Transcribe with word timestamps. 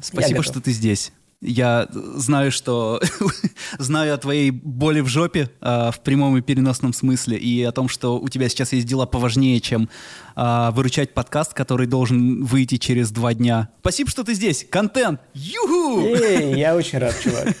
Спасибо, 0.00 0.42
что 0.42 0.60
ты 0.60 0.72
здесь. 0.72 1.12
Я 1.42 1.88
знаю, 1.90 2.52
что 2.52 3.00
знаю 3.78 4.14
о 4.14 4.18
твоей 4.18 4.50
боли 4.50 5.00
в 5.00 5.06
жопе 5.06 5.48
э, 5.62 5.90
в 5.90 6.00
прямом 6.00 6.36
и 6.36 6.42
переносном 6.42 6.92
смысле, 6.92 7.38
и 7.38 7.62
о 7.62 7.72
том, 7.72 7.88
что 7.88 8.18
у 8.18 8.28
тебя 8.28 8.50
сейчас 8.50 8.74
есть 8.74 8.86
дела 8.86 9.06
поважнее, 9.06 9.58
чем 9.60 9.88
э, 10.36 10.70
выручать 10.72 11.14
подкаст, 11.14 11.54
который 11.54 11.86
должен 11.86 12.44
выйти 12.44 12.76
через 12.76 13.10
два 13.10 13.32
дня. 13.32 13.70
Спасибо, 13.80 14.10
что 14.10 14.22
ты 14.22 14.34
здесь. 14.34 14.66
Контент. 14.68 15.20
Юху! 15.32 16.02
Эй, 16.02 16.58
я 16.58 16.76
очень 16.76 16.98
рад, 16.98 17.18
чувак. 17.18 17.56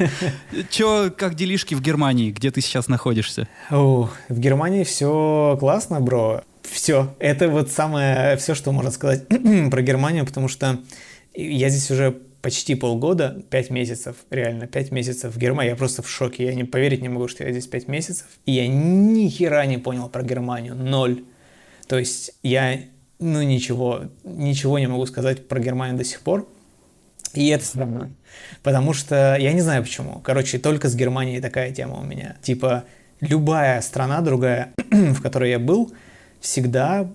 Че, 0.70 1.10
как 1.10 1.34
делишки 1.34 1.74
в 1.74 1.80
Германии? 1.80 2.30
Где 2.30 2.52
ты 2.52 2.60
сейчас 2.60 2.86
находишься? 2.86 3.48
О, 3.68 4.10
в 4.28 4.38
Германии 4.38 4.84
все 4.84 5.56
классно, 5.58 6.00
бро. 6.00 6.44
Все. 6.64 7.14
Это 7.18 7.48
вот 7.48 7.70
самое, 7.70 8.36
все, 8.36 8.54
что 8.54 8.72
можно 8.72 8.90
сказать 8.90 9.26
про 9.70 9.82
Германию, 9.82 10.26
потому 10.26 10.48
что 10.48 10.80
я 11.34 11.68
здесь 11.68 11.90
уже 11.90 12.12
почти 12.44 12.74
полгода, 12.74 13.42
пять 13.48 13.70
месяцев, 13.70 14.16
реально, 14.30 14.66
пять 14.66 14.90
месяцев 14.90 15.34
в 15.34 15.38
Германии. 15.38 15.70
Я 15.70 15.76
просто 15.76 16.02
в 16.02 16.10
шоке, 16.10 16.44
я 16.44 16.54
не 16.54 16.64
поверить 16.64 17.00
не 17.00 17.08
могу, 17.08 17.26
что 17.26 17.44
я 17.44 17.50
здесь 17.52 17.66
пять 17.66 17.88
месяцев. 17.88 18.26
И 18.44 18.52
я 18.52 18.68
ни 18.68 19.28
хера 19.28 19.64
не 19.64 19.78
понял 19.78 20.08
про 20.08 20.22
Германию, 20.22 20.74
ноль. 20.74 21.24
То 21.86 21.98
есть 21.98 22.32
я, 22.42 22.80
ну 23.18 23.42
ничего, 23.42 24.10
ничего 24.24 24.78
не 24.78 24.86
могу 24.86 25.06
сказать 25.06 25.48
про 25.48 25.58
Германию 25.58 25.96
до 25.96 26.04
сих 26.04 26.20
пор. 26.20 26.46
И 27.32 27.48
это 27.48 27.64
странно. 27.64 28.10
Потому 28.62 28.92
что 28.92 29.36
я 29.38 29.52
не 29.52 29.60
знаю 29.60 29.82
почему. 29.82 30.20
Короче, 30.20 30.58
только 30.58 30.88
с 30.88 30.94
Германией 30.94 31.40
такая 31.40 31.72
тема 31.72 31.98
у 32.00 32.04
меня. 32.04 32.36
Типа, 32.42 32.84
любая 33.20 33.80
страна 33.80 34.20
другая, 34.20 34.72
в 34.90 35.20
которой 35.22 35.50
я 35.50 35.58
был, 35.58 35.92
всегда 36.44 37.08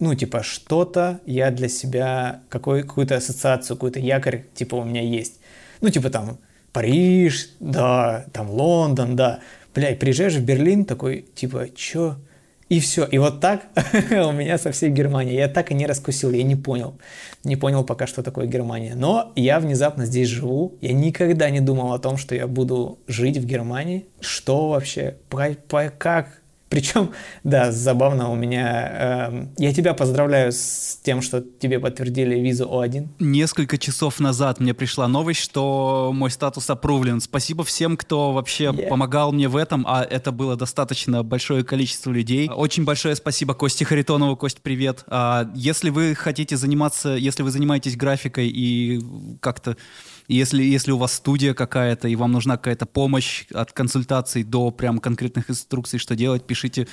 ну, 0.00 0.14
типа, 0.14 0.42
что-то 0.42 1.20
я 1.26 1.50
для 1.50 1.68
себя, 1.68 2.40
какой, 2.48 2.82
какую-то 2.82 3.16
ассоциацию, 3.16 3.76
какой-то 3.76 4.00
якорь, 4.00 4.46
типа, 4.54 4.76
у 4.76 4.84
меня 4.84 5.02
есть. 5.02 5.40
Ну, 5.82 5.90
типа, 5.90 6.08
там, 6.08 6.38
Париж, 6.72 7.50
да, 7.60 8.24
там, 8.32 8.50
Лондон, 8.50 9.14
да. 9.14 9.40
Бля, 9.74 9.90
и 9.90 9.94
приезжаешь 9.94 10.36
в 10.36 10.42
Берлин, 10.42 10.86
такой, 10.86 11.26
типа, 11.34 11.66
чё? 11.76 12.16
И 12.70 12.80
все. 12.80 13.04
И 13.04 13.18
вот 13.18 13.40
так 13.40 13.66
у 14.10 14.32
меня 14.32 14.56
со 14.56 14.72
всей 14.72 14.90
Германией. 14.90 15.36
Я 15.36 15.48
так 15.48 15.70
и 15.70 15.74
не 15.74 15.86
раскусил, 15.86 16.30
я 16.30 16.44
не 16.44 16.56
понял. 16.56 16.96
Не 17.44 17.56
понял 17.56 17.84
пока, 17.84 18.06
что 18.06 18.22
такое 18.22 18.46
Германия. 18.46 18.94
Но 18.94 19.32
я 19.36 19.60
внезапно 19.60 20.06
здесь 20.06 20.28
живу. 20.28 20.78
Я 20.80 20.92
никогда 20.92 21.50
не 21.50 21.60
думал 21.60 21.92
о 21.92 21.98
том, 21.98 22.16
что 22.16 22.34
я 22.34 22.46
буду 22.46 23.00
жить 23.08 23.38
в 23.38 23.44
Германии. 23.44 24.06
Что 24.20 24.68
вообще? 24.68 25.16
По, 25.28 25.48
по, 25.68 25.90
как? 25.90 26.39
Причем, 26.70 27.10
да, 27.42 27.72
забавно 27.72 28.30
у 28.30 28.36
меня... 28.36 29.28
Э, 29.28 29.46
я 29.58 29.74
тебя 29.74 29.92
поздравляю 29.92 30.52
с 30.52 31.00
тем, 31.02 31.20
что 31.20 31.40
тебе 31.40 31.80
подтвердили 31.80 32.38
визу 32.38 32.64
О1. 32.66 33.08
Несколько 33.18 33.76
часов 33.76 34.20
назад 34.20 34.60
мне 34.60 34.72
пришла 34.72 35.08
новость, 35.08 35.40
что 35.40 36.12
мой 36.14 36.30
статус 36.30 36.70
опровлен. 36.70 37.20
Спасибо 37.20 37.64
всем, 37.64 37.96
кто 37.96 38.32
вообще 38.32 38.66
yeah. 38.66 38.86
помогал 38.86 39.32
мне 39.32 39.48
в 39.48 39.56
этом, 39.56 39.84
а 39.84 40.04
это 40.04 40.30
было 40.30 40.54
достаточно 40.54 41.24
большое 41.24 41.64
количество 41.64 42.12
людей. 42.12 42.48
Очень 42.48 42.84
большое 42.84 43.16
спасибо 43.16 43.54
Косте 43.54 43.84
Харитонову. 43.84 44.36
Кость, 44.36 44.62
привет. 44.62 45.02
А, 45.08 45.50
если 45.56 45.90
вы 45.90 46.14
хотите 46.14 46.56
заниматься, 46.56 47.16
если 47.16 47.42
вы 47.42 47.50
занимаетесь 47.50 47.96
графикой 47.96 48.46
и 48.46 49.00
как-то 49.40 49.76
если, 50.36 50.62
если 50.62 50.92
у 50.92 50.98
вас 50.98 51.14
студия 51.14 51.54
какая-то, 51.54 52.08
и 52.08 52.16
вам 52.16 52.32
нужна 52.32 52.56
какая-то 52.56 52.86
помощь 52.86 53.46
от 53.52 53.72
консультаций 53.72 54.44
до 54.44 54.70
прям 54.70 54.98
конкретных 54.98 55.50
инструкций, 55.50 55.98
что 55.98 56.14
делать, 56.14 56.44
пишите 56.44 56.86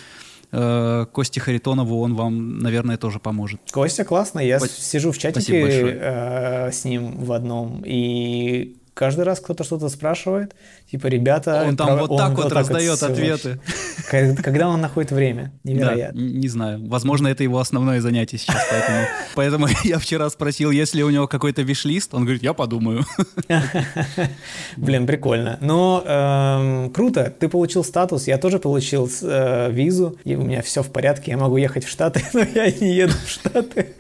э, 0.52 1.06
Косте 1.12 1.40
Харитонову, 1.40 2.02
он 2.02 2.16
вам, 2.16 2.60
наверное, 2.60 2.98
тоже 2.98 3.20
поможет. 3.20 3.62
Костя 3.72 4.04
классно, 4.04 4.40
я 4.40 4.60
Спасибо. 4.60 4.82
сижу 4.82 5.12
в 5.12 5.18
чатике 5.18 5.62
э, 5.64 6.72
с 6.72 6.84
ним 6.86 7.24
в 7.24 7.32
одном, 7.32 7.84
и 7.86 8.78
каждый 8.98 9.26
раз 9.26 9.40
кто-то 9.40 9.64
что-то 9.64 9.90
спрашивает, 9.90 10.56
типа, 10.92 11.08
ребята... 11.08 11.66
Он 11.68 11.78
там 11.78 11.88
прав... 11.88 12.00
вот 12.08 12.18
так 12.18 12.30
он 12.30 12.36
вот, 12.36 12.44
вот 12.46 12.54
раздает 12.54 13.02
ответы. 13.04 13.60
Когда 14.10 14.68
он 14.68 14.82
находит 14.82 15.12
время, 15.12 15.52
невероятно. 15.64 16.20
Да, 16.20 16.28
не 16.28 16.48
знаю, 16.48 16.88
возможно, 16.88 17.28
это 17.28 17.44
его 17.44 17.60
основное 17.60 18.02
занятие 18.02 18.40
сейчас, 18.40 18.58
поэтому, 18.70 19.08
поэтому 19.36 19.68
я 19.84 20.00
вчера 20.00 20.30
спросил, 20.30 20.72
есть 20.72 20.96
ли 20.96 21.04
у 21.04 21.10
него 21.10 21.28
какой-то 21.28 21.62
виш-лист, 21.62 22.14
он 22.14 22.24
говорит, 22.24 22.42
я 22.42 22.54
подумаю. 22.54 23.06
Блин, 24.78 25.06
прикольно. 25.06 25.58
Но 25.62 26.04
эм, 26.06 26.90
круто, 26.92 27.32
ты 27.40 27.50
получил 27.50 27.84
статус, 27.84 28.28
я 28.28 28.38
тоже 28.38 28.58
получил 28.58 29.10
э, 29.22 29.72
визу, 29.72 30.18
и 30.24 30.36
у 30.36 30.42
меня 30.42 30.62
все 30.64 30.82
в 30.82 30.92
порядке, 30.92 31.32
я 31.32 31.38
могу 31.38 31.58
ехать 31.58 31.86
в 31.86 31.90
Штаты, 31.90 32.24
но 32.34 32.40
я 32.40 32.72
не 32.72 32.96
еду 32.96 33.14
в 33.26 33.30
Штаты. 33.30 33.96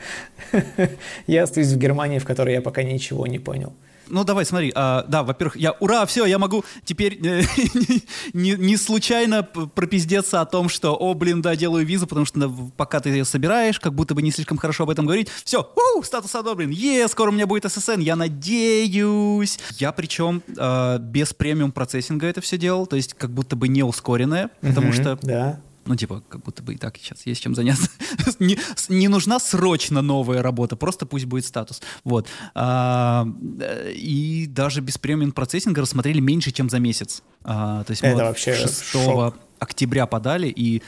Я 1.28 1.44
остаюсь 1.44 1.68
в 1.68 1.78
Германии, 1.78 2.20
в 2.20 2.26
которой 2.26 2.56
я 2.56 2.62
пока 2.62 2.82
ничего 2.82 3.28
не 3.28 3.38
понял. 3.38 3.74
Ну, 4.10 4.24
давай, 4.24 4.46
смотри. 4.46 4.72
А, 4.76 5.06
да, 5.08 5.24
во-первых, 5.24 5.58
я, 5.58 5.74
ура, 5.80 6.06
все, 6.06 6.26
я 6.26 6.40
могу 6.40 6.64
теперь 6.84 7.20
э, 7.26 7.42
не, 8.34 8.52
не 8.52 8.78
случайно 8.78 9.44
пропиздеться 9.44 10.42
о 10.42 10.46
том, 10.46 10.70
что, 10.70 10.96
о, 10.96 11.14
блин, 11.14 11.42
да, 11.42 11.56
делаю 11.56 11.86
визу, 11.86 12.08
потому 12.08 12.26
что 12.26 12.50
пока 12.76 13.00
ты 13.00 13.10
ее 13.10 13.26
собираешь, 13.26 13.80
как 13.80 13.94
будто 13.94 14.16
бы 14.16 14.22
не 14.22 14.32
слишком 14.32 14.58
хорошо 14.58 14.84
об 14.84 14.90
этом 14.90 15.06
говорить. 15.06 15.30
Все, 15.44 15.70
у, 15.96 16.04
статус 16.04 16.34
одобрен, 16.36 16.70
е, 16.70 17.08
скоро 17.08 17.30
у 17.30 17.34
меня 17.34 17.48
будет 17.48 17.72
ССН, 17.72 18.00
я 18.00 18.16
надеюсь. 18.16 19.60
Я 19.78 19.92
причем 19.92 20.42
э, 20.56 20.98
без 21.00 21.34
премиум 21.34 21.72
процессинга 21.72 22.28
это 22.28 22.42
все 22.42 22.58
делал, 22.58 22.88
то 22.88 22.96
есть 22.96 23.14
как 23.14 23.32
будто 23.32 23.56
бы 23.56 23.68
не 23.68 23.84
ускоренное, 23.84 24.50
потому 24.62 24.94
что 24.94 25.18
да. 25.22 25.62
Ну, 25.88 25.96
типа, 25.96 26.24
как 26.28 26.44
будто 26.44 26.62
бы 26.62 26.74
и 26.74 26.78
так 26.78 26.98
сейчас 26.98 27.26
есть 27.26 27.42
чем 27.42 27.56
заняться. 27.56 27.90
не, 28.40 28.58
не 28.90 29.08
нужна 29.08 29.40
срочно 29.40 30.02
новая 30.02 30.42
работа, 30.42 30.76
просто 30.76 31.06
пусть 31.06 31.26
будет 31.26 31.46
статус. 31.46 31.82
Вот. 32.04 32.28
А, 32.54 33.28
и 33.94 34.46
даже 34.48 34.82
без 34.82 34.98
премиум 34.98 35.32
процессинга 35.32 35.82
рассмотрели 35.82 36.20
меньше, 36.20 36.52
чем 36.52 36.70
за 36.70 36.80
месяц. 36.80 37.24
А, 37.44 37.84
то 37.84 37.92
есть 37.92 38.04
мы 38.04 38.10
Это 38.10 38.18
вот 38.18 38.28
вообще 38.28 38.54
6 38.54 38.84
шок. 38.84 39.38
октября 39.60 40.06
подали, 40.06 40.48
и 40.48 40.82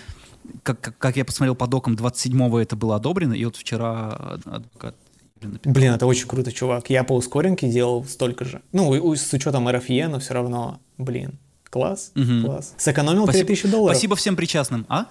как, 0.64 0.82
как, 0.82 0.98
как 0.98 1.18
я 1.18 1.26
посмотрел 1.26 1.56
по 1.56 1.68
докам, 1.68 1.96
27-го 1.96 2.60
это 2.60 2.76
было 2.76 2.96
одобрено, 2.96 3.34
и 3.34 3.46
вот 3.46 3.56
вчера 3.56 4.40
адвокат 4.46 4.96
Блин, 5.42 5.94
это 5.94 6.06
очень 6.06 6.28
круто, 6.28 6.52
чувак. 6.52 6.90
Я 6.90 7.06
по 7.06 7.14
ускоренке 7.14 7.70
делал 7.70 8.04
столько 8.04 8.44
же. 8.44 8.62
Ну, 8.74 9.16
с 9.16 9.32
учетом 9.32 9.70
RFE, 9.70 10.08
но 10.10 10.20
все 10.20 10.34
равно, 10.34 10.82
блин, 10.98 11.40
Класс, 11.70 12.12
угу. 12.16 12.46
класс. 12.46 12.74
Сэкономил 12.78 13.24
Спасибо. 13.24 13.46
3000 13.46 13.68
долларов. 13.70 13.96
Спасибо 13.96 14.16
всем 14.16 14.36
причастным, 14.36 14.86
а? 14.90 15.06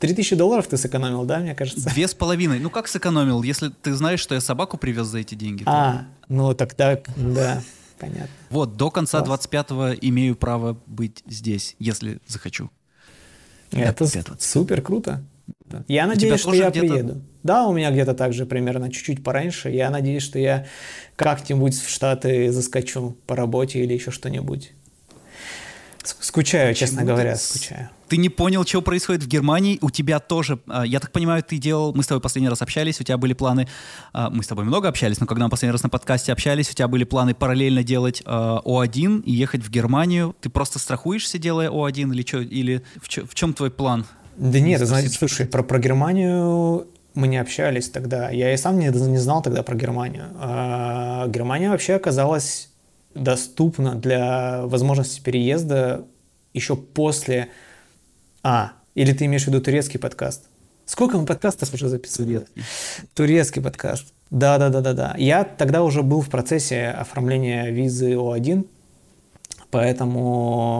3000 0.00 0.36
долларов 0.36 0.66
ты 0.66 0.76
сэкономил, 0.76 1.24
да, 1.24 1.38
мне 1.38 1.54
кажется? 1.54 1.88
Две 1.88 2.06
с 2.06 2.14
половиной. 2.14 2.58
Ну 2.58 2.70
как 2.70 2.88
сэкономил, 2.88 3.42
если 3.42 3.70
ты 3.70 3.94
знаешь, 3.94 4.20
что 4.20 4.34
я 4.34 4.40
собаку 4.40 4.76
привез 4.76 5.06
за 5.06 5.18
эти 5.18 5.34
деньги? 5.34 5.62
А, 5.66 6.06
ну 6.28 6.54
тогда, 6.54 7.00
да, 7.16 7.62
понятно. 7.98 8.28
Вот, 8.50 8.76
до 8.76 8.90
конца 8.90 9.22
Класс. 9.22 9.48
25-го 9.50 9.98
имею 10.02 10.36
право 10.36 10.76
быть 10.86 11.22
здесь, 11.26 11.74
если 11.78 12.20
захочу. 12.26 12.70
Это 13.72 14.06
супер 14.38 14.82
круто. 14.82 15.24
Я 15.88 16.06
надеюсь, 16.06 16.40
что 16.40 16.52
я 16.52 16.70
приеду. 16.70 17.22
Да, 17.42 17.66
у 17.66 17.72
меня 17.74 17.90
где-то 17.90 18.14
так 18.14 18.32
же 18.32 18.46
примерно 18.46 18.90
чуть-чуть 18.90 19.22
пораньше. 19.22 19.70
Я 19.70 19.90
надеюсь, 19.90 20.22
что 20.22 20.38
я 20.38 20.66
как-нибудь 21.16 21.74
в 21.74 21.88
Штаты 21.90 22.50
заскочу 22.50 23.16
по 23.26 23.36
работе 23.36 23.80
или 23.80 23.92
еще 23.92 24.10
что-нибудь. 24.10 24.72
Скучаю, 26.04 26.74
Почему 26.74 26.88
честно 26.88 27.04
говоря, 27.04 27.36
скучаю. 27.36 27.88
Ты 28.08 28.18
не 28.18 28.28
понял, 28.28 28.64
что 28.66 28.82
происходит 28.82 29.22
в 29.22 29.26
Германии? 29.26 29.78
У 29.80 29.90
тебя 29.90 30.20
тоже, 30.20 30.58
а, 30.68 30.84
я 30.84 31.00
так 31.00 31.10
понимаю, 31.12 31.42
ты 31.42 31.56
делал, 31.56 31.94
мы 31.94 32.02
с 32.02 32.06
тобой 32.06 32.20
последний 32.20 32.48
раз 32.48 32.60
общались, 32.60 33.00
у 33.00 33.04
тебя 33.04 33.16
были 33.16 33.32
планы, 33.32 33.66
а, 34.12 34.30
мы 34.30 34.42
с 34.42 34.46
тобой 34.46 34.64
много 34.64 34.88
общались, 34.88 35.20
но 35.20 35.26
когда 35.26 35.44
мы 35.44 35.50
последний 35.50 35.72
раз 35.72 35.82
на 35.82 35.88
подкасте 35.88 36.32
общались, 36.32 36.70
у 36.70 36.74
тебя 36.74 36.88
были 36.88 37.04
планы 37.04 37.34
параллельно 37.34 37.82
делать 37.82 38.22
а, 38.26 38.60
О1 38.64 39.22
и 39.22 39.32
ехать 39.32 39.62
в 39.62 39.70
Германию. 39.70 40.36
Ты 40.40 40.50
просто 40.50 40.78
страхуешься, 40.78 41.38
делая 41.38 41.70
О1 41.70 42.12
или 42.12 42.22
что? 42.22 42.40
Или 42.40 42.82
в, 43.00 43.08
чё, 43.08 43.26
в 43.26 43.34
чем 43.34 43.54
твой 43.54 43.70
план? 43.70 44.04
Да 44.36 44.60
нет, 44.60 44.80
знаете, 44.86 45.08
слушай, 45.08 45.46
про, 45.46 45.62
про 45.62 45.78
Германию 45.78 46.86
мы 47.14 47.28
не 47.28 47.38
общались 47.38 47.88
тогда. 47.88 48.30
Я 48.30 48.52
и 48.52 48.56
сам 48.56 48.78
не, 48.78 48.88
не 48.88 49.18
знал 49.18 49.42
тогда 49.42 49.62
про 49.62 49.76
Германию. 49.76 50.26
А 50.40 51.26
Германия 51.28 51.70
вообще 51.70 51.94
оказалась 51.94 52.70
доступно 53.14 53.94
для 53.94 54.62
возможности 54.66 55.20
переезда 55.20 56.04
еще 56.52 56.76
после... 56.76 57.48
А, 58.42 58.72
или 58.94 59.12
ты 59.12 59.24
имеешь 59.26 59.44
в 59.44 59.48
виду 59.48 59.60
турецкий 59.60 59.98
подкаст? 59.98 60.48
Сколько 60.86 61.18
мы 61.18 61.26
подкастов 61.26 61.72
уже 61.74 61.88
записывали? 61.88 62.46
Турецкий 63.14 63.62
подкаст. 63.62 64.12
Да, 64.30 64.58
да, 64.58 64.68
да, 64.68 64.80
да, 64.80 64.92
да. 64.92 65.14
Я 65.16 65.44
тогда 65.44 65.82
уже 65.82 66.02
был 66.02 66.20
в 66.20 66.28
процессе 66.28 66.88
оформления 66.88 67.70
визы 67.70 68.12
О1, 68.14 68.66
поэтому 69.70 70.74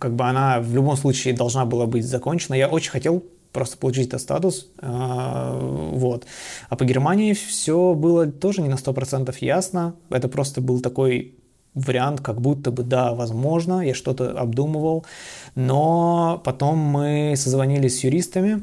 как 0.00 0.14
бы 0.14 0.24
она 0.24 0.60
в 0.60 0.72
любом 0.74 0.96
случае 0.96 1.34
должна 1.34 1.64
была 1.64 1.86
быть 1.86 2.06
закончена. 2.06 2.54
Я 2.54 2.68
очень 2.68 2.90
хотел 2.90 3.24
просто 3.56 3.78
получить 3.78 4.08
этот 4.08 4.20
статус. 4.20 4.68
А, 4.80 5.58
вот. 5.58 6.26
А 6.68 6.76
по 6.76 6.84
Германии 6.84 7.32
все 7.32 7.94
было 7.94 8.26
тоже 8.26 8.60
не 8.60 8.68
на 8.68 8.74
100% 8.74 9.34
ясно. 9.40 9.94
Это 10.10 10.28
просто 10.28 10.60
был 10.60 10.82
такой 10.82 11.38
вариант, 11.72 12.20
как 12.20 12.38
будто 12.38 12.70
бы, 12.70 12.82
да, 12.82 13.14
возможно, 13.14 13.80
я 13.80 13.94
что-то 13.94 14.38
обдумывал. 14.38 15.06
Но 15.54 16.42
потом 16.44 16.76
мы 16.76 17.32
созвонились 17.34 18.00
с 18.00 18.04
юристами, 18.04 18.62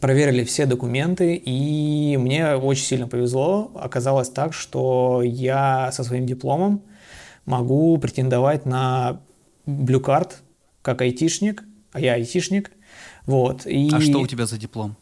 проверили 0.00 0.44
все 0.44 0.66
документы, 0.66 1.34
и 1.34 2.16
мне 2.16 2.54
очень 2.54 2.84
сильно 2.84 3.08
повезло. 3.08 3.72
Оказалось 3.74 4.30
так, 4.30 4.54
что 4.54 5.20
я 5.24 5.90
со 5.90 6.04
своим 6.04 6.26
дипломом 6.26 6.82
могу 7.44 7.98
претендовать 7.98 8.66
на 8.66 9.20
Card 9.66 10.30
как 10.82 11.02
айтишник, 11.02 11.64
а 11.90 11.98
я 11.98 12.14
айтишник. 12.14 12.70
Вот, 13.26 13.66
и... 13.66 13.90
А 13.92 14.00
что 14.00 14.20
у 14.20 14.26
тебя 14.26 14.46
за 14.46 14.56
диплом? 14.56 14.96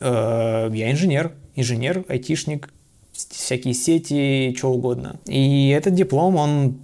Э, 0.00 0.70
я 0.72 0.90
инженер, 0.90 1.32
инженер, 1.54 2.04
айтишник, 2.08 2.72
всякие 3.12 3.74
сети, 3.74 4.54
что 4.56 4.72
угодно. 4.72 5.18
И 5.26 5.68
этот 5.70 5.94
диплом, 5.94 6.36
он, 6.36 6.78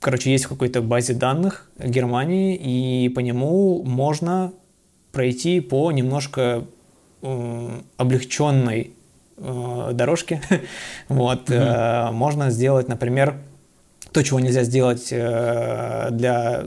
короче, 0.00 0.32
есть 0.32 0.46
в 0.46 0.48
какой-то 0.48 0.80
базе 0.82 1.14
данных 1.14 1.70
Германии, 1.78 2.56
и 2.56 3.08
по 3.10 3.20
нему 3.20 3.82
можно 3.84 4.52
пройти 5.12 5.60
по 5.60 5.92
немножко 5.92 6.64
э, 7.20 7.80
облегченной 7.96 8.92
э, 9.36 9.90
дорожке. 9.92 10.42
вот, 11.08 11.50
mm-hmm. 11.50 12.08
э, 12.08 12.12
можно 12.12 12.50
сделать, 12.50 12.88
например, 12.88 13.36
то, 14.12 14.22
чего 14.22 14.40
нельзя 14.40 14.64
сделать 14.64 15.08
э, 15.10 16.08
для 16.10 16.64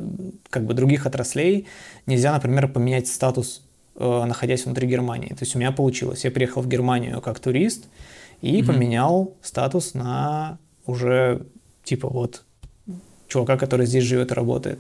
как 0.50 0.66
бы 0.66 0.74
других 0.74 1.06
отраслей, 1.06 1.68
нельзя, 2.06 2.34
например, 2.34 2.68
поменять 2.68 3.08
статус, 3.08 3.62
э, 3.96 4.26
находясь 4.26 4.66
внутри 4.66 4.88
Германии. 4.88 5.30
То 5.30 5.42
есть 5.42 5.56
у 5.56 5.60
меня 5.60 5.72
получилось. 5.72 6.24
Я 6.24 6.32
приехал 6.32 6.62
в 6.62 6.68
Германию 6.68 7.22
как 7.22 7.40
турист 7.40 7.86
и 8.42 8.60
mm-hmm. 8.60 8.66
поменял 8.66 9.34
статус 9.42 9.94
на 9.94 10.58
уже 10.86 11.46
типа 11.84 12.10
вот 12.10 12.44
чувака, 13.28 13.58
который 13.58 13.86
здесь 13.86 14.04
живет 14.04 14.32
и 14.32 14.34
работает. 14.34 14.80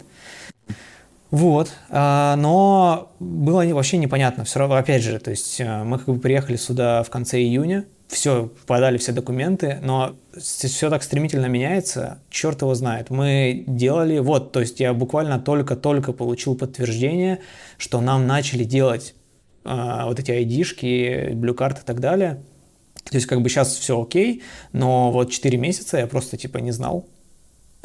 Вот, 1.32 1.72
а, 1.90 2.36
но 2.36 3.12
было 3.20 3.66
вообще 3.74 3.98
непонятно, 3.98 4.44
все 4.46 4.60
равно, 4.60 4.76
опять 4.76 5.02
же, 5.02 5.20
то 5.20 5.32
есть 5.32 5.60
э, 5.60 5.84
мы 5.84 5.98
как 5.98 6.08
бы 6.08 6.20
приехали 6.20 6.56
сюда 6.56 7.02
в 7.04 7.10
конце 7.10 7.40
июня, 7.40 7.86
все, 8.08 8.52
подали 8.68 8.98
все 8.98 9.12
документы, 9.12 9.80
но 9.82 10.16
все 10.38 10.90
так 10.90 11.04
стремительно 11.04 11.48
меняется, 11.48 12.20
черт 12.30 12.62
его 12.62 12.76
знает. 12.76 13.10
Мы 13.10 13.64
делали, 13.68 14.20
вот, 14.20 14.52
то 14.52 14.60
есть 14.60 14.80
я 14.80 14.94
буквально 14.94 15.40
только-только 15.40 16.14
получил 16.14 16.56
подтверждение, 16.56 17.40
что 17.78 18.02
нам 18.02 18.28
начали 18.28 18.64
делать 18.64 19.16
э, 19.64 20.02
вот 20.06 20.20
эти 20.20 20.32
Blue 21.34 21.56
Card 21.56 21.82
и 21.82 21.86
так 21.86 22.00
далее. 22.00 22.44
То 23.04 23.18
есть 23.18 23.28
как 23.28 23.42
бы 23.42 23.50
сейчас 23.50 23.76
все 23.76 24.02
окей, 24.02 24.44
но 24.72 25.12
вот 25.12 25.32
4 25.32 25.58
месяца 25.58 25.98
я 25.98 26.08
просто 26.08 26.38
типа 26.38 26.58
не 26.58 26.72
знал, 26.72 27.08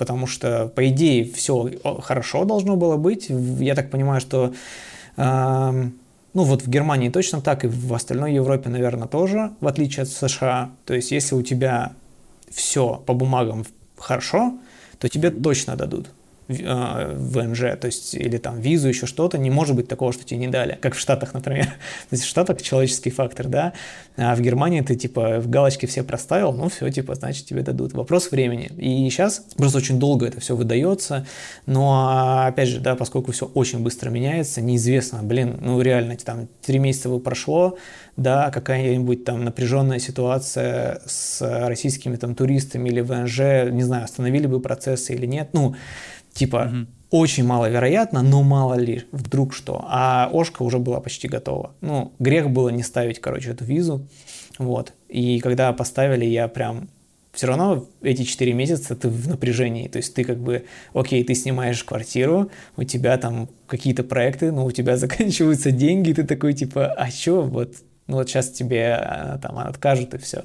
потому 0.01 0.27
что, 0.27 0.67
по 0.75 0.89
идее, 0.89 1.31
все 1.31 1.71
хорошо 2.01 2.47
должно 2.47 2.77
было 2.77 2.97
быть. 2.97 3.27
Я 3.29 3.75
так 3.75 3.91
понимаю, 3.91 4.19
что 4.19 4.55
э, 5.19 5.91
ну 6.33 6.43
вот 6.43 6.63
в 6.63 6.71
Германии 6.71 7.11
точно 7.11 7.43
так, 7.43 7.67
и 7.67 7.69
в 7.69 7.93
остальной 7.93 8.33
Европе, 8.33 8.71
наверное, 8.71 9.09
тоже, 9.09 9.53
в 9.61 9.67
отличие 9.67 10.05
от 10.05 10.09
США. 10.09 10.71
То 10.87 10.95
есть 10.95 11.11
если 11.11 11.35
у 11.35 11.43
тебя 11.43 11.93
все 12.51 13.03
по 13.05 13.13
бумагам 13.13 13.67
хорошо, 13.99 14.55
то 14.99 15.09
тебе 15.11 15.31
точно 15.31 15.77
дадут. 15.77 16.09
А, 16.65 17.15
ВНЖ, 17.15 17.61
то 17.81 17.87
есть, 17.87 18.15
или 18.15 18.39
там 18.39 18.61
визу, 18.61 18.89
еще 18.89 19.07
что-то, 19.07 19.39
не 19.39 19.51
может 19.51 19.77
быть 19.77 19.89
такого, 19.89 20.13
что 20.13 20.25
тебе 20.25 20.41
не 20.41 20.49
дали, 20.49 20.79
как 20.81 20.95
в 20.95 20.99
Штатах, 20.99 21.35
например. 21.35 21.67
то 21.67 22.13
есть 22.13 22.25
в 22.25 22.29
Штатах 22.29 22.61
человеческий 22.61 23.11
фактор, 23.11 23.47
да, 23.47 23.73
а 24.17 24.35
в 24.35 24.41
Германии 24.41 24.81
ты, 24.81 24.97
типа, 24.97 25.39
в 25.39 25.49
галочке 25.49 25.87
все 25.87 26.03
проставил, 26.03 26.53
ну 26.53 26.69
все, 26.69 26.91
типа, 26.91 27.15
значит, 27.15 27.47
тебе 27.47 27.63
дадут. 27.63 27.93
Вопрос 27.93 28.31
времени. 28.31 28.71
И 28.77 29.09
сейчас 29.11 29.45
просто 29.57 29.79
очень 29.79 29.99
долго 29.99 30.27
это 30.27 30.41
все 30.41 30.57
выдается, 30.57 31.27
но, 31.67 32.45
опять 32.47 32.69
же, 32.69 32.81
да, 32.81 32.97
поскольку 32.97 33.33
все 33.33 33.47
очень 33.47 33.81
быстро 33.81 34.11
меняется, 34.11 34.61
неизвестно, 34.61 35.23
блин, 35.23 35.59
ну 35.61 35.81
реально, 35.81 36.17
там, 36.17 36.49
три 36.63 36.79
месяца 36.79 37.09
прошло, 37.19 37.79
да, 38.17 38.51
какая-нибудь 38.51 39.25
там 39.25 39.45
напряженная 39.45 39.99
ситуация 39.99 41.01
с 41.07 41.41
российскими 41.69 42.17
там 42.17 42.35
туристами 42.35 42.89
или 42.89 43.01
ВНЖ, 43.01 43.71
не 43.71 43.83
знаю, 43.83 44.05
остановили 44.05 44.47
бы 44.47 44.61
процессы 44.61 45.15
или 45.15 45.27
нет, 45.27 45.51
ну, 45.53 45.77
Типа, 46.33 46.71
угу. 46.73 47.23
очень 47.23 47.45
маловероятно, 47.45 48.23
но 48.23 48.43
мало 48.43 48.75
ли, 48.75 49.05
вдруг 49.13 49.55
что. 49.55 49.85
А 49.89 50.31
Ошка 50.33 50.63
уже 50.63 50.79
была 50.79 51.01
почти 51.01 51.29
готова. 51.29 51.75
Ну, 51.81 52.13
грех 52.19 52.51
было 52.51 52.69
не 52.69 52.83
ставить, 52.83 53.21
короче, 53.21 53.51
эту 53.51 53.65
визу. 53.65 54.07
Вот. 54.59 54.93
И 55.09 55.41
когда 55.41 55.73
поставили, 55.73 56.25
я 56.25 56.49
прям 56.49 56.89
все 57.33 57.47
равно 57.47 57.87
эти 58.03 58.23
4 58.23 58.53
месяца 58.53 58.97
ты 58.97 59.09
в 59.09 59.29
напряжении. 59.29 59.89
То 59.89 59.99
есть 59.99 60.15
ты 60.15 60.25
как 60.25 60.39
бы, 60.39 60.65
окей, 60.93 61.23
ты 61.25 61.35
снимаешь 61.35 61.85
квартиру, 61.85 62.51
у 62.77 62.85
тебя 62.85 63.17
там 63.19 63.49
какие-то 63.67 64.03
проекты, 64.03 64.51
но 64.51 64.65
у 64.65 64.71
тебя 64.71 64.97
заканчиваются 64.99 65.71
деньги, 65.71 66.13
ты 66.13 66.25
такой 66.25 66.55
типа, 66.55 66.93
а 66.93 67.11
что, 67.11 67.43
вот, 67.43 67.75
вот 68.17 68.29
сейчас 68.29 68.51
тебе 68.51 68.95
а, 68.95 69.39
там 69.39 69.59
откажут 69.59 70.15
и 70.15 70.19
все. 70.19 70.45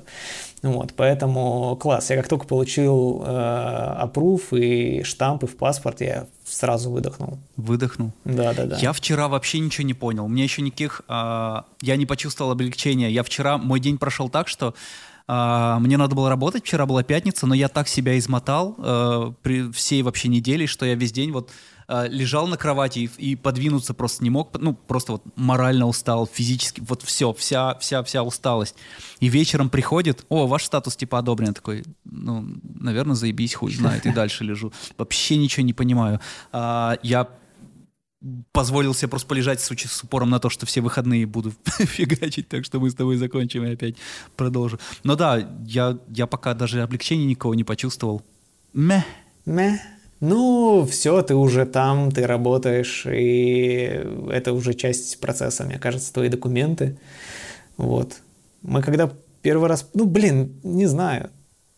Вот, 0.61 0.93
поэтому 0.95 1.75
класс. 1.75 2.09
Я 2.09 2.17
как 2.17 2.27
только 2.27 2.47
получил 2.47 3.23
э, 3.25 4.07
и 4.51 5.03
штампы 5.03 5.45
в 5.45 5.57
паспорт, 5.57 6.01
я 6.01 6.25
сразу 6.43 6.89
выдохнул. 6.89 7.37
Выдохнул? 7.55 8.11
Да, 8.23 8.53
да, 8.53 8.65
да. 8.65 8.77
Я 8.77 8.91
вчера 8.91 9.27
вообще 9.27 9.59
ничего 9.59 9.85
не 9.85 9.93
понял. 9.93 10.27
Мне 10.27 10.43
еще 10.43 10.61
никаких... 10.61 11.01
Э, 11.07 11.61
я 11.81 11.95
не 11.97 12.05
почувствовал 12.05 12.51
облегчения. 12.51 13.09
Я 13.09 13.23
вчера... 13.23 13.57
Мой 13.57 13.79
день 13.79 13.97
прошел 13.97 14.29
так, 14.29 14.47
что 14.47 14.73
Uh, 15.27 15.79
мне 15.79 15.97
надо 15.97 16.13
было 16.13 16.29
работать, 16.29 16.63
вчера 16.63 16.85
была 16.85 17.01
пятница, 17.01 17.47
но 17.47 17.55
я 17.55 17.67
так 17.67 17.87
себя 17.87 18.15
измотал 18.19 18.75
uh, 18.77 19.33
при 19.41 19.71
всей 19.71 20.03
вообще 20.03 20.27
неделе, 20.27 20.67
что 20.67 20.85
я 20.85 20.93
весь 20.93 21.11
день 21.11 21.31
вот 21.31 21.49
э, 21.87 22.07
лежал 22.09 22.47
на 22.47 22.57
кровати 22.57 22.99
и, 22.99 23.31
и 23.31 23.35
подвинуться 23.35 23.93
просто 23.93 24.23
не 24.23 24.29
мог, 24.29 24.55
ну, 24.59 24.73
просто 24.73 25.13
вот 25.13 25.23
морально 25.35 25.87
устал, 25.87 26.27
физически, 26.27 26.81
вот 26.81 27.01
все, 27.01 27.33
вся, 27.33 27.75
вся, 27.79 28.03
вся 28.03 28.23
усталость. 28.23 28.75
И 29.19 29.27
вечером 29.27 29.69
приходит, 29.69 30.25
о, 30.29 30.47
ваш 30.47 30.65
статус 30.65 30.95
типа 30.95 31.19
одобрен, 31.19 31.53
такой, 31.53 31.83
ну, 32.03 32.45
наверное, 32.79 33.15
заебись, 33.15 33.53
хуй 33.55 33.73
знает, 33.73 34.05
и 34.05 34.11
дальше 34.11 34.43
лежу. 34.43 34.71
Вообще 34.97 35.37
ничего 35.37 35.65
не 35.65 35.73
понимаю. 35.73 36.19
А, 36.51 36.97
я 37.03 37.27
позволил 38.51 38.93
себе 38.93 39.09
просто 39.09 39.27
полежать 39.27 39.61
с, 39.61 39.69
с 39.69 40.03
упором 40.03 40.29
на 40.29 40.39
то, 40.39 40.49
что 40.49 40.65
все 40.65 40.81
выходные 40.81 41.25
буду 41.25 41.53
фигачить, 41.65 42.47
так 42.47 42.65
что 42.65 42.79
мы 42.79 42.89
с 42.89 42.95
тобой 42.95 43.17
закончим 43.17 43.63
и 43.65 43.73
опять 43.73 43.95
продолжу. 44.35 44.79
Но 45.03 45.15
да, 45.15 45.47
я, 45.65 45.99
я 46.09 46.27
пока 46.27 46.53
даже 46.53 46.81
облегчения 46.81 47.25
никого 47.25 47.53
не 47.55 47.63
почувствовал. 47.63 48.23
Мeh. 48.73 49.03
Мeh 49.45 49.77
ну, 50.19 50.85
все, 50.89 51.21
ты 51.21 51.35
уже 51.35 51.65
там, 51.65 52.11
ты 52.11 52.25
работаешь, 52.25 53.05
и 53.05 54.03
это 54.31 54.53
уже 54.53 54.73
часть 54.73 55.19
процесса, 55.19 55.63
мне 55.63 55.77
кажется, 55.77 56.13
твои 56.13 56.29
документы. 56.29 56.97
Вот. 57.77 58.21
Мы 58.61 58.81
когда 58.81 59.11
первый 59.41 59.69
раз, 59.69 59.89
ну, 59.93 60.05
блин, 60.05 60.59
не 60.63 60.85
знаю, 60.85 61.29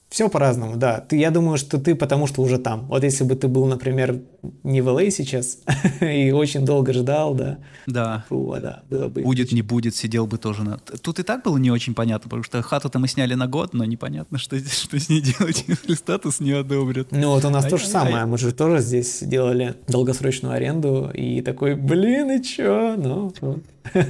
все 0.10 0.30
по-разному, 0.30 0.78
да. 0.78 1.02
Ты, 1.02 1.18
я 1.18 1.32
думаю, 1.32 1.58
что 1.58 1.78
ты 1.80 1.94
потому 1.94 2.28
что 2.28 2.42
уже 2.42 2.58
там. 2.58 2.88
Вот 2.88 3.04
если 3.04 3.24
бы 3.24 3.36
ты 3.36 3.48
был, 3.48 3.66
например, 3.66 4.22
не 4.64 4.82
в 4.82 4.88
LA 4.88 5.12
сейчас 5.12 5.60
и 6.02 6.32
очень 6.32 6.66
долго 6.66 6.94
ждал, 6.94 7.36
да. 7.36 7.60
Да. 7.88 8.26
Фу, 8.30 8.56
да 8.62 8.84
было 8.90 9.10
бы 9.10 9.22
будет, 9.22 9.52
не 9.52 9.62
будет, 9.62 9.96
сидел 9.96 10.26
бы 10.26 10.38
тоже 10.38 10.64
на... 10.64 10.78
Тут 10.78 11.20
и 11.20 11.24
так 11.24 11.44
было 11.44 11.58
не 11.58 11.72
очень 11.72 11.94
понятно, 11.94 12.30
потому 12.30 12.44
что 12.44 12.62
хату-то 12.62 13.00
мы 13.00 13.08
сняли 13.08 13.34
на 13.34 13.48
год, 13.48 13.74
но 13.74 13.84
непонятно, 13.84 14.38
что, 14.38 14.58
что 14.60 15.00
с 15.00 15.10
ней 15.10 15.22
делать, 15.40 15.66
если 15.68 15.94
статус 15.94 16.40
не 16.40 16.52
одобрят. 16.52 17.12
Ну 17.12 17.32
вот 17.32 17.44
у 17.44 17.50
нас 17.50 17.66
а 17.66 17.70
то 17.70 17.78
же 17.78 17.86
самое. 17.86 18.26
Мы 18.26 18.38
же 18.38 18.54
тоже 18.54 18.80
здесь 18.80 19.20
делали 19.22 19.76
долгосрочную 19.88 20.54
аренду 20.54 21.12
и 21.14 21.42
такой, 21.42 21.76
блин, 21.76 22.32
и 22.32 22.44
чё? 22.44 22.96
Ну, 22.98 23.34
вот. 23.42 23.64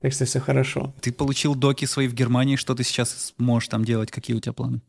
Так 0.00 0.12
что 0.12 0.24
все 0.24 0.40
хорошо. 0.40 0.92
Ты 1.00 1.12
получил 1.12 1.54
доки 1.54 1.84
свои 1.84 2.08
в 2.08 2.12
Германии, 2.12 2.56
что 2.56 2.74
ты 2.74 2.82
сейчас 2.82 3.34
можешь 3.38 3.68
там 3.68 3.84
делать, 3.84 4.10
какие 4.10 4.36
у 4.36 4.40
тебя 4.40 4.52
планы? 4.52 4.80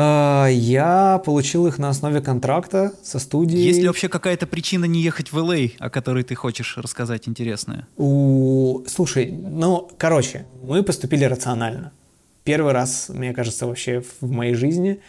А, 0.00 0.46
я 0.46 1.20
получил 1.24 1.66
их 1.66 1.78
на 1.78 1.88
основе 1.88 2.20
контракта 2.20 2.92
со 3.02 3.18
студией. 3.18 3.64
Есть 3.64 3.80
ли 3.80 3.88
вообще 3.88 4.08
какая-то 4.08 4.46
причина 4.46 4.84
не 4.84 5.00
ехать 5.00 5.32
в 5.32 5.38
LA, 5.38 5.72
о 5.80 5.90
которой 5.90 6.22
ты 6.22 6.36
хочешь 6.36 6.78
рассказать 6.78 7.26
интересное? 7.26 7.88
У... 7.96 8.84
Слушай, 8.86 9.32
ну, 9.32 9.90
короче, 9.98 10.46
мы 10.62 10.84
поступили 10.84 11.24
рационально. 11.24 11.90
Первый 12.44 12.72
раз, 12.72 13.08
мне 13.08 13.32
кажется, 13.32 13.66
вообще 13.66 14.04
в 14.20 14.30
моей 14.30 14.54
жизни 14.54 15.00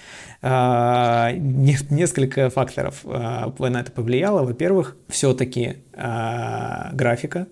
э, 0.42 1.32
несколько 1.38 2.50
факторов 2.50 3.02
э, 3.04 3.70
на 3.70 3.82
это 3.82 3.92
повлияло. 3.92 4.44
Во-первых, 4.44 4.98
все-таки 5.08 5.78
э, 5.94 6.90
графика 6.94 7.48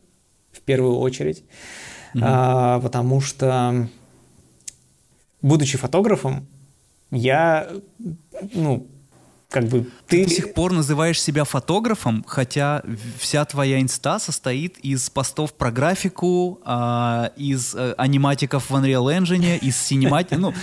в 0.51 0.61
первую 0.61 0.97
очередь, 0.97 1.43
mm-hmm. 2.15 2.79
э, 2.79 2.81
потому 2.81 3.21
что 3.21 3.87
будучи 5.43 5.77
фотографом, 5.77 6.47
я, 7.11 7.69
ну, 8.53 8.87
как 9.49 9.63
бы 9.65 9.85
ты... 10.07 10.23
ты 10.23 10.23
до 10.25 10.29
сих 10.29 10.53
пор 10.53 10.73
называешь 10.73 11.21
себя 11.21 11.45
фотографом, 11.45 12.23
хотя 12.27 12.83
вся 13.17 13.45
твоя 13.45 13.79
инста 13.81 14.19
состоит 14.19 14.77
из 14.79 15.09
постов 15.09 15.53
про 15.53 15.71
графику, 15.71 16.59
а, 16.65 17.31
из 17.37 17.73
а, 17.73 17.93
аниматиков 17.97 18.69
в 18.69 18.75
Unreal 18.75 19.17
Engine, 19.17 19.57
из 19.59 19.77
синематики, 19.77 20.35
ну... 20.35 20.53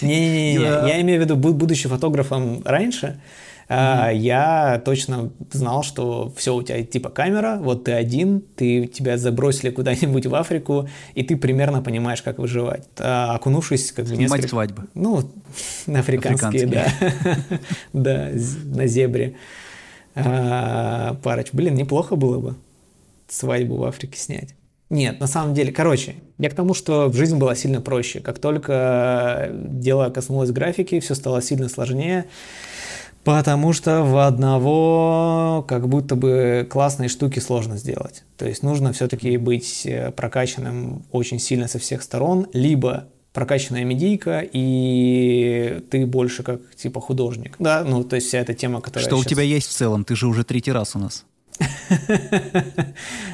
Не-не-не, 0.00 0.54
я 0.54 1.00
имею 1.00 1.20
в 1.20 1.24
виду, 1.24 1.36
будучи 1.36 1.88
фотографом 1.88 2.62
раньше, 2.64 3.20
Mm-hmm. 3.70 4.16
Я 4.16 4.82
точно 4.84 5.30
знал, 5.52 5.84
что 5.84 6.32
все, 6.36 6.56
у 6.56 6.62
тебя 6.62 6.82
типа 6.82 7.08
камера, 7.08 7.56
вот 7.60 7.84
ты 7.84 7.92
один, 7.92 8.40
ты 8.40 8.86
тебя 8.88 9.16
забросили 9.16 9.70
куда-нибудь 9.70 10.26
в 10.26 10.34
Африку, 10.34 10.88
и 11.14 11.22
ты 11.22 11.36
примерно 11.36 11.80
понимаешь, 11.80 12.20
как 12.20 12.38
выживать. 12.38 12.88
А, 12.98 13.36
окунувшись 13.36 13.92
как 13.92 14.06
бы 14.06 14.16
Снимать 14.16 14.30
несколько... 14.30 14.48
свадьбы. 14.48 14.88
Ну, 14.94 15.18
африканские, 15.86 16.64
африканские. 16.64 16.66
да. 16.66 17.58
да, 17.92 18.30
на 18.64 18.86
зебре. 18.88 19.36
А, 20.16 21.14
пароч. 21.22 21.50
Блин, 21.52 21.76
неплохо 21.76 22.16
было 22.16 22.40
бы 22.40 22.56
свадьбу 23.28 23.76
в 23.76 23.84
Африке 23.84 24.18
снять. 24.18 24.56
Нет, 24.90 25.20
на 25.20 25.28
самом 25.28 25.54
деле, 25.54 25.70
короче, 25.70 26.16
я 26.38 26.50
к 26.50 26.54
тому, 26.54 26.74
что 26.74 27.12
жизнь 27.12 27.38
была 27.38 27.54
сильно 27.54 27.80
проще. 27.80 28.18
Как 28.18 28.40
только 28.40 29.50
дело 29.52 30.10
коснулось 30.10 30.50
графики, 30.50 30.98
все 30.98 31.14
стало 31.14 31.40
сильно 31.40 31.68
сложнее, 31.68 32.24
потому 33.24 33.72
что 33.72 34.02
в 34.02 34.26
одного 34.26 35.64
как 35.68 35.88
будто 35.88 36.16
бы 36.16 36.66
классные 36.70 37.08
штуки 37.08 37.38
сложно 37.38 37.76
сделать. 37.76 38.24
То 38.36 38.46
есть 38.46 38.62
нужно 38.62 38.92
все-таки 38.92 39.36
быть 39.36 39.82
э, 39.84 40.10
прокачанным 40.12 41.04
очень 41.10 41.38
сильно 41.38 41.68
со 41.68 41.78
всех 41.78 42.02
сторон, 42.02 42.46
либо 42.52 43.08
прокачанная 43.32 43.84
медийка, 43.84 44.40
и 44.40 45.84
ты 45.90 46.06
больше 46.06 46.42
как 46.42 46.60
типа 46.74 47.00
художник. 47.00 47.56
Да, 47.58 47.84
ну 47.84 48.02
то 48.02 48.16
есть 48.16 48.28
вся 48.28 48.38
эта 48.38 48.54
тема, 48.54 48.80
которая... 48.80 49.06
Что 49.06 49.16
сейчас... 49.16 49.26
у 49.26 49.28
тебя 49.28 49.42
есть 49.42 49.68
в 49.68 49.72
целом? 49.72 50.04
Ты 50.04 50.16
же 50.16 50.26
уже 50.26 50.44
третий 50.44 50.72
раз 50.72 50.96
у 50.96 50.98
нас. 50.98 51.24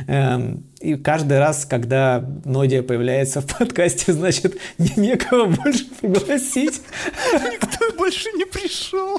Эм, 0.07 0.65
и 0.81 0.95
каждый 0.95 1.39
раз, 1.39 1.65
когда 1.65 2.25
Нодия 2.45 2.83
появляется 2.83 3.41
в 3.41 3.47
подкасте, 3.47 4.13
значит, 4.13 4.57
некого 4.97 5.47
больше 5.47 5.87
пригласить. 6.01 6.81
Никто 7.33 7.97
больше 7.97 8.31
не 8.33 8.45
пришел. 8.45 9.19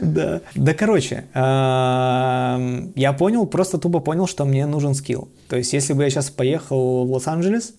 Да. 0.00 0.40
Да, 0.54 0.74
короче, 0.74 1.24
эм, 1.34 2.92
я 2.94 3.12
понял, 3.12 3.46
просто 3.46 3.78
тупо 3.78 4.00
понял, 4.00 4.26
что 4.26 4.44
мне 4.44 4.66
нужен 4.66 4.94
скилл. 4.94 5.28
То 5.48 5.56
есть, 5.56 5.72
если 5.72 5.94
бы 5.94 6.02
я 6.04 6.10
сейчас 6.10 6.30
поехал 6.30 7.06
в 7.06 7.12
Лос-Анджелес, 7.12 7.74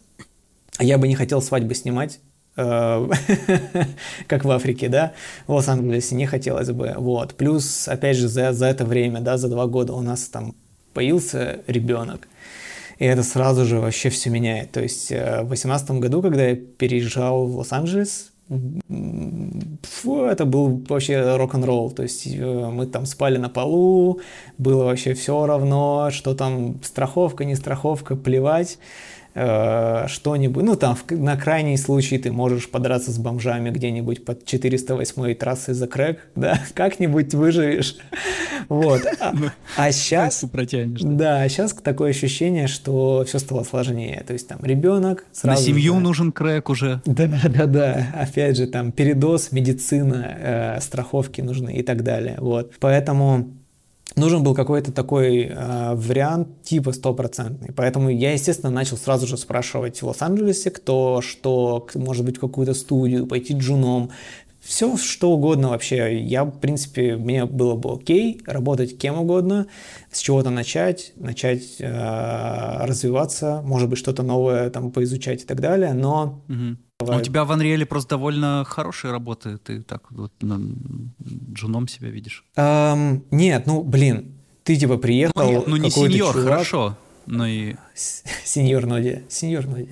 я 0.79 0.98
бы 0.98 1.08
не 1.08 1.15
хотел 1.15 1.41
свадьбы 1.41 1.75
снимать, 1.75 2.19
как 4.28 4.46
в 4.46 4.51
Африке, 4.51 4.89
да, 4.89 5.13
в 5.48 5.54
Лос-Анджелесе 5.54 6.16
не 6.16 6.25
хотелось 6.25 6.72
бы, 6.72 6.94
вот. 6.98 7.36
Плюс, 7.36 7.88
опять 7.88 8.18
же, 8.18 8.28
за, 8.28 8.54
за 8.54 8.66
это 8.66 8.86
время, 8.86 9.22
да, 9.22 9.38
за 9.38 9.48
два 9.48 9.68
года 9.68 9.94
у 9.94 10.01
нас 10.01 10.28
там 10.28 10.56
появился 10.94 11.60
ребенок, 11.68 12.28
и 12.98 13.06
это 13.06 13.24
сразу 13.24 13.66
же 13.66 13.80
вообще 13.80 14.10
все 14.10 14.30
меняет. 14.30 14.72
То 14.72 14.82
есть 14.82 15.12
э, 15.12 15.42
в 15.42 15.48
2018 15.48 15.92
году, 15.92 16.22
когда 16.22 16.48
я 16.48 16.56
переезжал 16.56 17.46
в 17.48 17.58
Лос-Анджелес, 17.58 18.32
фу, 19.84 20.24
это 20.24 20.46
был 20.46 20.84
вообще 20.89 21.36
рок-н-ролл. 21.38 21.92
То 21.92 22.04
есть 22.04 22.28
э, 22.28 22.70
мы 22.70 22.88
там 22.88 23.06
спали 23.06 23.38
на 23.38 23.48
полу, 23.48 24.20
было 24.58 24.86
вообще 24.86 25.13
все 25.13 25.46
равно, 25.46 26.10
что 26.12 26.34
там 26.34 26.82
страховка, 26.84 27.46
не 27.46 27.56
страховка, 27.56 28.16
плевать. 28.16 28.80
Э, 29.36 30.08
что-нибудь, 30.08 30.64
ну 30.64 30.76
там 30.76 30.96
в, 30.96 31.12
на 31.12 31.38
крайний 31.38 31.78
случай 31.78 32.18
ты 32.18 32.32
можешь 32.32 32.68
подраться 32.68 33.12
с 33.12 33.20
бомжами 33.20 33.70
где-нибудь 33.70 34.26
под 34.26 34.44
408 34.44 35.36
трассой 35.36 35.76
за 35.76 35.88
крэк, 35.88 36.20
да, 36.36 36.60
как-нибудь 36.74 37.34
выживешь, 37.36 37.98
вот. 38.70 39.02
А, 39.20 39.32
ну, 39.34 39.50
а 39.78 39.92
сейчас, 39.92 40.44
да, 40.44 41.48
сейчас 41.48 41.74
такое 41.74 42.10
ощущение, 42.10 42.68
что 42.68 43.24
все 43.28 43.38
стало 43.38 43.64
сложнее, 43.64 44.24
то 44.26 44.34
есть 44.34 44.48
там 44.48 44.60
ребенок 44.64 45.26
сразу. 45.32 45.60
На 45.60 45.66
семью 45.66 46.00
нужен 46.00 46.32
крэк 46.32 46.70
уже. 46.70 47.02
Да, 47.06 47.28
да, 47.28 47.50
да, 47.50 47.66
да. 47.68 48.08
Опять 48.16 48.58
же 48.58 48.66
там 48.66 48.92
передоз, 48.92 49.52
медицина, 49.52 50.38
э, 50.40 50.82
страховки 50.82 51.42
нужны 51.42 51.76
и 51.76 51.84
так 51.84 52.04
далее, 52.04 52.38
вот. 52.40 52.74
Поэтому 52.80 53.59
нужен 54.16 54.44
был 54.44 54.56
какой-то 54.56 54.92
такой 54.92 55.46
э, 55.46 55.96
вариант 55.96 56.62
типа 56.63 56.92
стопроцентный. 56.92 57.74
Поэтому 57.74 58.10
я, 58.10 58.34
естественно, 58.34 58.72
начал 58.72 58.98
сразу 58.98 59.28
же 59.28 59.38
спрашивать 59.38 60.01
в 60.01 60.08
Лос-Анджелесе, 60.08 60.72
кто 60.72 61.22
что, 61.22 61.88
может 61.96 62.25
быть, 62.25 62.39
какую-то 62.39 62.74
студию, 62.74 63.28
пойти 63.28 63.54
джуном, 63.54 64.12
все 64.70 64.96
что 64.98 65.32
угодно 65.32 65.70
вообще. 65.70 66.22
Я, 66.22 66.44
в 66.44 66.60
принципе, 66.60 67.18
мне 67.18 67.46
было 67.46 67.76
бы 67.76 67.92
окей 67.92 68.40
работать 68.46 69.00
кем 69.00 69.20
угодно, 69.20 69.66
с 70.12 70.20
чего-то 70.20 70.52
начать, 70.52 71.12
начать 71.16 71.78
э, 71.80 72.86
развиваться, 72.86 73.64
может 73.66 73.90
быть, 73.90 73.98
что-то 73.98 74.22
новое 74.22 74.70
там 74.70 74.92
поизучать 74.92 75.42
и 75.42 75.46
так 75.46 75.60
далее, 75.60 75.94
но... 75.94 76.44
Угу. 76.48 77.10
А 77.12 77.18
у 77.18 77.22
тебя 77.22 77.46
в 77.46 77.52
Unreal 77.52 77.84
просто 77.86 78.12
довольно 78.12 78.64
хорошие 78.64 79.12
работы, 79.12 79.58
ты 79.58 79.82
так 79.82 80.12
вот 80.12 80.34
на, 80.42 80.62
джуном 81.52 81.88
себя 81.88 82.10
видишь? 82.10 82.46
Эм, 82.56 83.24
нет, 83.32 83.66
ну, 83.66 83.82
блин, 83.82 84.36
ты 84.64 84.76
типа 84.76 84.98
приехал... 84.98 85.34
Ну, 85.36 85.50
нет, 85.50 85.68
ну 85.68 85.78
не 85.78 85.90
сеньор, 85.90 86.34
чувак, 86.34 86.48
хорошо, 86.48 86.98
но 87.30 87.46
и... 87.46 87.76
Сеньор 88.44 88.86
Ноди, 88.86 89.24
сеньор 89.30 89.68
Ноди, 89.68 89.90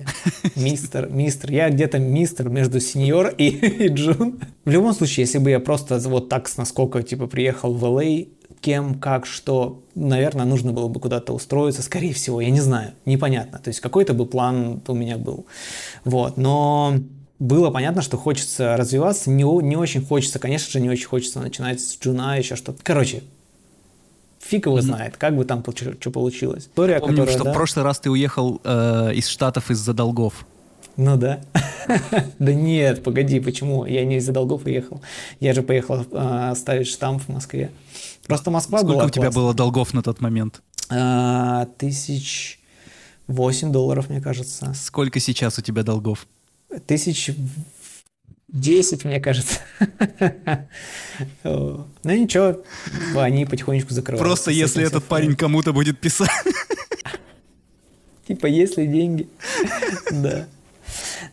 мистер, 0.56 1.08
мистер, 1.08 1.52
я 1.52 1.70
где-то 1.70 1.98
мистер 1.98 2.48
между 2.48 2.80
сеньор 2.80 3.28
и, 3.38 3.48
и 3.48 3.88
джун. 3.88 4.40
В 4.64 4.70
любом 4.70 4.92
случае, 4.92 5.24
если 5.24 5.38
бы 5.38 5.50
я 5.50 5.60
просто 5.60 5.98
вот 6.00 6.28
так 6.28 6.48
с 6.48 6.56
насколько 6.56 7.02
типа 7.02 7.28
приехал 7.28 7.72
в 7.72 7.84
LA, 7.84 8.28
кем, 8.60 8.96
как, 8.96 9.24
что, 9.24 9.84
наверное, 9.94 10.46
нужно 10.46 10.72
было 10.72 10.88
бы 10.88 10.98
куда-то 10.98 11.32
устроиться, 11.32 11.82
скорее 11.82 12.12
всего, 12.12 12.40
я 12.40 12.50
не 12.50 12.60
знаю, 12.60 12.92
непонятно. 13.04 13.58
То 13.58 13.68
есть 13.68 13.80
какой-то 13.80 14.14
бы 14.14 14.26
план 14.26 14.82
у 14.88 14.94
меня 14.94 15.16
был. 15.16 15.46
Вот, 16.04 16.38
но 16.38 16.94
было 17.38 17.70
понятно, 17.70 18.02
что 18.02 18.16
хочется 18.16 18.76
развиваться, 18.76 19.30
не, 19.30 19.44
не 19.44 19.76
очень 19.76 20.04
хочется, 20.04 20.40
конечно 20.40 20.72
же, 20.72 20.80
не 20.80 20.90
очень 20.90 21.06
хочется 21.06 21.38
начинать 21.38 21.80
с 21.80 21.96
джуна, 22.00 22.36
еще 22.36 22.56
что-то. 22.56 22.80
Короче, 22.82 23.22
фиг 24.48 24.66
его 24.66 24.80
знает, 24.80 25.16
как 25.16 25.36
бы 25.36 25.44
там 25.44 25.62
что 26.00 26.10
получилось. 26.10 26.64
История, 26.64 27.00
Помню, 27.00 27.16
которая, 27.16 27.34
что 27.34 27.44
да? 27.44 27.50
в 27.50 27.54
прошлый 27.54 27.84
раз 27.84 27.98
ты 28.00 28.10
уехал 28.10 28.60
э, 28.64 29.12
из 29.14 29.28
Штатов 29.28 29.70
из-за 29.70 29.92
долгов. 29.92 30.46
Ну 30.96 31.16
да. 31.16 31.40
да 32.38 32.52
нет, 32.52 33.04
погоди, 33.04 33.40
почему? 33.40 33.84
Я 33.84 34.04
не 34.04 34.16
из-за 34.16 34.32
долгов 34.32 34.64
уехал. 34.64 35.00
Я 35.38 35.52
же 35.54 35.62
поехал 35.62 36.04
э, 36.10 36.54
ставить 36.56 36.88
штамп 36.88 37.22
в 37.22 37.28
Москве. 37.28 37.70
Просто 38.26 38.50
Москва 38.50 38.78
Сколько 38.78 38.94
была 38.94 39.04
у 39.04 39.10
тебя 39.10 39.22
классная. 39.24 39.42
было 39.42 39.54
долгов 39.54 39.94
на 39.94 40.02
тот 40.02 40.20
момент? 40.20 40.60
А, 40.90 41.66
тысяч 41.78 42.58
восемь 43.26 43.70
долларов, 43.70 44.10
мне 44.10 44.20
кажется. 44.20 44.72
Сколько 44.74 45.20
сейчас 45.20 45.58
у 45.58 45.62
тебя 45.62 45.82
долгов? 45.82 46.26
Тысяч 46.86 47.30
десять, 48.48 49.04
мне 49.04 49.20
кажется. 49.20 49.60
ну 51.44 51.86
ничего, 52.04 52.62
они 53.16 53.44
потихонечку 53.44 53.94
закрываются. 53.94 54.24
Просто 54.24 54.50
если 54.50 54.84
этот 54.84 55.04
парень 55.04 55.36
кому-то 55.36 55.72
будет 55.72 55.98
писать. 55.98 56.30
Типа, 58.26 58.46
если 58.46 58.86
деньги. 58.86 59.28
Да. 60.10 60.46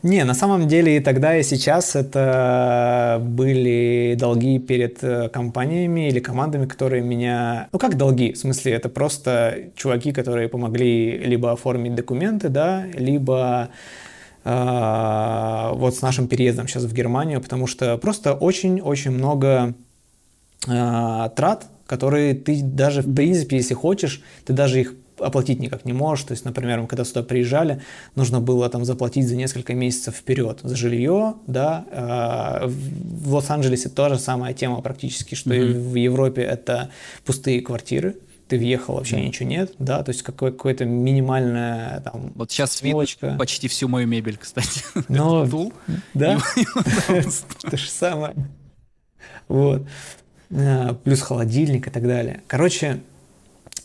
Не, 0.03 0.23
на 0.23 0.33
самом 0.33 0.67
деле 0.67 0.97
и 0.97 0.99
тогда, 0.99 1.35
и 1.37 1.43
сейчас 1.43 1.95
это 1.95 3.19
были 3.21 4.15
долги 4.19 4.59
перед 4.59 5.03
э, 5.03 5.29
компаниями 5.29 6.09
или 6.09 6.19
командами, 6.19 6.65
которые 6.65 7.01
меня... 7.01 7.69
Ну, 7.71 7.79
как 7.79 7.97
долги? 7.97 8.33
В 8.33 8.37
смысле, 8.37 8.73
это 8.73 8.89
просто 8.89 9.71
чуваки, 9.75 10.11
которые 10.11 10.47
помогли 10.47 11.17
либо 11.17 11.51
оформить 11.51 11.95
документы, 11.95 12.49
да, 12.49 12.85
либо 12.93 13.69
вот 14.45 15.95
с 15.95 16.01
нашим 16.01 16.27
переездом 16.27 16.67
сейчас 16.67 16.83
в 16.83 16.93
Германию, 16.93 17.41
потому 17.41 17.65
что 17.65 17.97
просто 17.97 18.33
очень-очень 18.33 19.09
много 19.11 19.73
э, 20.67 21.29
трат, 21.35 21.67
которые 21.87 22.35
ты 22.35 22.61
даже, 22.61 23.01
в 23.01 23.13
принципе, 23.13 23.57
если 23.57 23.73
хочешь, 23.73 24.21
ты 24.45 24.53
даже 24.53 24.81
их 24.81 24.93
оплатить 25.19 25.59
никак 25.59 25.85
не 25.85 25.93
можешь. 25.93 26.25
То 26.25 26.31
есть, 26.31 26.45
например, 26.45 26.81
мы 26.81 26.87
когда 26.87 27.05
сюда 27.05 27.23
приезжали, 27.23 27.81
нужно 28.15 28.39
было 28.39 28.69
там 28.69 28.85
заплатить 28.85 29.27
за 29.27 29.35
несколько 29.35 29.73
месяцев 29.73 30.15
вперед 30.15 30.59
за 30.63 30.75
жилье, 30.75 31.35
да. 31.47 31.85
А, 31.91 32.67
в 32.67 33.33
Лос-Анджелесе 33.33 33.89
тоже 33.89 34.19
самая 34.19 34.53
тема 34.53 34.81
практически, 34.81 35.35
что 35.35 35.53
mm-hmm. 35.53 35.71
и 35.71 35.73
в 35.73 35.95
Европе 35.95 36.41
это 36.41 36.89
пустые 37.23 37.61
квартиры, 37.61 38.15
ты 38.47 38.57
въехал, 38.57 38.95
вообще 38.95 39.17
mm. 39.17 39.27
ничего 39.27 39.49
нет, 39.49 39.73
да, 39.79 40.03
то 40.03 40.11
есть 40.11 40.21
какое- 40.21 40.51
какое-то 40.51 40.85
минимальное 40.85 41.99
там 42.01 42.31
Вот 42.35 42.51
сейчас 42.51 42.73
сволочка. 42.73 43.27
видно 43.27 43.39
почти 43.39 43.67
всю 43.67 43.87
мою 43.87 44.07
мебель, 44.07 44.37
кстати. 44.37 44.83
Ну, 45.09 45.47
Тул. 45.47 45.73
Да? 46.13 46.37
То 47.61 47.77
же 47.77 47.89
самое. 47.89 48.35
Вот. 49.47 49.87
А, 50.51 50.93
плюс 50.93 51.21
холодильник 51.21 51.87
и 51.87 51.89
так 51.89 52.03
далее. 52.03 52.41
Короче, 52.47 53.01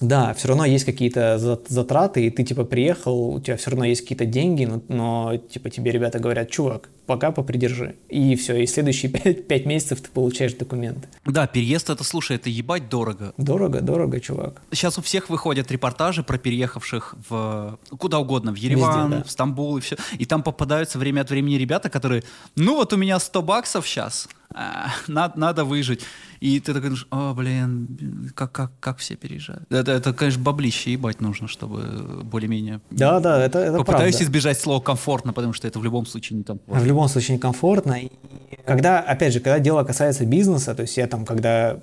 да, 0.00 0.33
все 0.33 0.49
равно 0.49 0.64
есть 0.64 0.87
какие-то 0.87 1.38
затраты, 1.69 2.26
и 2.26 2.30
ты 2.30 2.42
типа 2.42 2.64
приехал, 2.64 3.35
у 3.35 3.40
тебя 3.40 3.57
все 3.59 3.71
равно 3.71 3.85
есть 3.85 4.00
какие-то 4.00 4.25
деньги, 4.25 4.64
но, 4.64 4.83
но 4.88 5.37
типа 5.37 5.69
тебе 5.69 5.90
ребята 5.90 6.19
говорят, 6.19 6.50
чувак, 6.50 6.88
пока 7.04 7.33
попридержи. 7.33 7.97
И 8.09 8.35
все, 8.37 8.57
и 8.57 8.66
следующие 8.66 9.11
пять 9.12 9.47
5 9.47 9.66
месяцев 9.66 10.00
ты 10.00 10.09
получаешь 10.09 10.54
документы. 10.54 11.09
Да, 11.26 11.47
переезд 11.47 11.90
это, 11.90 12.02
слушай, 12.02 12.37
это 12.37 12.49
ебать 12.49 12.88
дорого. 12.88 13.35
Дорого, 13.37 13.83
дорого, 13.83 14.21
чувак. 14.21 14.62
Сейчас 14.73 14.97
у 14.99 15.02
всех 15.02 15.28
выходят 15.28 15.71
репортажи 15.71 16.23
про 16.23 16.38
переехавших 16.38 17.16
в 17.28 17.78
куда 17.99 18.21
угодно, 18.21 18.52
в 18.52 18.57
Ереван, 18.57 19.11
Везде, 19.11 19.16
да. 19.19 19.25
в 19.25 19.30
Стамбул 19.30 19.76
и 19.76 19.80
все. 19.83 19.97
И 20.19 20.25
там 20.25 20.42
попадаются 20.42 20.99
время 20.99 21.21
от 21.21 21.30
времени 21.30 21.57
ребята, 21.57 21.90
которые, 21.90 22.23
ну 22.57 22.76
вот 22.76 22.92
у 22.95 22.97
меня 22.97 23.19
100 23.19 23.42
баксов 23.42 23.87
сейчас, 23.87 24.28
а, 24.54 24.88
надо, 25.09 25.38
надо 25.38 25.64
выжить. 25.64 26.04
И 26.40 26.59
ты 26.59 26.73
такой 26.73 26.90
думаешь, 26.90 27.07
о, 27.11 27.35
блин, 27.35 28.33
как, 28.35 28.52
как, 28.52 28.73
как 28.80 28.99
все 28.99 29.14
переезжают. 29.14 29.71
Это, 29.71 29.92
это, 29.92 30.12
конечно, 30.12 30.42
баблище 30.42 30.92
ебать 30.92 31.21
нужно, 31.21 31.49
чтобы 31.49 32.23
более-менее... 32.25 32.80
Да, 32.90 33.21
да, 33.21 33.45
это, 33.45 33.59
это 33.59 33.78
Попытаюсь 33.78 34.16
правда. 34.16 34.25
избежать 34.25 34.61
слова 34.61 34.80
комфортно, 34.80 35.33
потому 35.33 35.52
что 35.52 35.69
это 35.69 35.78
в 35.78 35.85
любом 35.85 36.07
случае 36.07 36.38
не 36.38 36.45
комфортно. 36.45 36.80
В 36.80 36.87
любом 36.87 37.09
случае 37.09 37.37
некомфортно. 37.37 37.92
И 37.92 38.11
когда, 38.64 39.00
опять 39.00 39.35
же, 39.35 39.40
когда 39.40 39.59
дело 39.59 39.85
касается 39.85 40.25
бизнеса, 40.25 40.75
то 40.75 40.83
есть 40.83 40.97
я 40.97 41.07
там, 41.07 41.26
когда 41.26 41.80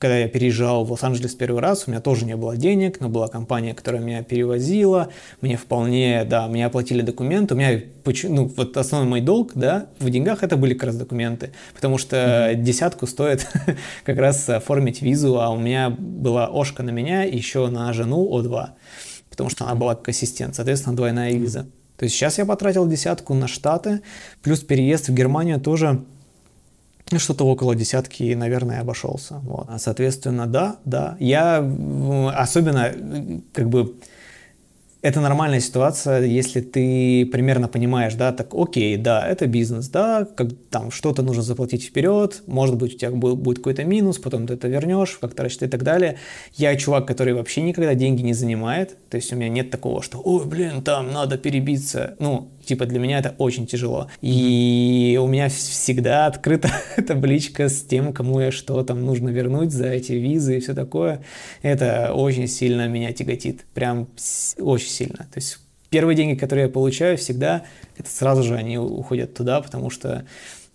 когда 0.00 0.16
я 0.16 0.28
переезжал 0.28 0.84
в 0.84 0.90
Лос-Анджелес 0.92 1.34
первый 1.34 1.60
раз, 1.60 1.84
у 1.86 1.90
меня 1.90 2.00
тоже 2.00 2.24
не 2.24 2.34
было 2.34 2.56
денег, 2.56 3.00
но 3.00 3.10
была 3.10 3.28
компания, 3.28 3.74
которая 3.74 4.00
меня 4.00 4.22
перевозила, 4.22 5.10
мне 5.42 5.58
вполне, 5.58 6.24
да, 6.24 6.48
мне 6.48 6.64
оплатили 6.64 7.02
документы, 7.02 7.54
у 7.54 7.58
меня, 7.58 7.82
ну, 8.24 8.46
вот 8.56 8.76
основной 8.78 9.10
мой 9.10 9.20
долг, 9.20 9.52
да, 9.54 9.88
в 9.98 10.08
деньгах 10.08 10.42
это 10.42 10.56
были 10.56 10.72
как 10.72 10.84
раз 10.84 10.96
документы, 10.96 11.52
потому 11.74 11.98
что 11.98 12.16
mm-hmm. 12.16 12.54
десятку 12.62 13.06
стоит 13.06 13.46
как 14.04 14.16
раз 14.16 14.48
оформить 14.48 15.02
визу, 15.02 15.38
а 15.38 15.50
у 15.50 15.58
меня 15.58 15.90
была 15.90 16.46
ошка 16.46 16.82
на 16.82 16.90
меня 16.90 17.26
и 17.26 17.36
еще 17.36 17.68
на 17.68 17.92
жену 17.92 18.26
О2, 18.32 18.68
потому 19.28 19.50
что 19.50 19.66
она 19.66 19.74
была 19.74 19.96
как 19.96 20.08
ассистент, 20.08 20.54
соответственно, 20.54 20.96
двойная 20.96 21.32
виза. 21.34 21.66
То 21.98 22.04
есть 22.04 22.16
сейчас 22.16 22.38
я 22.38 22.46
потратил 22.46 22.88
десятку 22.88 23.34
на 23.34 23.46
Штаты, 23.46 24.00
плюс 24.42 24.60
переезд 24.60 25.08
в 25.08 25.14
Германию 25.14 25.60
тоже 25.60 26.06
что-то 27.18 27.44
около 27.46 27.74
десятки, 27.74 28.34
наверное, 28.34 28.80
обошелся. 28.80 29.40
Вот. 29.42 29.66
А, 29.68 29.78
соответственно, 29.78 30.46
да, 30.46 30.76
да. 30.84 31.16
Я 31.18 31.58
особенно, 32.34 32.92
как 33.52 33.68
бы, 33.68 33.96
это 35.02 35.20
нормальная 35.20 35.60
ситуация, 35.60 36.22
если 36.24 36.60
ты 36.60 37.24
примерно 37.32 37.68
понимаешь, 37.68 38.14
да, 38.14 38.32
так, 38.32 38.54
окей, 38.54 38.96
да, 38.98 39.26
это 39.26 39.46
бизнес, 39.46 39.88
да, 39.88 40.26
как 40.36 40.48
там 40.68 40.90
что-то 40.90 41.22
нужно 41.22 41.42
заплатить 41.42 41.84
вперед, 41.84 42.42
может 42.46 42.76
быть, 42.76 42.94
у 42.94 42.98
тебя 42.98 43.10
будет 43.10 43.58
какой-то 43.58 43.84
минус, 43.84 44.18
потом 44.18 44.46
ты 44.46 44.54
это 44.54 44.68
вернешь, 44.68 45.16
как-то 45.18 45.44
рассчитать 45.44 45.68
и 45.68 45.72
так 45.72 45.82
далее. 45.82 46.18
Я 46.54 46.76
чувак, 46.76 47.06
который 47.06 47.32
вообще 47.32 47.62
никогда 47.62 47.94
деньги 47.94 48.22
не 48.22 48.34
занимает, 48.34 48.96
то 49.08 49.16
есть 49.16 49.32
у 49.32 49.36
меня 49.36 49.48
нет 49.48 49.70
такого, 49.70 50.02
что, 50.02 50.20
ой, 50.22 50.44
блин, 50.44 50.82
там 50.82 51.12
надо 51.12 51.38
перебиться. 51.38 52.14
Ну, 52.18 52.50
типа 52.70 52.86
для 52.86 53.00
меня 53.00 53.18
это 53.18 53.34
очень 53.38 53.66
тяжело. 53.66 54.08
И 54.22 55.18
у 55.20 55.26
меня 55.26 55.48
всегда 55.48 56.26
открыта 56.26 56.70
табличка 57.06 57.68
с 57.68 57.82
тем, 57.82 58.12
кому 58.12 58.38
я 58.38 58.52
что 58.52 58.82
там 58.84 59.04
нужно 59.04 59.28
вернуть 59.30 59.72
за 59.72 59.88
эти 59.88 60.12
визы 60.12 60.56
и 60.56 60.60
все 60.60 60.72
такое. 60.72 61.22
Это 61.62 62.12
очень 62.14 62.46
сильно 62.46 62.86
меня 62.86 63.12
тяготит. 63.12 63.66
Прям 63.74 64.08
очень 64.58 64.88
сильно. 64.88 65.16
То 65.16 65.36
есть 65.36 65.58
первые 65.90 66.14
деньги, 66.14 66.38
которые 66.38 66.66
я 66.66 66.72
получаю, 66.72 67.18
всегда 67.18 67.64
это 67.98 68.08
сразу 68.08 68.44
же 68.44 68.54
они 68.54 68.78
уходят 68.78 69.34
туда, 69.34 69.60
потому 69.60 69.90
что 69.90 70.24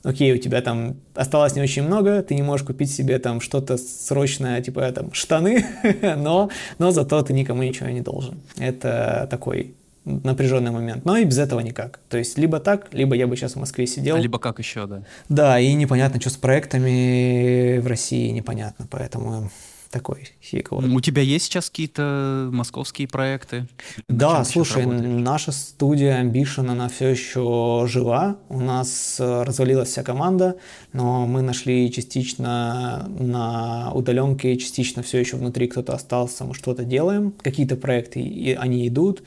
окей, 0.03 0.33
у 0.33 0.37
тебя 0.37 0.61
там 0.61 0.97
осталось 1.13 1.55
не 1.55 1.61
очень 1.61 1.83
много, 1.83 2.21
ты 2.23 2.35
не 2.35 2.43
можешь 2.43 2.67
купить 2.67 2.91
себе 2.91 3.19
там 3.19 3.39
что-то 3.39 3.77
срочное, 3.77 4.61
типа 4.61 4.91
там 4.91 5.13
штаны, 5.13 5.65
но, 6.17 6.49
но 6.77 6.91
зато 6.91 7.21
ты 7.21 7.31
никому 7.31 7.63
ничего 7.63 7.87
не 7.87 8.01
должен. 8.01 8.41
Это 8.57 9.27
такой 9.31 9.75
напряженный 10.05 10.71
момент. 10.71 11.03
Но 11.05 11.17
и 11.17 11.25
без 11.25 11.37
этого 11.37 11.59
никак. 11.59 11.99
То 12.09 12.17
есть 12.17 12.37
либо 12.37 12.59
так, 12.59 12.93
либо 12.93 13.15
я 13.15 13.27
бы 13.27 13.35
сейчас 13.35 13.53
в 13.53 13.59
Москве 13.59 13.87
сидел. 13.87 14.15
А 14.15 14.19
либо 14.19 14.39
как 14.39 14.59
еще, 14.59 14.85
да. 14.87 15.03
Да, 15.29 15.59
и 15.59 15.73
непонятно, 15.73 16.21
что 16.21 16.29
с 16.29 16.37
проектами 16.37 17.79
в 17.79 17.87
России, 17.87 18.29
непонятно, 18.29 18.87
поэтому 18.89 19.49
такой. 19.95 20.27
Вот. 20.71 20.83
У 20.83 20.99
тебя 20.99 21.21
есть 21.21 21.45
сейчас 21.45 21.69
какие-то 21.69 22.49
московские 22.51 23.07
проекты? 23.07 23.65
Да, 24.09 24.43
слушай, 24.43 24.85
наша 24.85 25.53
студия 25.53 26.21
Ambition, 26.21 26.69
она 26.69 26.89
все 26.89 27.07
еще 27.07 27.85
жива. 27.87 28.35
У 28.49 28.59
нас 28.59 29.15
э, 29.21 29.43
развалилась 29.43 29.87
вся 29.87 30.03
команда, 30.03 30.57
но 30.91 31.25
мы 31.25 31.41
нашли 31.41 31.89
частично 31.93 33.07
на 33.17 33.93
удаленке, 33.93 34.57
частично 34.57 35.01
все 35.01 35.19
еще 35.19 35.37
внутри 35.37 35.67
кто-то 35.67 35.93
остался, 35.93 36.43
мы 36.43 36.53
что-то 36.55 36.83
делаем. 36.83 37.31
Какие-то 37.41 37.77
проекты, 37.77 38.19
и 38.19 38.53
они 38.53 38.85
идут, 38.89 39.23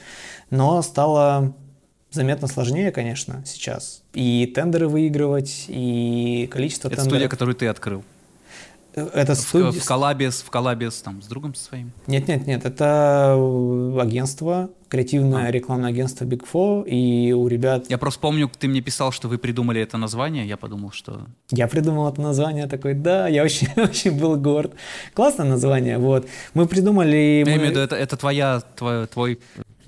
но 0.51 0.83
стало 0.83 1.55
заметно 2.11 2.47
сложнее, 2.47 2.91
конечно, 2.91 3.42
сейчас. 3.47 4.03
И 4.12 4.53
тендеры 4.55 4.87
выигрывать, 4.87 5.64
и 5.69 6.47
количество 6.53 6.88
Это 6.88 6.97
тендеров. 6.97 7.12
студия, 7.14 7.29
которую 7.31 7.55
ты 7.55 7.69
открыл? 7.69 8.05
Это 9.07 9.35
в, 9.35 9.39
студия... 9.39 9.81
в 9.81 9.85
коллабе, 9.85 10.31
в 10.31 10.51
коллабе 10.51 10.91
с, 10.91 11.01
там, 11.01 11.23
с 11.23 11.27
другом 11.27 11.55
своим? 11.55 11.93
Нет, 12.07 12.29
нет, 12.29 12.47
нет, 12.47 12.65
это 12.65 13.35
агентство, 14.01 14.71
креативное 14.89 15.47
а. 15.47 15.51
рекламное 15.51 15.91
агентство 15.91 16.25
Big 16.25 16.45
Four, 16.51 16.89
и 16.89 17.33
у 17.33 17.47
ребят... 17.49 17.87
Я 17.89 17.99
просто 17.99 18.21
помню, 18.21 18.51
ты 18.59 18.69
мне 18.69 18.81
писал, 18.81 19.13
что 19.13 19.29
вы 19.29 19.39
придумали 19.39 19.81
это 19.81 19.97
название, 19.99 20.47
я 20.47 20.57
подумал, 20.57 20.93
что... 20.93 21.27
Я 21.51 21.69
придумал 21.69 22.11
это 22.11 22.21
название, 22.21 22.67
такой, 22.67 22.95
да, 22.95 23.29
я 23.29 23.43
очень, 23.43 23.69
очень 23.77 24.19
был 24.19 24.37
горд. 24.37 24.75
Классное 25.15 25.47
название, 25.47 25.99
вот. 25.99 26.27
Мы 26.55 26.67
придумали... 26.67 27.45
Я 27.45 27.45
мы... 27.45 27.53
имею 27.53 27.69
в 27.69 27.71
виду, 27.71 27.81
это, 27.81 27.97
это 27.97 28.17
твоя, 28.17 28.63
твой... 28.77 29.07
твой 29.07 29.39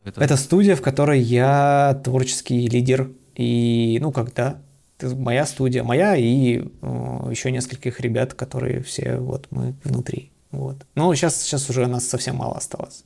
это... 0.04 0.22
это 0.22 0.36
студия, 0.36 0.76
в 0.76 0.82
которой 0.82 1.20
я 1.20 2.00
творческий 2.04 2.68
лидер, 2.68 3.10
и, 3.34 3.98
ну, 4.00 4.12
когда 4.12 4.60
моя 5.02 5.46
студия, 5.46 5.82
моя 5.82 6.16
и 6.16 6.58
э, 6.58 7.28
еще 7.30 7.50
нескольких 7.50 8.00
ребят, 8.00 8.34
которые 8.34 8.82
все 8.82 9.16
вот 9.16 9.46
мы 9.50 9.74
внутри. 9.84 10.30
Вот. 10.50 10.76
Но 10.94 11.14
сейчас, 11.14 11.42
сейчас 11.42 11.68
уже 11.70 11.86
нас 11.86 12.08
совсем 12.08 12.36
мало 12.36 12.56
осталось. 12.56 13.04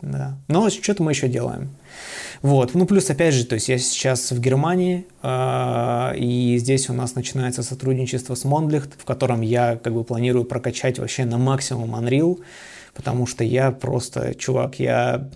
Да. 0.00 0.36
Но 0.48 0.68
что-то 0.68 1.02
мы 1.02 1.12
еще 1.12 1.28
делаем. 1.28 1.70
Вот. 2.42 2.74
Ну, 2.74 2.86
плюс, 2.86 3.08
опять 3.08 3.34
же, 3.34 3.46
то 3.46 3.54
есть 3.54 3.68
я 3.68 3.78
сейчас 3.78 4.32
в 4.32 4.40
Германии, 4.40 5.06
э, 5.22 6.16
и 6.16 6.58
здесь 6.58 6.90
у 6.90 6.92
нас 6.92 7.14
начинается 7.14 7.62
сотрудничество 7.62 8.34
с 8.34 8.44
Monlicht, 8.44 8.90
в 8.98 9.04
котором 9.04 9.42
я 9.42 9.76
как 9.76 9.94
бы 9.94 10.02
планирую 10.02 10.44
прокачать 10.44 10.98
вообще 10.98 11.24
на 11.24 11.38
максимум 11.38 11.94
Unreal, 11.94 12.40
потому 12.94 13.26
что 13.26 13.44
я 13.44 13.70
просто, 13.70 14.34
чувак, 14.34 14.80
я 14.80 15.30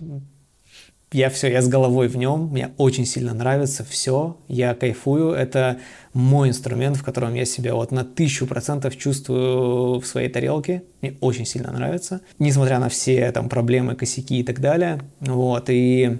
я 1.11 1.29
все, 1.29 1.49
я 1.49 1.61
с 1.61 1.69
головой 1.69 2.07
в 2.07 2.17
нем, 2.17 2.49
мне 2.51 2.71
очень 2.77 3.05
сильно 3.05 3.33
нравится 3.33 3.85
все, 3.85 4.37
я 4.47 4.75
кайфую, 4.75 5.31
это 5.31 5.79
мой 6.13 6.49
инструмент, 6.49 6.97
в 6.97 7.03
котором 7.03 7.33
я 7.33 7.45
себя 7.45 7.75
вот 7.75 7.91
на 7.91 8.03
тысячу 8.03 8.45
процентов 8.45 8.97
чувствую 8.97 10.01
в 10.01 10.05
своей 10.05 10.29
тарелке, 10.29 10.83
мне 11.01 11.15
очень 11.21 11.45
сильно 11.45 11.71
нравится, 11.71 12.21
несмотря 12.39 12.79
на 12.79 12.89
все 12.89 13.31
там 13.31 13.47
проблемы, 13.47 13.95
косяки 13.95 14.39
и 14.39 14.43
так 14.43 14.59
далее, 14.59 14.99
вот, 15.21 15.69
и 15.69 16.17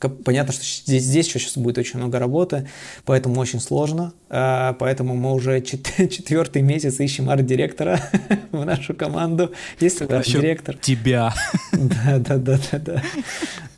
Понятно, 0.00 0.52
что 0.52 0.62
здесь, 0.64 1.02
здесь 1.02 1.26
еще 1.26 1.38
сейчас 1.38 1.56
будет 1.56 1.78
очень 1.78 1.98
много 1.98 2.18
работы, 2.18 2.68
поэтому 3.04 3.40
очень 3.40 3.60
сложно. 3.60 4.12
А, 4.28 4.74
поэтому 4.74 5.14
мы 5.14 5.32
уже 5.32 5.60
четвертый 5.62 6.62
месяц 6.62 7.00
ищем 7.00 7.30
арт-директора 7.30 8.00
в 8.52 8.64
нашу 8.64 8.94
команду. 8.94 9.52
Есть 9.80 10.02
арт-директор? 10.02 10.76
Тебя. 10.76 11.32
Да, 11.72 12.18
да, 12.18 12.36
да, 12.36 12.58
да, 12.72 12.78
да. 12.78 13.02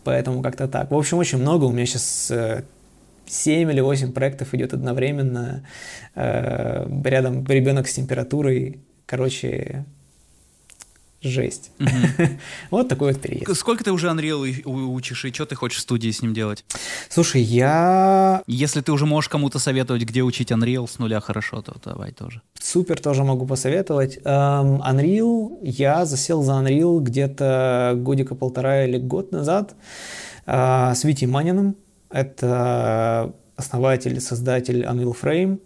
Поэтому 0.04 0.42
как-то 0.42 0.68
так. 0.68 0.90
В 0.90 0.96
общем, 0.96 1.18
очень 1.18 1.38
много. 1.38 1.64
У 1.64 1.72
меня 1.72 1.84
сейчас 1.84 2.32
7 3.26 3.68
э, 3.68 3.72
или 3.72 3.80
8 3.80 4.12
проектов 4.12 4.54
идет 4.54 4.72
одновременно. 4.72 5.66
Э, 6.14 6.86
рядом 7.04 7.44
ребенок 7.46 7.88
с 7.88 7.94
температурой. 7.94 8.80
Короче, 9.06 9.84
жесть. 11.22 11.72
Mm-hmm. 11.78 12.38
вот 12.70 12.88
такой 12.88 13.12
вот 13.12 13.20
переезд. 13.20 13.56
Сколько 13.56 13.84
ты 13.84 13.92
уже 13.92 14.08
Unreal 14.08 14.62
учишь, 14.64 15.24
и 15.24 15.32
что 15.32 15.46
ты 15.46 15.54
хочешь 15.54 15.78
в 15.78 15.82
студии 15.82 16.10
с 16.10 16.22
ним 16.22 16.34
делать? 16.34 16.64
Слушай, 17.08 17.42
я... 17.42 18.42
Если 18.46 18.80
ты 18.80 18.92
уже 18.92 19.06
можешь 19.06 19.28
кому-то 19.28 19.58
советовать, 19.58 20.02
где 20.02 20.22
учить 20.22 20.52
Unreal 20.52 20.86
с 20.88 20.98
нуля 20.98 21.20
хорошо, 21.20 21.62
то 21.62 21.76
давай 21.84 22.12
тоже. 22.12 22.42
Супер, 22.60 23.00
тоже 23.00 23.24
могу 23.24 23.46
посоветовать. 23.46 24.18
Um, 24.18 24.80
Unreal, 24.80 25.58
я 25.62 26.04
засел 26.04 26.42
за 26.42 26.52
Unreal 26.52 27.00
где-то 27.00 27.94
годика 27.96 28.34
полтора 28.34 28.84
или 28.84 28.98
год 28.98 29.32
назад 29.32 29.74
uh, 30.46 30.94
с 30.94 31.04
Витей 31.04 31.26
Маниным. 31.26 31.76
Это 32.10 33.34
основатель, 33.56 34.20
создатель 34.20 34.82
Unreal 34.84 35.16
Frame 35.20 35.58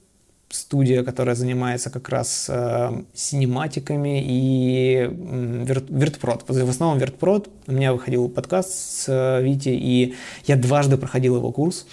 студия, 0.52 1.02
которая 1.02 1.34
занимается 1.34 1.90
как 1.90 2.08
раз 2.08 2.46
э, 2.48 3.02
синематиками 3.14 4.22
и 4.24 5.08
вер, 5.10 5.82
вертпрод. 5.88 6.44
В 6.46 6.68
основном 6.68 6.98
вертпрод. 6.98 7.48
У 7.66 7.72
меня 7.72 7.92
выходил 7.92 8.28
подкаст 8.28 8.70
с 8.70 9.04
э, 9.08 9.42
Витей, 9.42 9.78
и 9.78 10.14
я 10.46 10.56
дважды 10.56 10.96
проходил 10.98 11.36
его 11.36 11.50
курс. 11.52 11.86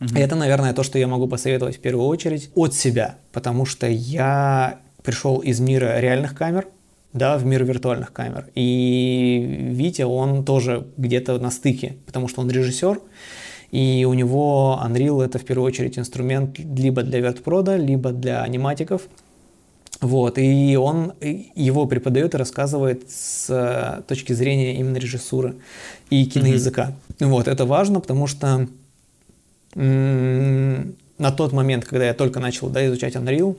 Угу. 0.00 0.14
И 0.14 0.18
это, 0.18 0.36
наверное, 0.36 0.72
то, 0.72 0.82
что 0.82 0.98
я 0.98 1.06
могу 1.08 1.26
посоветовать 1.26 1.76
в 1.76 1.80
первую 1.80 2.06
очередь 2.06 2.50
от 2.54 2.74
себя, 2.74 3.16
потому 3.32 3.66
что 3.66 3.86
я 3.88 4.78
пришел 5.02 5.38
из 5.38 5.60
мира 5.60 5.98
реальных 5.98 6.36
камер, 6.36 6.68
да, 7.12 7.36
в 7.36 7.44
мир 7.44 7.64
виртуальных 7.64 8.12
камер. 8.12 8.46
И 8.54 9.68
Витя, 9.72 10.02
он 10.02 10.44
тоже 10.44 10.86
где-то 10.96 11.38
на 11.38 11.50
стыке, 11.50 11.96
потому 12.06 12.28
что 12.28 12.40
он 12.40 12.50
режиссер, 12.50 13.00
и 13.72 14.04
у 14.08 14.12
него 14.12 14.80
Unreal 14.84 15.24
это 15.24 15.38
в 15.38 15.44
первую 15.44 15.66
очередь 15.66 15.98
инструмент 15.98 16.58
либо 16.58 17.02
для 17.02 17.20
вертпрода, 17.20 17.76
либо 17.76 18.12
для 18.12 18.42
аниматиков. 18.42 19.02
Вот, 20.00 20.36
и 20.36 20.76
он 20.76 21.14
его 21.20 21.86
преподает 21.86 22.34
и 22.34 22.36
рассказывает 22.36 23.08
с 23.08 23.46
э, 23.48 24.02
точки 24.02 24.32
зрения 24.32 24.76
именно 24.76 24.96
режиссуры 24.96 25.54
и 26.10 26.26
киноязыка. 26.26 26.92
Mm-hmm. 27.18 27.26
Вот, 27.26 27.48
это 27.48 27.64
важно, 27.64 28.00
потому 28.00 28.26
что 28.26 28.66
ну, 29.74 30.92
на 31.18 31.30
тот 31.30 31.52
момент, 31.52 31.84
когда 31.84 32.06
я 32.06 32.14
только 32.14 32.40
начал 32.40 32.68
да, 32.68 32.84
изучать 32.86 33.14
Unreal, 33.14 33.56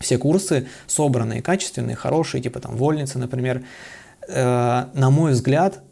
все 0.00 0.18
курсы 0.18 0.66
собранные, 0.86 1.42
качественные, 1.42 1.94
хорошие, 1.94 2.42
типа 2.42 2.58
там 2.58 2.76
Вольница, 2.76 3.18
например, 3.18 3.62
э, 4.28 4.84
на 4.92 5.10
мой 5.10 5.32
взгляд, 5.32 5.82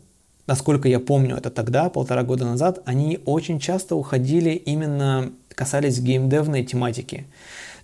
насколько 0.46 0.88
я 0.88 1.00
помню 1.00 1.36
это 1.36 1.50
тогда, 1.50 1.88
полтора 1.88 2.22
года 2.22 2.44
назад, 2.44 2.82
они 2.84 3.20
очень 3.24 3.58
часто 3.58 3.96
уходили 3.96 4.50
именно, 4.50 5.32
касались 5.48 6.00
геймдевной 6.00 6.64
тематики. 6.64 7.26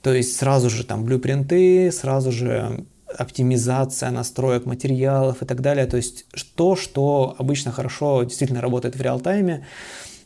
То 0.03 0.13
есть 0.15 0.37
сразу 0.37 0.71
же 0.71 0.85
там 0.85 1.05
блюпринты, 1.05 1.93
сразу 1.93 2.33
же 2.33 2.85
оптимизация 3.07 4.11
настроек 4.11 4.67
материалов 4.67 5.43
и 5.43 5.47
так 5.47 5.61
далее. 5.61 5.87
То 5.87 5.97
есть 5.97 6.27
то, 6.55 6.77
что 6.77 7.35
обычно 7.39 7.73
хорошо 7.73 8.23
действительно 8.23 8.61
работает 8.61 8.97
в 8.97 9.01
реал-тайме. 9.01 9.67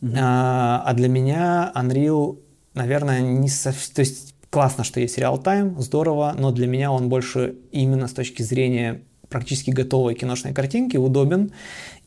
Mm-hmm. 0.01 0.19
А, 0.21 0.83
а 0.85 0.95
для 0.95 1.09
меня 1.09 1.73
Unreal, 1.75 2.39
наверное, 2.75 3.21
не 3.21 3.49
совсем... 3.49 3.95
То 3.95 4.01
есть 4.01 4.35
классно, 4.51 4.85
что 4.85 5.01
есть 5.01 5.19
реал-тайм, 5.19 5.81
здорово, 5.81 6.35
но 6.39 6.53
для 6.53 6.67
меня 6.67 6.93
он 6.93 7.09
больше 7.09 7.57
именно 7.73 8.07
с 8.07 8.13
точки 8.13 8.43
зрения 8.43 9.03
практически 9.29 9.71
готовой 9.71 10.15
киношной 10.15 10.53
картинки, 10.53 10.97
удобен. 10.97 11.53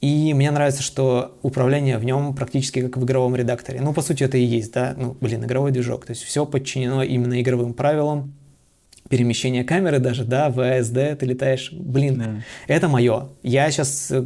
И 0.02 0.34
мне 0.34 0.52
нравится, 0.52 0.84
что 0.84 1.38
управление 1.42 1.98
в 1.98 2.06
нем 2.06 2.36
практически 2.36 2.82
как 2.82 2.98
в 2.98 3.04
игровом 3.04 3.36
редакторе. 3.36 3.82
Ну, 3.82 3.94
по 3.94 4.02
сути, 4.02 4.24
это 4.24 4.38
и 4.38 4.44
есть, 4.44 4.74
да, 4.74 4.94
ну, 4.98 5.18
блин, 5.20 5.44
игровой 5.44 5.72
движок. 5.72 6.06
То 6.06 6.12
есть 6.12 6.24
все 6.24 6.46
подчинено 6.46 7.04
именно 7.04 7.42
игровым 7.42 7.74
правилам, 7.74 8.34
перемещение 9.10 9.64
камеры 9.64 10.00
даже, 10.00 10.24
да, 10.24 10.50
в 10.50 10.60
ASD 10.60 11.16
ты 11.16 11.26
летаешь, 11.26 11.72
блин, 11.72 12.18
да. 12.18 12.74
это 12.74 12.88
мое. 12.88 13.30
Я 13.42 13.72
сейчас 13.72 14.12
э, 14.12 14.26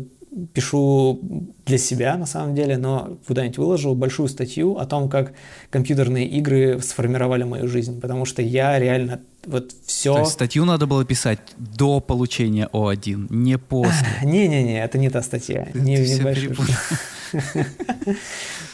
пишу 0.53 1.19
для 1.65 1.77
себя, 1.77 2.17
на 2.17 2.25
самом 2.25 2.55
деле, 2.55 2.77
но 2.77 3.17
куда-нибудь 3.27 3.57
выложу 3.57 3.93
большую 3.95 4.29
статью 4.29 4.77
о 4.77 4.85
том, 4.85 5.09
как 5.09 5.33
компьютерные 5.69 6.27
игры 6.27 6.79
сформировали 6.81 7.43
мою 7.43 7.67
жизнь, 7.67 7.99
потому 7.99 8.25
что 8.25 8.41
я 8.41 8.79
реально 8.79 9.21
вот 9.45 9.73
все... 9.85 10.13
То 10.13 10.19
есть 10.19 10.31
статью 10.31 10.65
надо 10.65 10.87
было 10.87 11.03
писать 11.03 11.39
до 11.57 11.99
получения 11.99 12.69
О1, 12.71 13.27
не 13.29 13.57
после. 13.57 14.07
Не-не-не, 14.23 14.83
это 14.83 14.97
не 14.97 15.09
та 15.09 15.21
статья. 15.21 15.67
Ты, 15.73 15.79
не, 15.79 15.97
ты. 15.97 16.55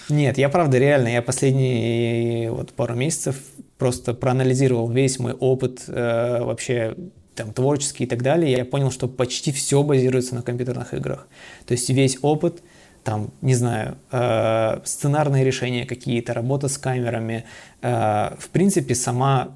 Нет, 0.10 0.38
я 0.38 0.50
правда 0.50 0.78
реально, 0.78 1.10
я 1.10 1.22
последние 1.22 2.52
вот 2.52 2.72
пару 2.74 2.96
месяцев 2.96 3.36
просто 3.78 4.14
проанализировал 4.14 4.90
весь 4.90 5.20
мой 5.20 5.34
опыт 5.34 5.84
э, 5.88 6.44
вообще 6.44 6.96
там, 7.38 7.54
творческий 7.54 8.04
и 8.04 8.08
так 8.08 8.22
далее, 8.22 8.52
я 8.52 8.66
понял, 8.66 8.92
что 8.92 9.08
почти 9.08 9.52
все 9.52 9.84
базируется 9.84 10.36
на 10.36 10.42
компьютерных 10.42 10.94
играх. 10.94 11.28
То 11.66 11.74
есть 11.74 11.90
весь 11.90 12.18
опыт, 12.22 12.62
там, 13.04 13.32
не 13.42 13.56
знаю, 13.56 13.98
э, 14.12 14.82
сценарные 14.84 15.46
решения 15.46 15.86
какие-то, 15.86 16.34
работа 16.34 16.68
с 16.68 16.78
камерами, 16.78 17.46
э, 17.82 18.36
в 18.38 18.50
принципе, 18.50 18.96
сама, 18.96 19.50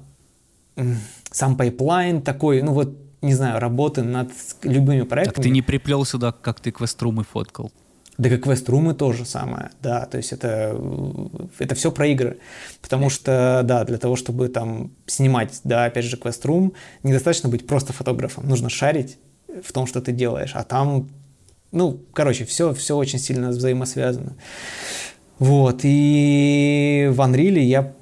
э, 0.76 0.82
сам 1.30 1.56
pipeline 1.56 2.22
такой, 2.22 2.62
ну 2.62 2.72
вот, 2.72 2.96
не 3.20 3.34
знаю, 3.34 3.60
работы 3.60 4.02
над 4.02 4.30
любыми 4.62 5.02
проектами. 5.02 5.34
Так 5.34 5.44
ты 5.44 5.50
не 5.50 5.62
приплел 5.62 6.04
сюда, 6.04 6.32
как 6.32 6.60
ты 6.60 6.70
quest 6.70 6.97
room 6.97 7.19
ы 7.19 7.24
фоткал? 7.24 7.70
Да 8.22 8.28
как 8.28 8.44
quest 8.44 8.69
room 8.69 8.89
ы 8.89 8.94
тоже 8.94 9.24
самое, 9.24 9.70
да, 9.82 10.06
то 10.06 10.16
есть 10.16 10.32
это, 10.32 10.80
это 11.58 11.74
все 11.74 11.90
про 11.90 12.06
игры, 12.06 12.38
потому 12.80 13.10
что, 13.10 13.62
да, 13.64 13.82
для 13.82 13.98
того, 13.98 14.14
чтобы 14.14 14.48
там 14.48 14.92
снимать, 15.06 15.60
да, 15.64 15.86
опять 15.86 16.04
же, 16.04 16.16
quest 16.16 16.44
room, 16.44 16.72
недостаточно 17.02 17.48
быть 17.48 17.66
просто 17.66 17.92
фотографом, 17.92 18.48
нужно 18.48 18.70
шарить 18.70 19.18
в 19.64 19.72
том, 19.72 19.88
что 19.88 20.00
ты 20.00 20.12
делаешь, 20.12 20.52
а 20.54 20.62
там, 20.62 21.08
ну, 21.72 22.00
короче, 22.12 22.44
все, 22.44 22.72
все 22.74 22.96
очень 22.96 23.18
сильно 23.18 23.48
взаимосвязано. 23.48 24.36
Вот, 25.40 25.80
и 25.82 27.08
в 27.10 27.20
Unreal 27.20 27.58
я 27.58 27.92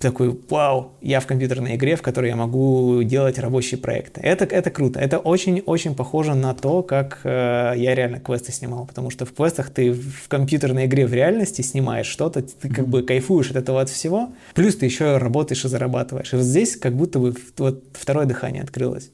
такой, 0.00 0.38
вау, 0.48 0.92
я 1.02 1.20
в 1.20 1.26
компьютерной 1.26 1.76
игре, 1.76 1.94
в 1.94 2.02
которой 2.02 2.30
я 2.30 2.36
могу 2.36 3.02
делать 3.02 3.38
рабочие 3.38 3.78
проекты. 3.78 4.20
Это, 4.22 4.44
это 4.44 4.70
круто. 4.70 4.98
Это 4.98 5.18
очень-очень 5.18 5.94
похоже 5.94 6.34
на 6.34 6.54
то, 6.54 6.82
как 6.82 7.20
э, 7.24 7.74
я 7.76 7.94
реально 7.94 8.18
квесты 8.18 8.50
снимал. 8.50 8.86
Потому 8.86 9.10
что 9.10 9.26
в 9.26 9.32
квестах 9.32 9.70
ты 9.70 9.92
в 9.92 10.28
компьютерной 10.28 10.86
игре 10.86 11.06
в 11.06 11.12
реальности 11.12 11.60
снимаешь 11.60 12.06
что-то, 12.06 12.42
ты 12.42 12.68
как 12.68 12.88
бы 12.88 13.02
кайфуешь 13.02 13.50
от 13.50 13.56
этого 13.56 13.82
от 13.82 13.90
всего. 13.90 14.30
Плюс 14.54 14.76
ты 14.76 14.86
еще 14.86 15.18
работаешь 15.18 15.64
и 15.64 15.68
зарабатываешь. 15.68 16.32
И 16.32 16.36
вот 16.36 16.44
здесь 16.44 16.76
как 16.76 16.96
будто 16.96 17.18
бы 17.18 17.34
вот 17.58 17.84
второе 17.92 18.24
дыхание 18.24 18.62
открылось. 18.62 19.10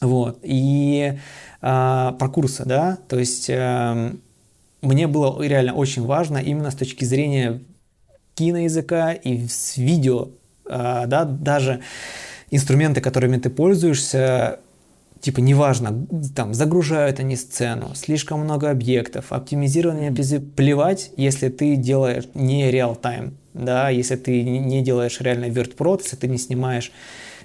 Вот. 0.00 0.38
И 0.42 1.12
э, 1.14 1.18
про 1.60 2.28
курсы, 2.28 2.64
да, 2.64 2.98
то 3.08 3.18
есть... 3.18 3.48
Э, 3.48 4.12
мне 4.82 5.06
было 5.06 5.42
реально 5.42 5.74
очень 5.74 6.06
важно 6.06 6.38
именно 6.38 6.70
с 6.70 6.74
точки 6.74 7.04
зрения 7.04 7.60
киноязыка 8.40 9.12
и 9.12 9.46
с 9.46 9.76
видео, 9.76 10.30
а, 10.64 11.04
да, 11.04 11.24
даже 11.24 11.80
инструменты, 12.50 13.02
которыми 13.02 13.36
ты 13.36 13.50
пользуешься, 13.50 14.60
типа 15.20 15.40
неважно, 15.40 16.06
там 16.34 16.54
загружают 16.54 17.20
они 17.20 17.36
сцену, 17.36 17.94
слишком 17.94 18.40
много 18.40 18.70
объектов, 18.70 19.26
оптимизирование 19.30 20.10
плевать, 20.56 21.10
если 21.18 21.50
ты 21.50 21.76
делаешь 21.76 22.24
не 22.32 22.70
реал-тайм, 22.70 23.36
да, 23.52 23.90
если 23.90 24.16
ты 24.16 24.42
не 24.42 24.82
делаешь 24.82 25.20
реально 25.20 25.50
вертпрод, 25.50 26.00
если 26.02 26.16
ты 26.16 26.26
не 26.26 26.38
снимаешь 26.38 26.92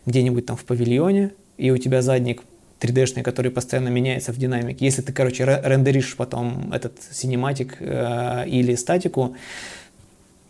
где-нибудь 0.05 0.45
там 0.45 0.55
в 0.55 0.63
павильоне, 0.63 1.31
и 1.57 1.71
у 1.71 1.77
тебя 1.77 2.01
задник 2.01 2.41
3D-шный, 2.79 3.21
который 3.21 3.51
постоянно 3.51 3.89
меняется 3.89 4.31
в 4.31 4.37
динамике. 4.37 4.85
Если 4.85 5.01
ты, 5.01 5.11
короче, 5.11 5.43
рендеришь 5.45 6.15
потом 6.15 6.71
этот 6.73 6.93
синематик 7.11 7.77
э, 7.79 8.47
или 8.47 8.75
статику, 8.75 9.35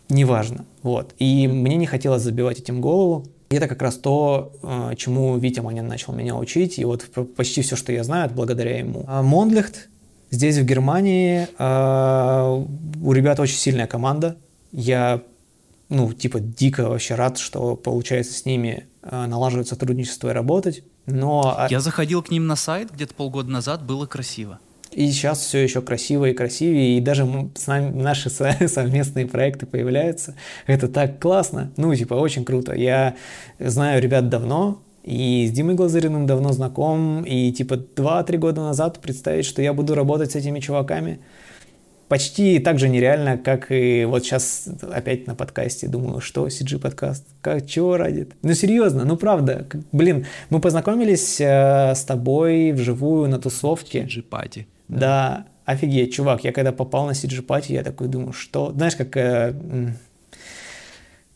неважно. 0.08 0.64
Вот. 0.82 1.14
И 1.18 1.48
мне 1.48 1.76
не 1.76 1.86
хотелось 1.86 2.22
забивать 2.22 2.58
этим 2.60 2.80
голову. 2.80 3.26
И 3.48 3.54
это 3.54 3.68
как 3.68 3.82
раз 3.82 3.96
то, 3.96 4.52
э, 4.62 4.94
чему 4.96 5.36
Витя 5.38 5.60
Манин 5.60 5.86
начал 5.86 6.12
меня 6.12 6.36
учить. 6.36 6.78
И 6.78 6.84
вот 6.84 7.06
почти 7.36 7.62
все, 7.62 7.76
что 7.76 7.92
я 7.92 8.02
знаю, 8.02 8.26
это 8.26 8.34
благодаря 8.34 8.78
ему. 8.78 9.04
А 9.06 9.22
здесь, 10.30 10.58
в 10.58 10.64
Германии, 10.64 11.48
э, 11.58 12.64
у 13.02 13.12
ребят 13.12 13.38
очень 13.38 13.56
сильная 13.56 13.86
команда. 13.86 14.36
Я, 14.72 15.22
ну, 15.88 16.12
типа, 16.12 16.40
дико 16.40 16.88
вообще 16.88 17.14
рад, 17.14 17.38
что 17.38 17.76
получается 17.76 18.34
с 18.34 18.44
ними 18.44 18.86
э, 19.02 19.26
налаживать 19.26 19.68
сотрудничество 19.68 20.30
и 20.30 20.32
работать. 20.32 20.82
Но... 21.06 21.54
А 21.56 21.68
я 21.70 21.78
заходил 21.80 22.22
к 22.22 22.30
ним 22.30 22.48
на 22.48 22.56
сайт 22.56 22.90
где-то 22.92 23.14
полгода 23.14 23.48
назад, 23.48 23.84
было 23.84 24.06
красиво. 24.06 24.58
И 24.96 25.08
сейчас 25.10 25.40
все 25.40 25.58
еще 25.58 25.82
красиво 25.82 26.24
и 26.24 26.32
красивее, 26.32 26.96
и 26.96 27.00
даже 27.02 27.28
с 27.54 27.66
нами 27.66 27.90
наши 28.00 28.30
совместные 28.30 29.26
проекты 29.26 29.66
появляются. 29.66 30.34
Это 30.66 30.88
так 30.88 31.20
классно, 31.20 31.70
ну, 31.76 31.94
типа, 31.94 32.14
очень 32.14 32.46
круто. 32.46 32.74
Я 32.74 33.14
знаю 33.58 34.00
ребят 34.00 34.30
давно, 34.30 34.80
и 35.04 35.46
с 35.46 35.52
Димой 35.52 35.74
Глазыриным 35.74 36.26
давно 36.26 36.50
знаком, 36.52 37.24
и 37.24 37.52
типа 37.52 37.74
2-3 37.74 38.38
года 38.38 38.62
назад 38.62 38.98
представить, 39.00 39.44
что 39.44 39.60
я 39.60 39.74
буду 39.74 39.94
работать 39.94 40.32
с 40.32 40.34
этими 40.34 40.60
чуваками, 40.60 41.20
почти 42.08 42.58
так 42.58 42.78
же 42.78 42.88
нереально, 42.88 43.36
как 43.36 43.70
и 43.70 44.06
вот 44.06 44.24
сейчас 44.24 44.66
опять 44.90 45.26
на 45.26 45.34
подкасте 45.34 45.88
думаю, 45.88 46.22
что 46.22 46.46
CG 46.46 46.78
подкаст, 46.78 47.26
как 47.42 47.66
чего 47.66 47.98
ради? 47.98 48.28
Ну 48.40 48.54
серьезно, 48.54 49.04
ну 49.04 49.18
правда, 49.18 49.66
блин, 49.92 50.24
мы 50.48 50.58
познакомились 50.58 51.38
э, 51.38 51.92
с 51.94 52.02
тобой 52.04 52.72
вживую 52.72 53.28
на 53.28 53.38
тусовке. 53.38 54.08
CG 54.08 54.22
пати. 54.22 54.66
Да. 54.88 55.46
офигеть, 55.64 56.14
чувак, 56.14 56.44
я 56.44 56.52
когда 56.52 56.72
попал 56.72 57.06
на 57.06 57.10
CG 57.10 57.42
пати, 57.42 57.72
я 57.72 57.82
такой 57.82 58.08
думаю, 58.08 58.32
что, 58.32 58.72
знаешь, 58.72 58.94
как 58.94 59.16
э, 59.16 59.52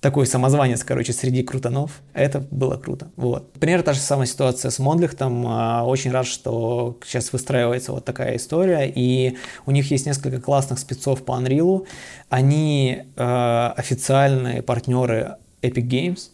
такой 0.01 0.27
самозванец, 0.27 0.83
короче, 0.83 1.13
среди 1.13 1.43
крутанов. 1.43 2.01
Это 2.15 2.41
было 2.51 2.77
круто. 2.77 3.11
Вот. 3.17 3.53
Примерно 3.55 3.85
та 3.85 3.93
же 3.93 4.01
самая 4.01 4.27
ситуация 4.27 4.71
с 4.71 4.79
Мондлихтом. 4.79 5.45
А, 5.47 5.85
очень 5.85 6.11
рад, 6.11 6.27
что 6.27 6.99
сейчас 7.05 7.33
выстраивается 7.33 7.93
вот 7.93 8.05
такая 8.05 8.37
история. 8.37 8.91
И 8.95 9.37
у 9.67 9.71
них 9.71 9.91
есть 9.91 10.07
несколько 10.07 10.41
классных 10.41 10.79
спецов 10.79 11.25
по 11.25 11.33
Unreal. 11.33 11.87
Они 12.31 13.03
э, 13.15 13.73
официальные 13.77 14.63
партнеры 14.63 15.37
Epic 15.61 15.87
Games 15.87 16.31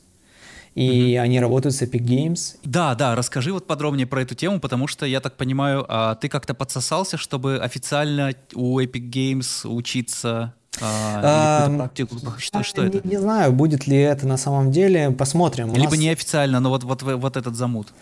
и 0.77 1.15
mm-hmm. 1.15 1.19
они 1.19 1.41
работают 1.41 1.75
с 1.75 1.83
Epic 1.83 2.03
Games. 2.03 2.57
Да, 2.63 2.95
да, 2.95 3.17
расскажи 3.17 3.53
вот 3.53 3.67
подробнее 3.67 4.07
про 4.07 4.23
эту 4.23 4.35
тему, 4.35 4.61
потому 4.61 4.87
что 4.87 5.07
я 5.07 5.21
так 5.21 5.37
понимаю, 5.37 5.87
а, 5.89 6.15
ты 6.17 6.29
как-то 6.29 6.53
подсосался, 6.53 7.17
чтобы 7.17 7.59
официально 7.59 8.35
у 8.55 8.79
Epic 8.79 9.11
Games 9.11 9.67
учиться 9.67 10.55
а, 10.83 11.71
а, 11.71 11.91
что, 12.39 12.63
что 12.63 12.83
не, 12.83 12.89
это? 12.89 13.09
Не 13.09 13.17
знаю, 13.17 13.53
будет 13.53 13.87
ли 13.87 13.97
это 13.97 14.27
на 14.27 14.37
самом 14.37 14.71
деле, 14.71 15.11
посмотрим. 15.11 15.75
Либо 15.75 15.93
нас... 15.93 15.99
неофициально, 15.99 16.61
но 16.61 16.69
вот, 16.69 16.85
вот, 16.85 17.03
вот 17.03 17.37
этот 17.39 17.57
замут. 17.57 17.95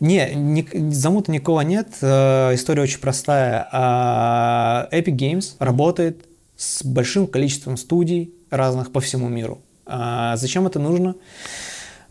Не, 0.00 0.34
не 0.34 0.66
замута 0.94 1.30
никого 1.30 1.60
нет, 1.60 1.88
э, 2.00 2.54
история 2.54 2.82
очень 2.82 3.00
простая. 3.00 3.68
А, 3.70 4.88
Epic 4.90 5.14
Games 5.14 5.56
работает 5.58 6.24
с 6.56 6.82
большим 6.82 7.26
количеством 7.26 7.76
студий 7.76 8.32
разных 8.50 8.90
по 8.90 9.02
всему 9.02 9.28
миру. 9.28 9.60
А, 9.84 10.36
зачем 10.36 10.66
это 10.66 10.78
нужно? 10.78 11.16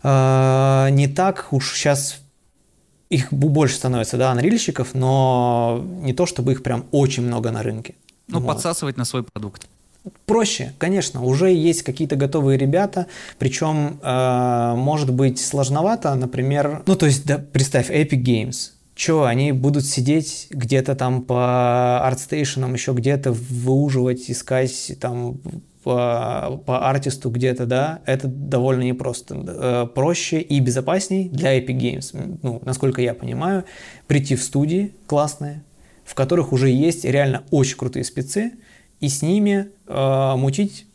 А, 0.02 0.88
не 0.90 1.08
так 1.08 1.48
уж 1.52 1.74
сейчас 1.74 2.20
их 3.10 3.32
больше 3.32 3.76
становится, 3.76 4.16
да, 4.16 4.30
анрильщиков, 4.30 4.94
но 4.94 5.84
не 6.02 6.14
то, 6.14 6.26
чтобы 6.26 6.52
их 6.52 6.62
прям 6.62 6.86
очень 6.92 7.22
много 7.22 7.50
на 7.50 7.62
рынке. 7.62 7.94
Ну, 8.28 8.40
вот. 8.40 8.46
подсасывать 8.46 8.96
на 8.96 9.04
свой 9.04 9.22
продукт. 9.22 9.68
Проще, 10.26 10.72
конечно, 10.78 11.22
уже 11.22 11.52
есть 11.52 11.82
какие-то 11.82 12.16
готовые 12.16 12.58
ребята, 12.58 13.06
причем 13.38 14.00
э, 14.02 14.74
может 14.76 15.12
быть 15.12 15.40
сложновато, 15.40 16.12
например, 16.16 16.82
ну 16.86 16.96
то 16.96 17.06
есть 17.06 17.24
да, 17.24 17.38
представь 17.38 17.88
Epic 17.88 18.20
Games, 18.22 18.70
Че, 18.96 19.24
они 19.24 19.52
будут 19.52 19.84
сидеть 19.84 20.48
где-то 20.50 20.96
там 20.96 21.22
по 21.22 22.04
артстейшенам, 22.04 22.74
еще 22.74 22.92
где-то 22.92 23.32
выуживать, 23.32 24.28
искать 24.28 24.92
там 25.00 25.38
по, 25.82 26.62
по 26.64 26.88
артисту 26.88 27.30
где-то, 27.30 27.66
да, 27.66 28.00
это 28.06 28.28
довольно 28.28 28.82
непросто. 28.82 29.44
Э, 29.46 29.86
проще 29.92 30.40
и 30.40 30.60
безопасней 30.60 31.28
для 31.28 31.58
Epic 31.58 31.76
Games, 31.78 32.38
ну, 32.42 32.62
насколько 32.64 33.02
я 33.02 33.14
понимаю, 33.14 33.64
прийти 34.06 34.36
в 34.36 34.42
студии 34.42 34.92
классные, 35.06 35.64
в 36.04 36.14
которых 36.14 36.52
уже 36.52 36.70
есть 36.70 37.04
реально 37.04 37.44
очень 37.50 37.76
крутые 37.76 38.04
спецы, 38.04 38.52
и 39.00 39.08
с 39.08 39.22
ними 39.22 39.68
э, 39.88 40.36
мутить 40.36 40.86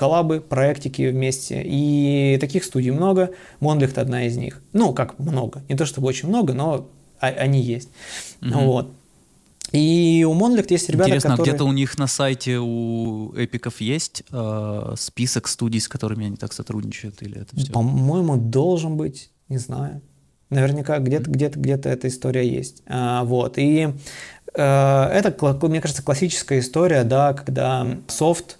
коллабы, 0.00 0.40
проектики 0.40 1.10
вместе. 1.10 1.62
И 1.62 2.38
таких 2.40 2.64
студий 2.64 2.90
много. 2.90 3.32
Монлихт 3.60 3.98
одна 3.98 4.24
из 4.24 4.36
них. 4.38 4.62
Ну, 4.72 4.94
как 4.94 5.18
много. 5.18 5.62
Не 5.68 5.76
то 5.76 5.84
чтобы 5.84 6.08
очень 6.08 6.28
много, 6.30 6.54
но 6.54 6.88
они 7.18 7.60
есть. 7.60 7.90
Угу. 8.40 8.60
Вот. 8.60 8.92
И 9.72 10.26
у 10.28 10.34
Monlicht 10.34 10.66
есть 10.70 10.88
ребята, 10.88 11.10
Интересно, 11.10 11.34
а 11.34 11.36
которые... 11.36 11.52
где-то 11.52 11.64
у 11.64 11.72
них 11.72 11.98
на 11.98 12.06
сайте 12.06 12.58
у 12.58 13.32
эпиков 13.36 13.80
есть 13.80 14.24
э, 14.30 14.94
список 14.98 15.46
студий, 15.48 15.80
с 15.80 15.88
которыми 15.88 16.26
они 16.26 16.36
так 16.36 16.52
сотрудничают, 16.52 17.22
или 17.22 17.40
это 17.40 17.56
все? 17.56 17.72
По-моему, 17.72 18.36
должен 18.36 18.96
быть, 18.96 19.30
не 19.48 19.58
знаю. 19.58 20.02
Наверняка 20.48 20.98
где-то, 20.98 21.30
где-то, 21.30 21.60
где-то 21.60 21.88
эта 21.88 22.08
история 22.08 22.48
есть. 22.48 22.82
А, 22.86 23.22
вот. 23.24 23.58
И 23.58 23.94
э, 24.54 24.62
это, 24.62 25.68
мне 25.68 25.80
кажется, 25.80 26.02
классическая 26.02 26.58
история, 26.58 27.04
да, 27.04 27.32
когда 27.32 27.86
софт 28.08 28.58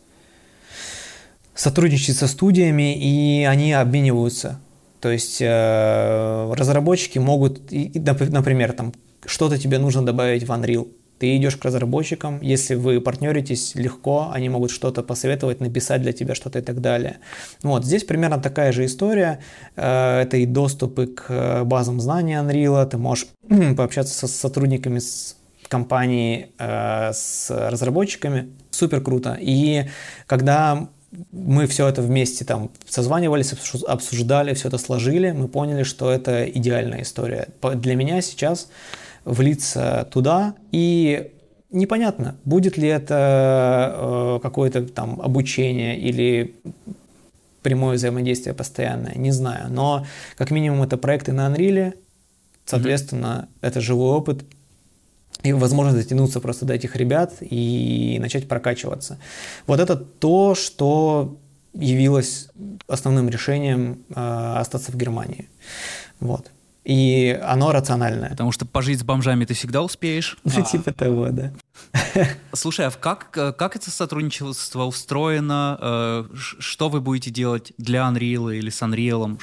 сотрудничает 1.55 2.17
со 2.17 2.29
студиями, 2.29 2.97
и 2.97 3.45
они 3.45 3.73
обмениваются. 3.73 4.61
То 5.01 5.11
есть 5.11 5.39
э, 5.41 6.53
разработчики 6.55 7.19
могут, 7.19 7.71
например, 7.73 8.73
там 8.73 8.93
что-то 9.27 9.59
тебе 9.59 9.79
нужно 9.79 10.05
добавить 10.05 10.45
в 10.45 10.51
Unreal, 10.51 10.89
ты 11.21 11.37
идешь 11.37 11.57
к 11.57 11.65
разработчикам, 11.67 12.41
если 12.41 12.75
вы 12.75 12.99
партнеритесь 13.03 13.75
легко, 13.75 14.31
они 14.33 14.49
могут 14.49 14.71
что-то 14.71 15.03
посоветовать, 15.03 15.61
написать 15.61 16.01
для 16.01 16.13
тебя 16.13 16.35
что-то 16.35 16.61
и 16.61 16.63
так 16.63 16.81
далее. 16.81 17.19
Вот, 17.63 17.85
здесь 17.85 18.05
примерно 18.05 18.39
такая 18.41 18.73
же 18.73 18.87
история. 18.87 19.41
Э, 19.77 20.23
это 20.23 20.39
и 20.39 20.47
доступы 20.47 21.09
к 21.09 21.65
базам 21.65 22.01
знаний 22.01 22.33
Unreal, 22.33 22.87
ты 22.87 22.97
можешь 22.97 23.27
пообщаться 23.77 24.15
со 24.15 24.27
сотрудниками 24.29 24.99
с 24.99 25.37
компании, 25.69 26.53
э, 26.59 27.13
с 27.13 27.51
разработчиками. 27.51 28.49
Супер 28.71 29.03
круто. 29.03 29.37
И 29.39 29.85
когда 30.27 30.89
мы 31.33 31.67
все 31.67 31.87
это 31.87 32.01
вместе 32.01 32.47
там 32.47 32.71
созванивались, 32.89 33.53
обсуждали, 33.87 34.55
все 34.55 34.69
это 34.69 34.79
сложили, 34.79 35.33
мы 35.33 35.49
поняли, 35.49 35.83
что 35.83 36.11
это 36.11 36.49
идеальная 36.49 37.03
история. 37.03 37.49
Для 37.75 37.95
меня 37.95 38.23
сейчас 38.23 38.69
влиться 39.25 40.09
туда, 40.11 40.55
и 40.73 41.33
непонятно, 41.71 42.37
будет 42.45 42.77
ли 42.77 42.89
это 42.89 43.95
э, 43.97 44.41
какое-то 44.43 44.83
там 44.87 45.21
обучение 45.21 45.99
или 45.99 46.57
прямое 47.63 47.97
взаимодействие 47.97 48.55
постоянное, 48.55 49.15
не 49.15 49.31
знаю. 49.31 49.71
Но 49.71 50.07
как 50.37 50.51
минимум 50.51 50.83
это 50.83 50.97
проекты 50.97 51.33
на 51.33 51.49
Unreal, 51.49 51.95
соответственно, 52.65 53.49
mm-hmm. 53.49 53.69
это 53.69 53.81
живой 53.81 54.17
опыт, 54.17 54.45
и 55.43 55.53
возможность 55.53 55.97
дотянуться 55.97 56.41
просто 56.41 56.67
до 56.67 56.75
этих 56.75 56.97
ребят 56.97 57.35
и 57.41 58.19
начать 58.21 58.47
прокачиваться. 58.49 59.19
Вот 59.67 59.81
это 59.81 59.97
то, 59.97 60.55
что 60.55 61.39
явилось 61.73 62.49
основным 62.89 63.29
решением 63.29 64.05
э, 64.11 64.55
остаться 64.59 64.93
в 64.93 64.97
Германии. 64.97 65.49
Вот. 66.19 66.51
И 66.85 67.39
оно 67.43 67.73
рациональное. 67.73 68.31
Потому 68.31 68.53
что 68.53 68.65
пожить 68.65 69.01
с 69.01 69.03
бомжами 69.03 69.45
ты 69.45 69.55
всегда 69.55 69.83
успеешь. 69.83 70.39
Ну, 70.45 70.65
типа 70.65 70.93
того, 70.93 71.29
да. 71.31 71.53
Слушай, 72.53 72.87
а 72.87 72.91
как, 72.91 73.31
как 73.31 73.77
это 73.77 73.91
сотрудничество 73.91 74.85
устроено? 74.85 75.79
Э, 75.81 76.25
что 76.35 76.89
вы 76.89 77.01
будете 77.01 77.31
делать 77.31 77.73
для 77.79 78.01
Unreal 78.01 78.57
или 78.57 78.71
с 78.71 78.83
Unreal? 78.83 79.39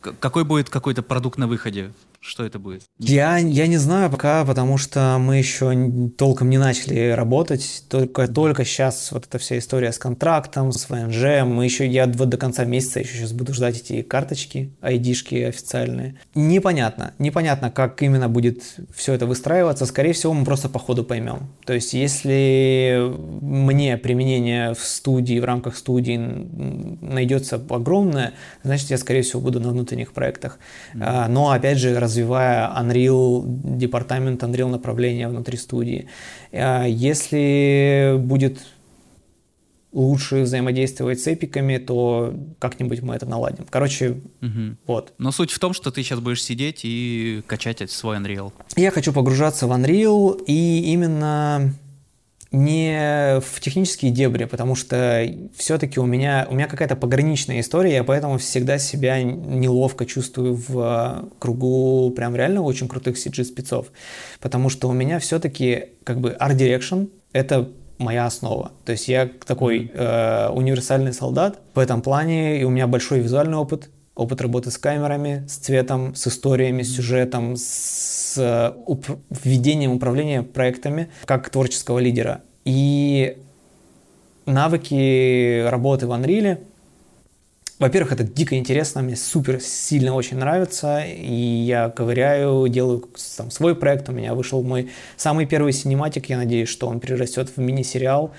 Какой 0.00 0.44
будет 0.44 0.70
какой-то 0.70 1.02
продукт 1.02 1.38
на 1.38 1.46
выходе? 1.46 1.92
Что 2.24 2.44
это 2.44 2.60
будет? 2.60 2.84
Я, 3.00 3.36
я 3.38 3.66
не 3.66 3.78
знаю 3.78 4.08
пока, 4.08 4.44
потому 4.44 4.78
что 4.78 5.16
мы 5.18 5.38
еще 5.38 6.10
толком 6.16 6.50
не 6.50 6.58
начали 6.58 7.10
работать. 7.10 7.82
Только, 7.88 8.28
только 8.28 8.64
сейчас 8.64 9.10
вот 9.10 9.26
эта 9.26 9.38
вся 9.38 9.58
история 9.58 9.90
с 9.90 9.98
контрактом, 9.98 10.70
с 10.70 10.88
ВНЖ. 10.88 11.44
Мы 11.44 11.64
еще, 11.64 11.84
я 11.84 12.06
вот 12.06 12.28
до 12.28 12.36
конца 12.36 12.64
месяца 12.64 13.00
еще 13.00 13.16
сейчас 13.16 13.32
буду 13.32 13.52
ждать 13.52 13.80
эти 13.80 14.02
карточки, 14.02 14.72
айдишки 14.80 15.34
официальные. 15.34 16.20
Непонятно. 16.36 17.12
Непонятно, 17.18 17.72
как 17.72 18.00
именно 18.04 18.28
будет 18.28 18.62
все 18.94 19.14
это 19.14 19.26
выстраиваться. 19.26 19.84
Скорее 19.84 20.12
всего, 20.12 20.32
мы 20.32 20.44
просто 20.44 20.68
по 20.68 20.78
ходу 20.78 21.02
поймем. 21.02 21.48
То 21.66 21.72
есть, 21.72 21.92
если 21.92 23.02
мне 23.40 23.96
применение 23.96 24.74
в 24.74 24.84
студии, 24.84 25.40
в 25.40 25.44
рамках 25.44 25.76
студии 25.76 26.16
найдется 26.16 27.60
огромное, 27.68 28.34
значит, 28.62 28.90
я, 28.90 28.98
скорее 28.98 29.22
всего, 29.22 29.40
буду 29.40 29.58
на 29.58 29.70
внутренних 29.70 30.12
проектах. 30.12 30.60
Mm-hmm. 30.94 31.26
Но, 31.26 31.50
опять 31.50 31.78
же, 31.78 31.98
развивая 32.12 32.70
Unreal, 32.78 33.42
департамент 33.46 34.42
Unreal 34.42 34.68
направления 34.68 35.28
внутри 35.28 35.56
студии. 35.56 36.08
А, 36.52 36.84
если 36.84 38.16
будет 38.18 38.58
лучше 39.92 40.42
взаимодействовать 40.42 41.20
с 41.20 41.26
эпиками, 41.26 41.78
то 41.78 42.34
как-нибудь 42.58 43.02
мы 43.02 43.14
это 43.14 43.26
наладим. 43.26 43.66
Короче, 43.68 44.20
угу. 44.40 44.76
вот. 44.86 45.12
Но 45.18 45.32
суть 45.32 45.50
в 45.50 45.58
том, 45.58 45.72
что 45.72 45.90
ты 45.90 46.02
сейчас 46.02 46.20
будешь 46.20 46.42
сидеть 46.42 46.80
и 46.84 47.42
качать 47.46 47.90
свой 47.90 48.18
Unreal. 48.18 48.52
Я 48.76 48.90
хочу 48.90 49.12
погружаться 49.12 49.66
в 49.66 49.72
Unreal, 49.72 50.42
и 50.46 50.92
именно 50.92 51.74
не 52.52 53.40
в 53.40 53.60
технические 53.60 54.10
дебри, 54.10 54.44
потому 54.44 54.74
что 54.74 55.26
все-таки 55.56 55.98
у 55.98 56.06
меня, 56.06 56.46
у 56.50 56.54
меня 56.54 56.66
какая-то 56.66 56.96
пограничная 56.96 57.60
история, 57.60 57.94
я 57.94 58.04
поэтому 58.04 58.38
всегда 58.38 58.78
себя 58.78 59.22
неловко 59.22 60.04
чувствую 60.06 60.54
в 60.68 61.28
кругу 61.38 62.10
прям 62.10 62.36
реально 62.36 62.62
очень 62.62 62.88
крутых 62.88 63.16
CG-спецов, 63.16 63.86
потому 64.40 64.68
что 64.68 64.88
у 64.88 64.92
меня 64.92 65.18
все-таки 65.18 65.86
как 66.04 66.20
бы 66.20 66.36
Art 66.38 66.56
Direction— 66.56 67.08
это 67.32 67.70
моя 67.98 68.26
основа. 68.26 68.72
То 68.84 68.92
есть 68.92 69.08
я 69.08 69.30
такой 69.46 69.90
э, 69.94 70.48
универсальный 70.48 71.12
солдат 71.12 71.60
в 71.74 71.78
этом 71.78 72.02
плане, 72.02 72.60
и 72.60 72.64
у 72.64 72.70
меня 72.70 72.86
большой 72.86 73.20
визуальный 73.20 73.56
опыт, 73.56 73.88
опыт 74.14 74.40
работы 74.42 74.70
с 74.70 74.78
камерами, 74.78 75.46
с 75.48 75.56
цветом, 75.56 76.14
с 76.14 76.26
историями, 76.26 76.82
с 76.82 76.94
сюжетом, 76.94 77.56
с 77.56 78.21
уп- 78.38 79.18
введением 79.30 79.92
управления 79.92 80.42
проектами 80.42 81.08
как 81.24 81.48
творческого 81.50 81.98
лидера. 81.98 82.42
И 82.64 83.36
навыки 84.46 85.62
работы 85.68 86.06
в 86.06 86.10
Unreal, 86.12 86.58
во-первых, 87.78 88.12
это 88.12 88.22
дико 88.24 88.56
интересно, 88.56 89.02
мне 89.02 89.16
супер 89.16 89.60
сильно 89.60 90.14
очень 90.14 90.36
нравится, 90.36 91.00
и 91.04 91.32
я 91.34 91.88
ковыряю, 91.90 92.68
делаю 92.68 93.08
там, 93.36 93.50
свой 93.50 93.74
проект, 93.74 94.08
у 94.08 94.12
меня 94.12 94.34
вышел 94.34 94.62
мой 94.62 94.90
самый 95.16 95.46
первый 95.46 95.72
синематик, 95.72 96.28
я 96.28 96.36
надеюсь, 96.36 96.68
что 96.68 96.86
он 96.86 97.00
перерастет 97.00 97.48
в 97.48 97.58
мини-сериал, 97.58 98.32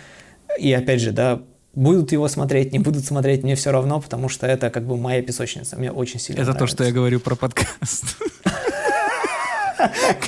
и 0.57 0.71
опять 0.71 1.01
же, 1.01 1.11
да, 1.11 1.41
будут 1.73 2.11
его 2.13 2.27
смотреть, 2.29 2.71
не 2.71 2.79
будут 2.79 3.03
смотреть, 3.03 3.43
мне 3.43 3.55
все 3.55 3.71
равно, 3.71 3.99
потому 3.99 4.29
что 4.29 4.47
это 4.47 4.69
как 4.69 4.85
бы 4.85 4.95
моя 4.95 5.21
песочница, 5.21 5.75
мне 5.77 5.91
очень 5.91 6.19
сильно 6.21 6.41
Это 6.41 6.51
нравится. 6.51 6.65
то, 6.77 6.83
что 6.83 6.83
я 6.85 6.91
говорю 6.93 7.19
про 7.19 7.35
подкаст. 7.35 8.17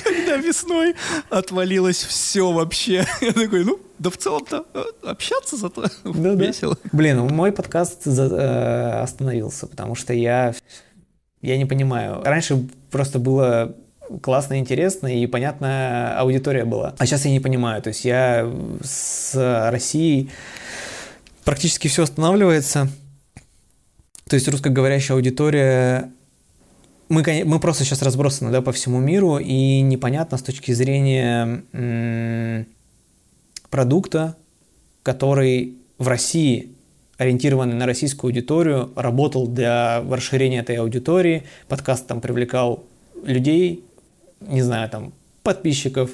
Когда 0.04 0.36
весной 0.36 0.94
отвалилось 1.30 2.02
все 2.02 2.52
вообще. 2.52 3.06
Я 3.20 3.32
такой, 3.32 3.64
ну, 3.64 3.80
да 3.98 4.10
в 4.10 4.16
целом-то 4.16 4.66
э, 4.74 4.82
общаться 5.04 5.56
зато 5.56 5.84
да, 6.04 6.34
весело. 6.34 6.76
Да. 6.82 6.90
Блин, 6.92 7.18
мой 7.28 7.52
подкаст 7.52 8.06
э, 8.06 9.00
остановился, 9.02 9.66
потому 9.66 9.94
что 9.94 10.12
я, 10.12 10.54
я 11.40 11.56
не 11.56 11.64
понимаю. 11.64 12.22
Раньше 12.22 12.68
просто 12.90 13.18
было 13.18 13.74
классно, 14.22 14.58
интересно 14.58 15.08
и 15.08 15.26
понятная 15.26 16.18
аудитория 16.18 16.64
была. 16.64 16.94
А 16.98 17.06
сейчас 17.06 17.24
я 17.24 17.30
не 17.30 17.40
понимаю. 17.40 17.82
То 17.82 17.88
есть 17.88 18.04
я 18.04 18.50
с 18.82 19.70
Россией 19.70 20.30
практически 21.44 21.88
все 21.88 22.02
останавливается. 22.02 22.88
То 24.28 24.34
есть 24.34 24.48
русскоговорящая 24.48 25.16
аудитория 25.16 26.12
мы, 27.08 27.44
мы 27.44 27.60
просто 27.60 27.84
сейчас 27.84 28.02
разбросаны 28.02 28.50
да, 28.50 28.62
по 28.62 28.72
всему 28.72 28.98
миру, 29.00 29.38
и 29.38 29.80
непонятно 29.80 30.38
с 30.38 30.42
точки 30.42 30.72
зрения 30.72 32.64
продукта, 33.70 34.36
который 35.02 35.76
в 35.98 36.08
России 36.08 36.76
ориентированный 37.18 37.74
на 37.74 37.86
российскую 37.86 38.28
аудиторию, 38.28 38.92
работал 38.94 39.46
для 39.46 40.02
расширения 40.10 40.60
этой 40.60 40.76
аудитории, 40.76 41.44
подкаст 41.68 42.06
там 42.06 42.20
привлекал 42.20 42.84
людей, 43.24 43.84
не 44.40 44.62
знаю, 44.62 44.90
там, 44.90 45.12
подписчиков, 45.42 46.10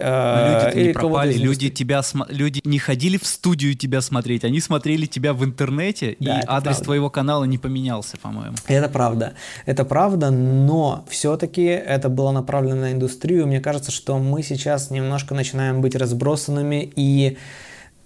люди 0.00 0.86
не 0.88 0.92
пропали, 0.92 1.34
люди 1.34 1.70
тебя 1.70 2.02
люди 2.28 2.60
не 2.64 2.78
ходили 2.78 3.16
в 3.16 3.26
студию 3.26 3.74
тебя 3.74 4.00
смотреть, 4.00 4.44
они 4.44 4.60
смотрели 4.60 5.06
тебя 5.06 5.32
в 5.32 5.44
интернете, 5.44 6.16
да, 6.18 6.40
и 6.40 6.42
адрес 6.46 6.76
правда. 6.76 6.84
твоего 6.84 7.10
канала 7.10 7.44
не 7.44 7.58
поменялся, 7.58 8.16
по-моему. 8.16 8.56
Это 8.66 8.88
правда, 8.88 9.34
это 9.66 9.84
правда, 9.84 10.30
но 10.30 11.04
все-таки 11.08 11.64
это 11.64 12.08
было 12.08 12.30
направлено 12.32 12.82
на 12.82 12.92
индустрию. 12.92 13.46
Мне 13.46 13.60
кажется, 13.60 13.90
что 13.90 14.18
мы 14.18 14.42
сейчас 14.42 14.90
немножко 14.90 15.34
начинаем 15.34 15.80
быть 15.80 15.94
разбросанными, 15.94 16.90
и 16.96 17.36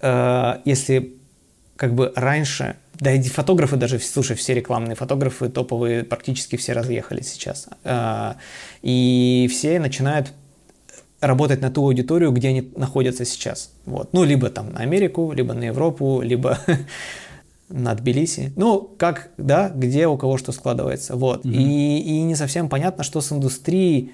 э, 0.01 0.53
если 0.65 1.15
как 1.77 1.93
бы 1.93 2.11
раньше 2.15 2.75
да 2.99 3.11
и 3.11 3.21
фотографы 3.23 3.75
даже, 3.75 3.99
слушай, 3.99 4.35
все 4.35 4.53
рекламные 4.53 4.95
фотографы 4.95 5.49
топовые 5.49 6.03
практически 6.03 6.55
все 6.55 6.73
разъехались 6.73 7.31
сейчас. 7.31 7.67
А, 7.83 8.37
и 8.81 9.49
все 9.51 9.79
начинают 9.79 10.33
работать 11.21 11.61
на 11.61 11.71
ту 11.71 11.83
аудиторию, 11.83 12.31
где 12.31 12.49
они 12.49 12.71
находятся 12.75 13.25
сейчас. 13.25 13.71
Вот. 13.85 14.09
Ну, 14.13 14.23
либо 14.23 14.49
там 14.49 14.73
на 14.73 14.79
Америку, 14.81 15.31
либо 15.31 15.53
на 15.53 15.63
Европу, 15.63 16.21
либо 16.21 16.59
на 17.69 17.93
Тбилиси. 17.95 18.53
Ну, 18.55 18.81
как, 18.97 19.31
да, 19.37 19.69
где 19.69 20.07
у 20.07 20.17
кого 20.17 20.37
что 20.37 20.51
складывается. 20.51 21.15
Вот. 21.15 21.45
Mm-hmm. 21.45 21.53
И, 21.53 21.99
и 21.99 22.21
не 22.21 22.35
совсем 22.35 22.69
понятно, 22.69 23.03
что 23.03 23.21
с 23.21 23.31
индустрией 23.31 24.11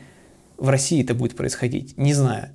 в 0.57 0.69
России 0.69 1.03
это 1.03 1.15
будет 1.15 1.35
происходить. 1.35 1.97
Не 1.97 2.13
знаю. 2.13 2.49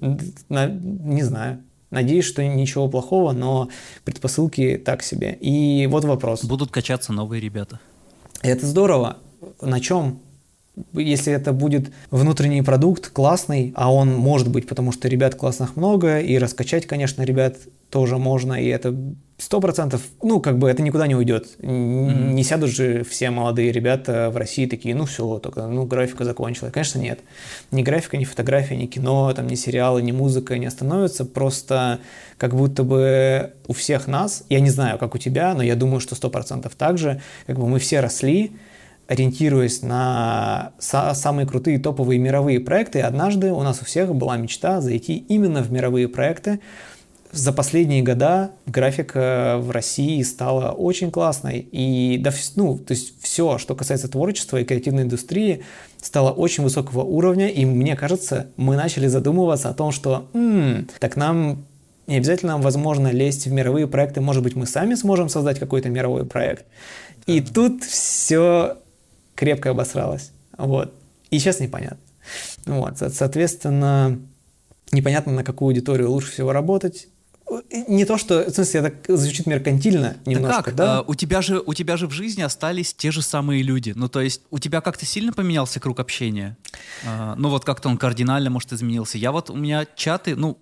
Не 0.49 1.23
знаю. 1.23 1.63
Надеюсь, 1.91 2.25
что 2.25 2.45
ничего 2.45 2.89
плохого, 2.89 3.33
но 3.33 3.69
предпосылки 4.05 4.81
так 4.85 5.03
себе. 5.03 5.37
И 5.41 5.87
вот 5.87 6.05
вопрос. 6.05 6.45
Будут 6.45 6.71
качаться 6.71 7.13
новые 7.13 7.41
ребята. 7.41 7.81
Это 8.43 8.67
здорово. 8.67 9.19
На 9.61 9.81
чем? 9.81 10.21
Если 10.93 11.33
это 11.33 11.53
будет 11.53 11.91
внутренний 12.11 12.62
продукт 12.62 13.09
классный, 13.09 13.73
а 13.77 13.93
он 13.93 14.15
может 14.15 14.51
быть, 14.51 14.67
потому 14.69 14.93
что 14.93 15.09
ребят 15.09 15.35
классных 15.35 15.77
много, 15.77 16.21
и 16.21 16.37
раскачать, 16.37 16.87
конечно, 16.87 17.23
ребят 17.23 17.57
тоже 17.91 18.19
можно, 18.19 18.55
и 18.55 18.67
это 18.67 18.95
сто 19.39 19.61
процентов, 19.61 20.03
ну, 20.23 20.41
как 20.41 20.59
бы 20.59 20.69
это 20.69 20.83
никуда 20.83 21.07
не 21.07 21.15
уйдет. 21.15 21.57
Mm-hmm. 21.59 22.33
Не 22.33 22.43
сядут 22.43 22.71
же 22.71 23.05
все 23.05 23.31
молодые 23.31 23.71
ребята 23.71 24.31
в 24.31 24.37
России 24.37 24.67
такие, 24.67 24.95
ну, 24.95 25.05
все, 25.05 25.39
только, 25.39 25.67
ну, 25.67 25.85
графика 25.85 26.25
закончилась. 26.25 26.73
Конечно, 26.73 26.99
нет. 26.99 27.21
Ни 27.71 27.83
графика, 27.83 28.17
ни 28.17 28.25
фотография, 28.25 28.77
ни 28.77 28.87
кино, 28.87 29.33
там, 29.35 29.47
ни 29.47 29.55
сериалы, 29.55 30.03
ни 30.03 30.12
музыка 30.12 30.59
не 30.59 30.67
остановятся, 30.67 31.25
просто 31.25 32.01
как 32.39 32.55
будто 32.55 32.83
бы 32.83 33.53
у 33.67 33.73
всех 33.73 34.07
нас, 34.07 34.45
я 34.49 34.61
не 34.61 34.71
знаю, 34.71 34.99
как 34.99 35.15
у 35.15 35.19
тебя, 35.19 35.55
но 35.55 35.62
я 35.62 35.75
думаю, 35.75 36.01
что 36.01 36.15
сто 36.15 36.31
процентов 36.31 36.75
так 36.75 36.99
же, 36.99 37.21
как 37.47 37.59
бы 37.59 37.67
мы 37.67 37.79
все 37.79 38.01
росли, 38.01 38.53
ориентируясь 39.09 39.83
на 39.83 40.73
самые 40.79 41.47
крутые 41.47 41.79
топовые 41.79 42.19
мировые 42.19 42.61
проекты, 42.61 43.01
однажды 43.01 43.53
у 43.53 43.62
нас 43.62 43.81
у 43.81 43.85
всех 43.85 44.14
была 44.14 44.37
мечта 44.37 44.81
зайти 44.81 45.16
именно 45.16 45.62
в 45.62 45.71
мировые 45.71 46.09
проекты, 46.09 46.61
за 47.33 47.53
последние 47.53 48.03
года 48.03 48.53
графика 48.66 49.59
в 49.61 49.71
России 49.71 50.23
стала 50.23 50.71
очень 50.71 51.11
классной. 51.11 51.59
И 51.71 52.19
да, 52.19 52.31
ну, 52.55 52.79
то 52.79 52.92
есть 52.92 53.21
все, 53.21 53.59
что 53.59 53.75
касается 53.75 54.09
творчества 54.09 54.59
и 54.59 54.64
креативной 54.64 55.03
индустрии, 55.03 55.62
стало 56.01 56.31
очень 56.31 56.64
высокого 56.64 57.03
уровня. 57.03 57.49
И 57.49 57.64
мне 57.64 57.97
кажется, 57.97 58.47
мы 58.57 58.77
начали 58.77 59.07
задумываться 59.07 59.69
о 59.69 59.75
том, 59.75 59.92
что 59.92 60.29
м-м, 60.33 60.88
так 60.99 61.16
нам 61.16 61.66
не 62.07 62.16
обязательно, 62.16 62.59
возможно, 62.59 63.09
лезть 63.09 63.47
в 63.47 63.53
мировые 63.53 63.87
проекты. 63.87 64.21
Может 64.21 64.42
быть, 64.42 64.55
мы 64.55 64.66
сами 64.66 64.95
сможем 64.95 65.29
создать 65.29 65.59
какой-то 65.59 65.88
мировой 65.88 66.25
проект. 66.25 66.64
И 67.27 67.40
тут 67.40 67.83
все 67.83 68.77
крепко 69.37 69.70
обосралось. 69.70 70.33
Вот. 70.59 70.92
И 71.31 71.38
сейчас 71.38 71.61
непонятно. 71.61 71.99
Вот. 72.64 72.99
Соответственно, 72.99 74.18
непонятно, 74.90 75.33
на 75.33 75.44
какую 75.44 75.68
аудиторию 75.68 76.11
лучше 76.11 76.33
всего 76.33 76.53
работать 76.53 77.09
не 77.70 78.05
то, 78.05 78.18
что, 78.18 78.51
в 78.51 78.55
смысле, 78.55 78.81
это 78.81 79.16
звучит 79.16 79.46
меркантильно 79.46 80.16
немножко, 80.27 80.57
да? 80.57 80.62
Как? 80.62 80.75
да? 80.75 80.99
А, 80.99 81.03
у, 81.03 81.14
тебя 81.14 81.42
же, 81.42 81.62
у 81.64 81.75
тебя 81.75 81.96
же 81.96 82.09
в 82.09 82.11
жизни 82.11 82.42
остались 82.42 82.92
те 82.92 83.12
же 83.12 83.22
самые 83.22 83.62
люди. 83.62 83.92
Ну, 83.94 84.09
то 84.09 84.20
есть, 84.20 84.42
у 84.51 84.59
тебя 84.59 84.81
как-то 84.81 85.07
сильно 85.07 85.33
поменялся 85.33 85.79
круг 85.79 86.01
общения? 86.01 86.57
А, 87.07 87.37
ну, 87.37 87.49
вот 87.49 87.64
как-то 87.64 87.88
он 87.88 87.99
кардинально, 87.99 88.51
может, 88.51 88.72
изменился. 88.72 89.16
Я 89.16 89.31
вот, 89.31 89.49
у 89.51 89.57
меня 89.57 89.87
чаты, 89.94 90.35
ну, 90.35 90.59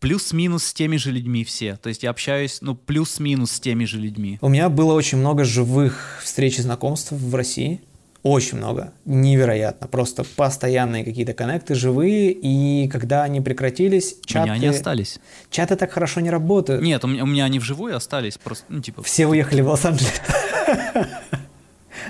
плюс-минус 0.00 0.64
с 0.64 0.72
теми 0.72 0.96
же 0.96 1.10
людьми 1.10 1.44
все. 1.44 1.76
То 1.76 1.90
есть 1.90 2.02
я 2.02 2.10
общаюсь, 2.10 2.58
ну, 2.62 2.74
плюс-минус 2.74 3.52
с 3.52 3.60
теми 3.60 3.84
же 3.84 3.98
людьми. 3.98 4.38
У 4.40 4.48
меня 4.48 4.70
было 4.70 4.94
очень 4.94 5.18
много 5.18 5.44
живых 5.44 6.20
встреч 6.22 6.58
и 6.58 6.62
знакомств 6.62 7.12
в 7.12 7.34
России. 7.34 7.82
Очень 8.26 8.58
много. 8.58 8.92
Невероятно. 9.04 9.86
Просто 9.86 10.24
постоянные 10.24 11.04
какие-то 11.04 11.32
коннекты 11.32 11.76
живые, 11.76 12.32
и 12.32 12.88
когда 12.88 13.22
они 13.22 13.40
прекратились, 13.40 14.16
чаты... 14.24 14.40
У 14.40 14.42
меня 14.46 14.54
они 14.54 14.66
остались. 14.66 15.20
Чаты 15.48 15.76
так 15.76 15.92
хорошо 15.92 16.20
не 16.20 16.30
работают. 16.30 16.82
Нет, 16.82 17.04
у 17.04 17.06
меня, 17.06 17.22
у 17.22 17.26
меня 17.26 17.44
они 17.44 17.60
вживую 17.60 17.94
остались, 17.94 18.36
просто, 18.36 18.64
ну, 18.68 18.80
типа... 18.80 19.04
Все 19.04 19.28
уехали 19.28 19.60
в 19.60 19.68
Лос-Анджелес. 19.68 20.20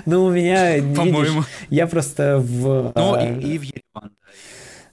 Ну, 0.05 0.25
у 0.25 0.31
меня, 0.31 0.75
По-моему. 0.95 1.43
я 1.69 1.87
просто 1.87 2.37
в... 2.37 2.93
Ну, 2.95 3.39
и 3.39 3.57
в 3.57 3.61
Ереван, 3.63 4.11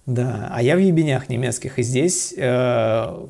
да, 0.06 0.48
а 0.50 0.62
я 0.62 0.76
в 0.76 0.78
ебенях 0.78 1.28
немецких, 1.28 1.78
и 1.78 1.82
здесь 1.82 2.34
э, 2.36 3.26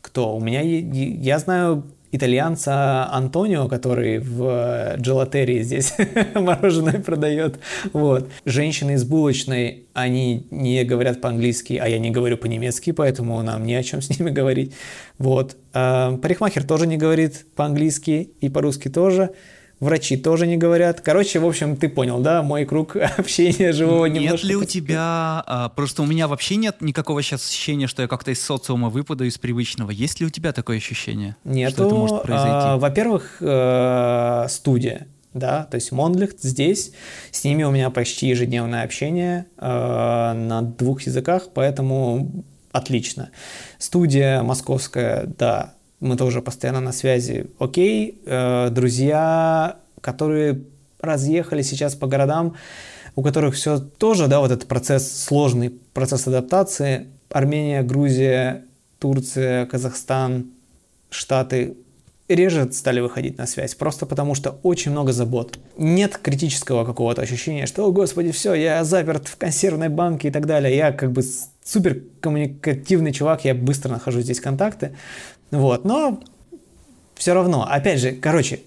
кто? 0.00 0.36
У 0.36 0.40
меня, 0.40 0.60
я 0.62 1.38
знаю 1.38 1.84
итальянца 2.12 3.10
Антонио, 3.10 3.68
который 3.68 4.18
в 4.18 4.96
джелатерии 4.98 5.62
здесь 5.62 5.94
мороженое 6.34 7.00
продает. 7.00 7.58
Вот. 7.92 8.30
Женщины 8.44 8.92
из 8.92 9.04
булочной, 9.04 9.86
они 9.94 10.46
не 10.50 10.84
говорят 10.84 11.20
по-английски, 11.20 11.80
а 11.82 11.88
я 11.88 11.98
не 11.98 12.10
говорю 12.10 12.36
по-немецки, 12.36 12.92
поэтому 12.92 13.42
нам 13.42 13.64
не 13.64 13.74
о 13.74 13.82
чем 13.82 14.02
с 14.02 14.10
ними 14.10 14.30
говорить. 14.40 14.74
Вот. 15.18 15.56
А 15.72 16.16
парикмахер 16.18 16.64
тоже 16.64 16.86
не 16.86 16.98
говорит 16.98 17.46
по-английски 17.56 18.30
и 18.40 18.48
по-русски 18.48 18.88
тоже 18.88 19.30
врачи 19.82 20.16
тоже 20.16 20.46
не 20.46 20.56
говорят. 20.56 21.00
Короче, 21.00 21.40
в 21.40 21.46
общем, 21.46 21.76
ты 21.76 21.88
понял, 21.88 22.20
да, 22.20 22.42
мой 22.42 22.64
круг 22.64 22.96
общения 23.18 23.72
живого 23.72 24.06
нет 24.06 24.22
немножко... 24.22 24.46
Нет 24.46 24.50
ли 24.50 24.56
у 24.56 24.64
тебя... 24.64 25.42
А, 25.46 25.72
просто 25.74 26.02
у 26.02 26.06
меня 26.06 26.28
вообще 26.28 26.56
нет 26.56 26.80
никакого 26.80 27.20
сейчас 27.20 27.46
ощущения, 27.46 27.88
что 27.88 28.00
я 28.00 28.08
как-то 28.08 28.30
из 28.30 28.40
социума 28.40 28.88
выпаду, 28.88 29.24
из 29.24 29.38
привычного. 29.38 29.90
Есть 29.90 30.20
ли 30.20 30.26
у 30.26 30.30
тебя 30.30 30.52
такое 30.52 30.76
ощущение? 30.76 31.36
Нет. 31.44 31.72
Что 31.72 31.86
это 31.86 31.94
может 31.96 32.22
произойти? 32.22 32.52
А, 32.52 32.76
во-первых, 32.78 33.38
э, 33.40 34.46
студия. 34.48 35.08
Да, 35.34 35.64
то 35.64 35.76
есть 35.76 35.90
Мондлихт 35.92 36.40
здесь, 36.42 36.92
с 37.30 37.42
ними 37.42 37.62
у 37.64 37.70
меня 37.70 37.88
почти 37.88 38.28
ежедневное 38.28 38.84
общение 38.84 39.46
э, 39.56 39.62
на 39.66 40.60
двух 40.60 41.02
языках, 41.02 41.48
поэтому 41.54 42.44
отлично. 42.70 43.30
Студия 43.78 44.42
московская, 44.42 45.24
да, 45.38 45.74
мы 46.02 46.16
тоже 46.16 46.42
постоянно 46.42 46.80
на 46.80 46.92
связи. 46.92 47.46
Окей, 47.58 48.20
э, 48.26 48.68
друзья, 48.70 49.76
которые 50.00 50.64
разъехали 51.00 51.62
сейчас 51.62 51.94
по 51.94 52.06
городам, 52.06 52.56
у 53.14 53.22
которых 53.22 53.54
все 53.54 53.78
тоже, 53.78 54.26
да, 54.26 54.40
вот 54.40 54.50
этот 54.50 54.66
процесс, 54.68 55.10
сложный 55.24 55.70
процесс 55.70 56.26
адаптации. 56.26 57.06
Армения, 57.30 57.82
Грузия, 57.82 58.64
Турция, 58.98 59.66
Казахстан, 59.66 60.46
Штаты 61.08 61.76
реже 62.28 62.70
стали 62.72 63.00
выходить 63.00 63.38
на 63.38 63.46
связь, 63.46 63.74
просто 63.74 64.06
потому 64.06 64.34
что 64.34 64.58
очень 64.62 64.90
много 64.90 65.12
забот. 65.12 65.58
Нет 65.76 66.18
критического 66.18 66.84
какого-то 66.84 67.22
ощущения, 67.22 67.66
что, 67.66 67.86
о 67.86 67.92
господи, 67.92 68.32
все, 68.32 68.54
я 68.54 68.84
заперт 68.84 69.28
в 69.28 69.36
консервной 69.36 69.88
банке 69.88 70.28
и 70.28 70.30
так 70.30 70.46
далее. 70.46 70.76
Я 70.76 70.92
как 70.92 71.12
бы 71.12 71.22
супер 71.64 72.02
коммуникативный 72.20 73.12
чувак, 73.12 73.44
я 73.44 73.54
быстро 73.54 73.90
нахожу 73.90 74.20
здесь 74.20 74.40
контакты. 74.40 74.96
Вот, 75.52 75.84
но 75.84 76.20
все 77.14 77.34
равно, 77.34 77.64
опять 77.70 78.00
же, 78.00 78.12
короче, 78.12 78.60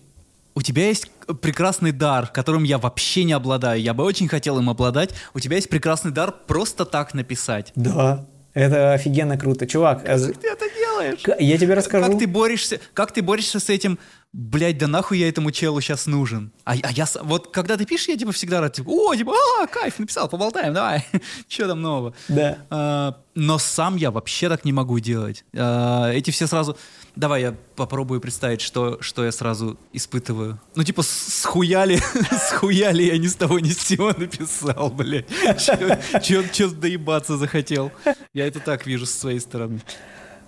у 0.54 0.62
тебя 0.62 0.88
есть 0.88 1.12
прекрасный 1.42 1.92
дар, 1.92 2.28
которым 2.28 2.64
я 2.64 2.78
вообще 2.78 3.26
не 3.26 3.34
обладаю. 3.34 3.82
Я 3.82 3.94
бы 3.94 4.06
очень 4.06 4.30
хотел 4.30 4.58
им 4.60 4.70
обладать. 4.70 5.10
У 5.34 5.40
тебя 5.42 5.58
есть 5.58 5.68
прекрасный 5.68 6.12
дар 6.12 6.34
просто 6.48 6.86
так 6.86 7.14
написать. 7.14 7.74
Да, 7.76 8.26
это 8.54 8.94
офигенно 8.94 9.38
круто. 9.38 9.68
Чувак, 9.68 10.06
как 10.06 10.18
ты 10.18 10.48
это 10.48 10.66
делаешь? 10.74 11.20
Я 11.40 11.58
тебе 11.58 11.74
расскажу. 11.74 12.10
Как 12.10 12.18
ты 12.18 12.28
борешься, 12.28 12.80
как 12.94 13.12
ты 13.12 13.22
борешься 13.22 13.60
с 13.60 13.70
этим 13.70 14.00
блядь, 14.36 14.78
да 14.78 14.88
нахуй 14.88 15.18
я 15.18 15.30
этому 15.30 15.50
челу 15.52 15.80
сейчас 15.80 16.08
нужен. 16.08 16.52
А, 16.66 16.74
а 16.74 16.92
я, 16.92 17.08
вот 17.22 17.52
когда 17.52 17.78
ты 17.78 17.86
пишешь, 17.86 18.10
я 18.10 18.18
типа 18.18 18.34
всегда 18.34 18.60
рад, 18.60 18.74
типа, 18.74 18.90
о, 18.90 19.16
типа, 19.16 19.34
а, 19.62 19.68
кайф, 19.68 19.98
написал, 19.98 20.28
поболтаем, 20.28 20.74
давай, 20.74 21.06
что 21.48 21.68
там 21.70 21.82
нового. 21.82 22.14
Да. 22.28 22.58
А, 22.70 23.18
но 23.34 23.58
сам 23.58 23.96
я 23.96 24.12
вообще 24.12 24.50
так 24.50 24.66
не 24.66 24.74
могу 24.74 25.00
делать. 25.00 25.46
А, 25.56 26.12
эти 26.12 26.32
все 26.32 26.48
сразу, 26.48 26.78
давай 27.16 27.44
я 27.44 27.56
попробую 27.78 28.20
представить, 28.20 28.60
что, 28.60 28.98
что 29.02 29.24
я 29.24 29.32
сразу 29.32 29.80
испытываю. 29.94 30.60
Ну, 30.76 30.84
типа, 30.84 31.02
схуяли, 31.04 32.02
схуяли 32.50 33.04
я 33.04 33.18
ни 33.18 33.28
с 33.28 33.36
того 33.36 33.60
ни 33.60 33.70
с 33.70 33.80
сего 33.80 34.14
написал, 34.18 34.90
блядь. 34.90 35.28
Че 36.22 36.68
доебаться 36.68 37.38
захотел. 37.38 37.94
Я 38.34 38.48
это 38.48 38.60
так 38.60 38.86
вижу 38.86 39.06
со 39.06 39.18
своей 39.18 39.40
стороны. 39.40 39.80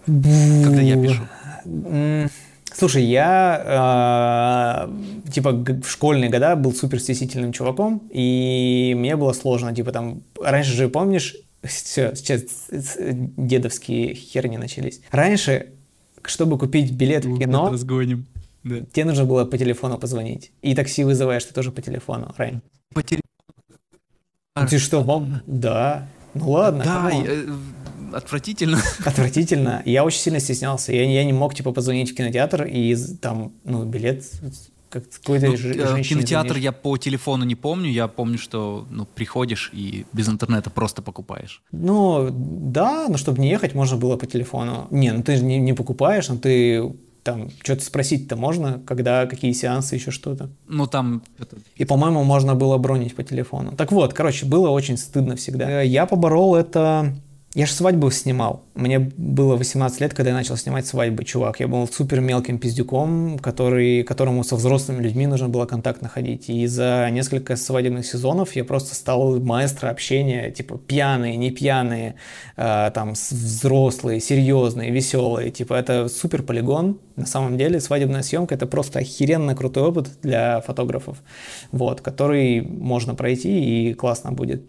Когда 0.06 0.82
я 0.82 1.02
пишу. 1.02 2.30
Слушай, 2.78 3.06
я 3.06 4.86
э, 4.88 5.32
типа 5.32 5.52
в 5.52 5.90
школьные 5.90 6.30
года 6.30 6.56
был 6.56 6.76
супер 6.76 7.00
стеснительным 7.00 7.52
чуваком, 7.52 8.08
и 8.12 8.94
мне 8.96 9.16
было 9.16 9.34
сложно, 9.34 9.74
типа 9.74 9.92
там, 9.92 10.22
раньше 10.40 10.74
же, 10.74 10.88
помнишь, 10.88 11.36
все, 11.64 12.14
сейчас 12.14 12.44
дедовские 12.70 14.14
херни 14.14 14.58
начались. 14.58 15.02
Раньше, 15.10 15.72
чтобы 16.24 16.60
купить 16.60 16.92
билет 16.92 17.26
в 17.26 17.40
кино, 17.40 17.72
разгоним. 17.72 18.28
Да. 18.64 18.82
тебе 18.82 19.06
нужно 19.06 19.26
было 19.26 19.46
по 19.46 19.58
телефону 19.58 19.98
позвонить. 19.98 20.52
И 20.62 20.76
такси 20.76 21.04
вызываешь 21.04 21.46
ты 21.46 21.56
тоже 21.56 21.72
по 21.72 21.82
телефону 21.82 22.36
раньше. 22.38 22.62
По 22.94 23.02
телефону. 23.02 23.24
Ты 24.70 24.78
что, 24.78 25.02
вам? 25.02 25.42
Да. 25.48 26.08
Ну 26.36 26.52
ладно. 26.52 26.84
Да, 26.84 27.10
come 27.10 27.20
on. 27.20 27.28
Отвратительно. 28.14 28.80
Отвратительно. 29.06 29.82
Я 29.86 30.04
очень 30.04 30.20
сильно 30.20 30.40
стеснялся. 30.40 30.94
Я, 30.94 31.04
я 31.04 31.24
не 31.24 31.34
мог, 31.34 31.54
типа, 31.54 31.72
позвонить 31.72 32.12
в 32.12 32.16
кинотеатр 32.16 32.64
и 32.64 32.96
там, 33.22 33.54
ну, 33.64 33.84
билет 33.86 34.24
как 34.90 35.04
какой-то 35.10 35.48
Ну, 35.48 35.54
э, 35.54 35.58
женщине 35.58 36.04
кинотеатр 36.04 36.50
звонишь. 36.50 36.64
я 36.64 36.72
по 36.72 36.98
телефону 36.98 37.44
не 37.46 37.56
помню. 37.56 37.90
Я 37.90 38.08
помню, 38.08 38.38
что 38.38 38.88
ну, 38.90 39.06
приходишь 39.06 39.70
и 39.74 40.06
без 40.14 40.30
интернета 40.30 40.70
просто 40.70 41.02
покупаешь. 41.02 41.62
Ну, 41.72 42.30
да, 42.32 43.08
но 43.10 43.18
чтобы 43.18 43.40
не 43.42 43.50
ехать, 43.50 43.76
можно 43.76 43.98
было 43.98 44.16
по 44.16 44.26
телефону. 44.26 44.88
Не, 44.92 45.12
ну 45.12 45.24
ты 45.24 45.36
же 45.36 45.44
не, 45.44 45.60
не 45.60 45.74
покупаешь, 45.74 46.30
но 46.30 46.38
ты 46.38 46.94
там 47.24 47.50
что-то 47.62 47.84
спросить-то 47.84 48.38
можно, 48.38 48.82
когда 48.88 49.26
какие 49.26 49.52
сеансы, 49.52 49.96
еще 49.96 50.12
что-то. 50.12 50.50
Ну, 50.66 50.88
там... 50.88 51.22
И, 51.76 51.84
по-моему, 51.84 52.24
можно 52.24 52.56
было 52.56 52.78
бронить 52.78 53.16
по 53.16 53.24
телефону. 53.24 53.74
Так 53.76 53.92
вот, 53.92 54.14
короче, 54.14 54.46
было 54.46 54.70
очень 54.70 54.96
стыдно 54.96 55.36
всегда. 55.36 55.84
Э, 55.84 55.86
Я 55.86 56.06
поборол 56.06 56.56
это... 56.56 57.14
Я 57.54 57.66
же 57.66 57.72
свадьбу 57.72 58.12
снимал. 58.12 58.66
Мне 58.76 59.00
было 59.00 59.56
18 59.56 60.02
лет, 60.02 60.14
когда 60.14 60.32
я 60.32 60.36
начал 60.36 60.58
снимать 60.58 60.86
свадьбы, 60.86 61.24
чувак. 61.24 61.62
Я 61.62 61.68
был 61.70 61.88
супер 61.88 62.20
мелким 62.20 62.60
пиздюком, 62.60 63.40
который, 63.40 64.04
которому 64.04 64.44
со 64.44 64.58
взрослыми 64.58 65.02
людьми 65.02 65.28
нужно 65.28 65.48
было 65.48 65.66
контакт 65.66 66.02
находить. 66.02 66.50
И 66.50 66.68
за 66.68 67.08
несколько 67.10 67.56
свадебных 67.56 68.06
сезонов 68.06 68.56
я 68.56 68.66
просто 68.66 68.96
стал 68.96 69.40
маэстро 69.40 69.90
общения, 69.90 70.52
типа 70.52 70.78
пьяные, 70.78 71.38
не 71.38 71.50
пьяные, 71.50 72.16
э, 72.58 72.92
там 72.94 73.14
взрослые, 73.14 74.20
серьезные, 74.20 74.92
веселые. 74.92 75.50
Типа 75.50 75.74
это 75.76 76.10
супер 76.10 76.44
полигон. 76.44 77.00
На 77.16 77.26
самом 77.26 77.58
деле 77.58 77.80
свадебная 77.80 78.24
съемка 78.24 78.56
это 78.56 78.68
просто 78.68 79.00
охеренно 79.00 79.56
крутой 79.56 79.84
опыт 79.84 80.10
для 80.22 80.60
фотографов, 80.62 81.18
вот, 81.72 82.02
который 82.02 82.62
можно 82.62 83.16
пройти 83.16 83.90
и 83.90 83.94
классно 83.94 84.34
будет. 84.34 84.64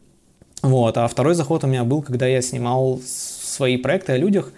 Вот, 0.68 0.98
а 0.98 1.08
второй 1.08 1.34
заход 1.34 1.64
у 1.64 1.66
меня 1.66 1.82
был, 1.84 2.02
когда 2.02 2.26
я 2.26 2.42
снимал 2.42 3.00
свои 3.02 3.78
проекты 3.78 4.12
о 4.12 4.18
людях 4.18 4.52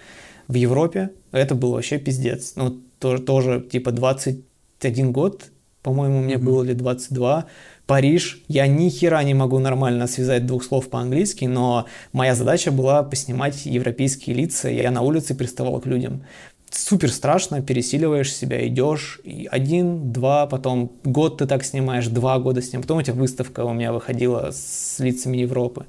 в 0.48 0.54
Европе. 0.54 1.10
Это 1.30 1.54
был 1.54 1.70
вообще 1.70 1.98
пиздец. 1.98 2.54
Ну, 2.56 2.80
тоже, 2.98 3.22
тоже 3.22 3.60
типа 3.60 3.92
21 3.92 5.12
год, 5.12 5.44
по-моему, 5.82 6.20
мне 6.20 6.36
было 6.36 6.64
или 6.64 6.72
22. 6.72 7.46
Париж. 7.86 8.42
Я 8.48 8.66
ни 8.66 8.88
хера 8.88 9.22
не 9.22 9.34
могу 9.34 9.60
нормально 9.60 10.08
связать 10.08 10.46
двух 10.46 10.64
слов 10.64 10.90
по-английски, 10.90 11.44
но 11.44 11.86
моя 12.12 12.34
задача 12.34 12.72
была 12.72 13.04
поснимать 13.04 13.64
европейские 13.64 14.34
лица. 14.34 14.68
Я 14.68 14.90
на 14.90 15.02
улице 15.02 15.36
приставал 15.36 15.80
к 15.80 15.86
людям. 15.86 16.24
Супер 16.70 17.10
страшно, 17.10 17.62
пересиливаешь 17.62 18.32
себя, 18.32 18.66
идешь, 18.66 19.20
и 19.24 19.48
один, 19.50 20.12
два, 20.12 20.46
потом 20.46 20.92
год 21.02 21.38
ты 21.38 21.46
так 21.46 21.64
снимаешь, 21.64 22.06
два 22.06 22.38
года 22.38 22.62
снимаешь, 22.62 22.86
потом 22.86 22.98
у 22.98 23.02
тебя 23.02 23.14
выставка 23.14 23.64
у 23.64 23.72
меня 23.72 23.92
выходила 23.92 24.50
с 24.52 25.00
лицами 25.00 25.38
Европы. 25.38 25.86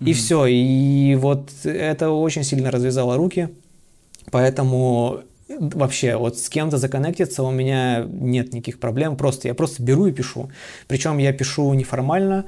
И 0.00 0.14
все, 0.14 0.46
и 0.46 1.14
вот 1.16 1.50
это 1.64 2.10
очень 2.10 2.42
сильно 2.42 2.70
развязало 2.70 3.16
руки, 3.16 3.50
поэтому 4.30 5.24
вообще 5.48 6.16
вот 6.16 6.38
с 6.38 6.48
кем-то 6.48 6.78
законнектиться 6.78 7.42
у 7.42 7.50
меня 7.50 8.04
нет 8.08 8.54
никаких 8.54 8.80
проблем, 8.80 9.16
просто 9.16 9.48
я 9.48 9.54
просто 9.54 9.82
беру 9.82 10.06
и 10.06 10.12
пишу. 10.12 10.50
Причем 10.88 11.18
я 11.18 11.32
пишу 11.34 11.72
неформально, 11.74 12.46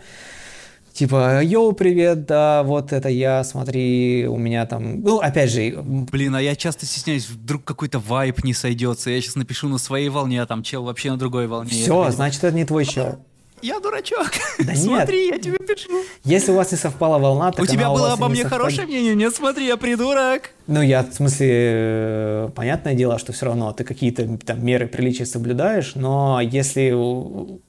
типа, 0.96 1.42
йоу, 1.42 1.72
привет, 1.72 2.26
да, 2.26 2.62
вот 2.62 2.92
это 2.92 3.08
я, 3.08 3.44
смотри, 3.44 4.26
у 4.28 4.36
меня 4.36 4.64
там, 4.66 5.00
ну, 5.02 5.18
опять 5.18 5.50
же, 5.50 5.76
Блин, 5.82 6.34
а 6.34 6.40
я 6.40 6.56
часто 6.56 6.86
стесняюсь, 6.86 7.28
вдруг 7.28 7.64
какой-то 7.64 7.98
вайп 7.98 8.42
не 8.44 8.54
сойдется. 8.54 9.10
Я 9.10 9.20
сейчас 9.20 9.36
напишу 9.36 9.68
на 9.68 9.78
своей 9.78 10.08
волне, 10.08 10.40
а 10.42 10.46
там 10.46 10.62
чел 10.62 10.84
вообще 10.84 11.10
на 11.10 11.18
другой 11.18 11.46
волне. 11.46 11.70
Все, 11.70 12.10
значит, 12.10 12.42
это 12.44 12.56
не 12.56 12.64
твой 12.64 12.84
чел. 12.86 13.18
Я 13.62 13.80
дурачок. 13.80 14.30
Да 14.58 14.72
нет. 14.72 14.78
Смотри, 14.78 15.28
я 15.28 15.38
тебе 15.38 15.58
пишу. 15.58 15.90
Если 16.24 16.52
у 16.52 16.56
вас 16.56 16.72
не 16.72 16.78
совпала 16.78 17.18
волна, 17.18 17.52
так 17.52 17.62
У 17.62 17.66
тебя 17.66 17.88
было 17.90 18.08
и 18.08 18.12
обо 18.12 18.26
не 18.26 18.32
мне 18.32 18.42
совпадет. 18.42 18.52
хорошее 18.62 18.86
мнение? 18.86 19.14
Нет, 19.14 19.34
смотри, 19.34 19.66
я 19.66 19.76
придурок. 19.76 20.50
Ну, 20.66 20.82
я, 20.82 21.02
в 21.02 21.12
смысле, 21.12 21.48
э, 21.50 22.48
понятное 22.54 22.94
дело, 22.94 23.18
что 23.18 23.32
все 23.32 23.46
равно 23.46 23.72
ты 23.72 23.84
какие-то 23.84 24.26
там 24.44 24.64
меры 24.64 24.86
приличия 24.86 25.24
соблюдаешь, 25.26 25.94
но 25.94 26.40
если 26.42 26.92
у- 26.92 27.60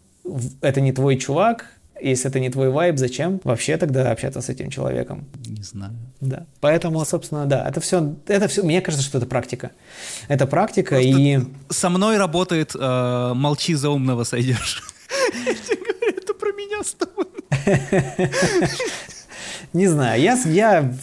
это 0.61 0.81
не 0.81 0.91
твой 0.91 1.15
чувак, 1.17 1.71
если 2.01 2.29
это 2.29 2.39
не 2.39 2.49
твой 2.49 2.69
вайб, 2.69 2.97
зачем 2.97 3.39
вообще 3.43 3.77
тогда 3.77 4.11
общаться 4.11 4.41
с 4.41 4.49
этим 4.49 4.69
человеком? 4.69 5.25
Не 5.45 5.63
знаю. 5.63 5.93
Да. 6.21 6.45
Поэтому, 6.59 7.03
собственно, 7.05 7.45
да, 7.45 7.67
это 7.67 7.79
все, 7.79 8.15
это 8.27 8.47
все, 8.47 8.63
мне 8.63 8.81
кажется, 8.81 9.05
что 9.05 9.17
это 9.17 9.27
практика. 9.27 9.71
Это 10.27 10.47
практика 10.47 10.95
Просто 10.95 11.09
и... 11.09 11.39
Со 11.69 11.89
мной 11.89 12.17
работает 12.17 12.75
э, 12.75 13.33
молчи 13.35 13.73
за 13.75 13.89
умного 13.89 14.23
сойдешь. 14.23 14.83
Я 15.45 15.53
тебе 15.53 15.77
говорю, 15.77 16.17
это 16.17 16.33
про 16.33 16.51
меня 16.51 16.83
с 16.83 16.93
тобой. 16.93 17.25
Не 19.73 19.87
знаю, 19.87 20.21
я, 20.21 20.37
я 20.45 20.93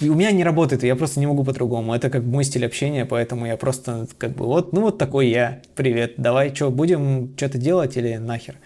у 0.00 0.14
меня 0.14 0.30
не 0.32 0.44
работает, 0.44 0.82
я 0.82 0.96
просто 0.96 1.20
не 1.20 1.26
могу 1.26 1.44
по-другому. 1.44 1.94
Это 1.94 2.10
как 2.10 2.22
мой 2.22 2.44
стиль 2.44 2.64
общения, 2.66 3.04
поэтому 3.04 3.46
я 3.46 3.56
просто 3.56 4.06
как 4.18 4.36
бы 4.36 4.46
вот, 4.46 4.72
ну 4.72 4.82
вот 4.82 4.98
такой 4.98 5.28
я. 5.28 5.62
Привет, 5.74 6.14
давай, 6.16 6.54
что, 6.54 6.70
будем 6.70 7.34
что-то 7.36 7.58
делать 7.58 7.96
или 7.96 8.16
нахер? 8.16 8.56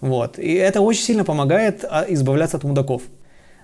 Вот. 0.00 0.38
И 0.38 0.52
это 0.52 0.80
очень 0.80 1.02
сильно 1.02 1.24
помогает 1.24 1.84
а, 1.88 2.04
избавляться 2.08 2.56
от 2.56 2.64
мудаков. 2.64 3.02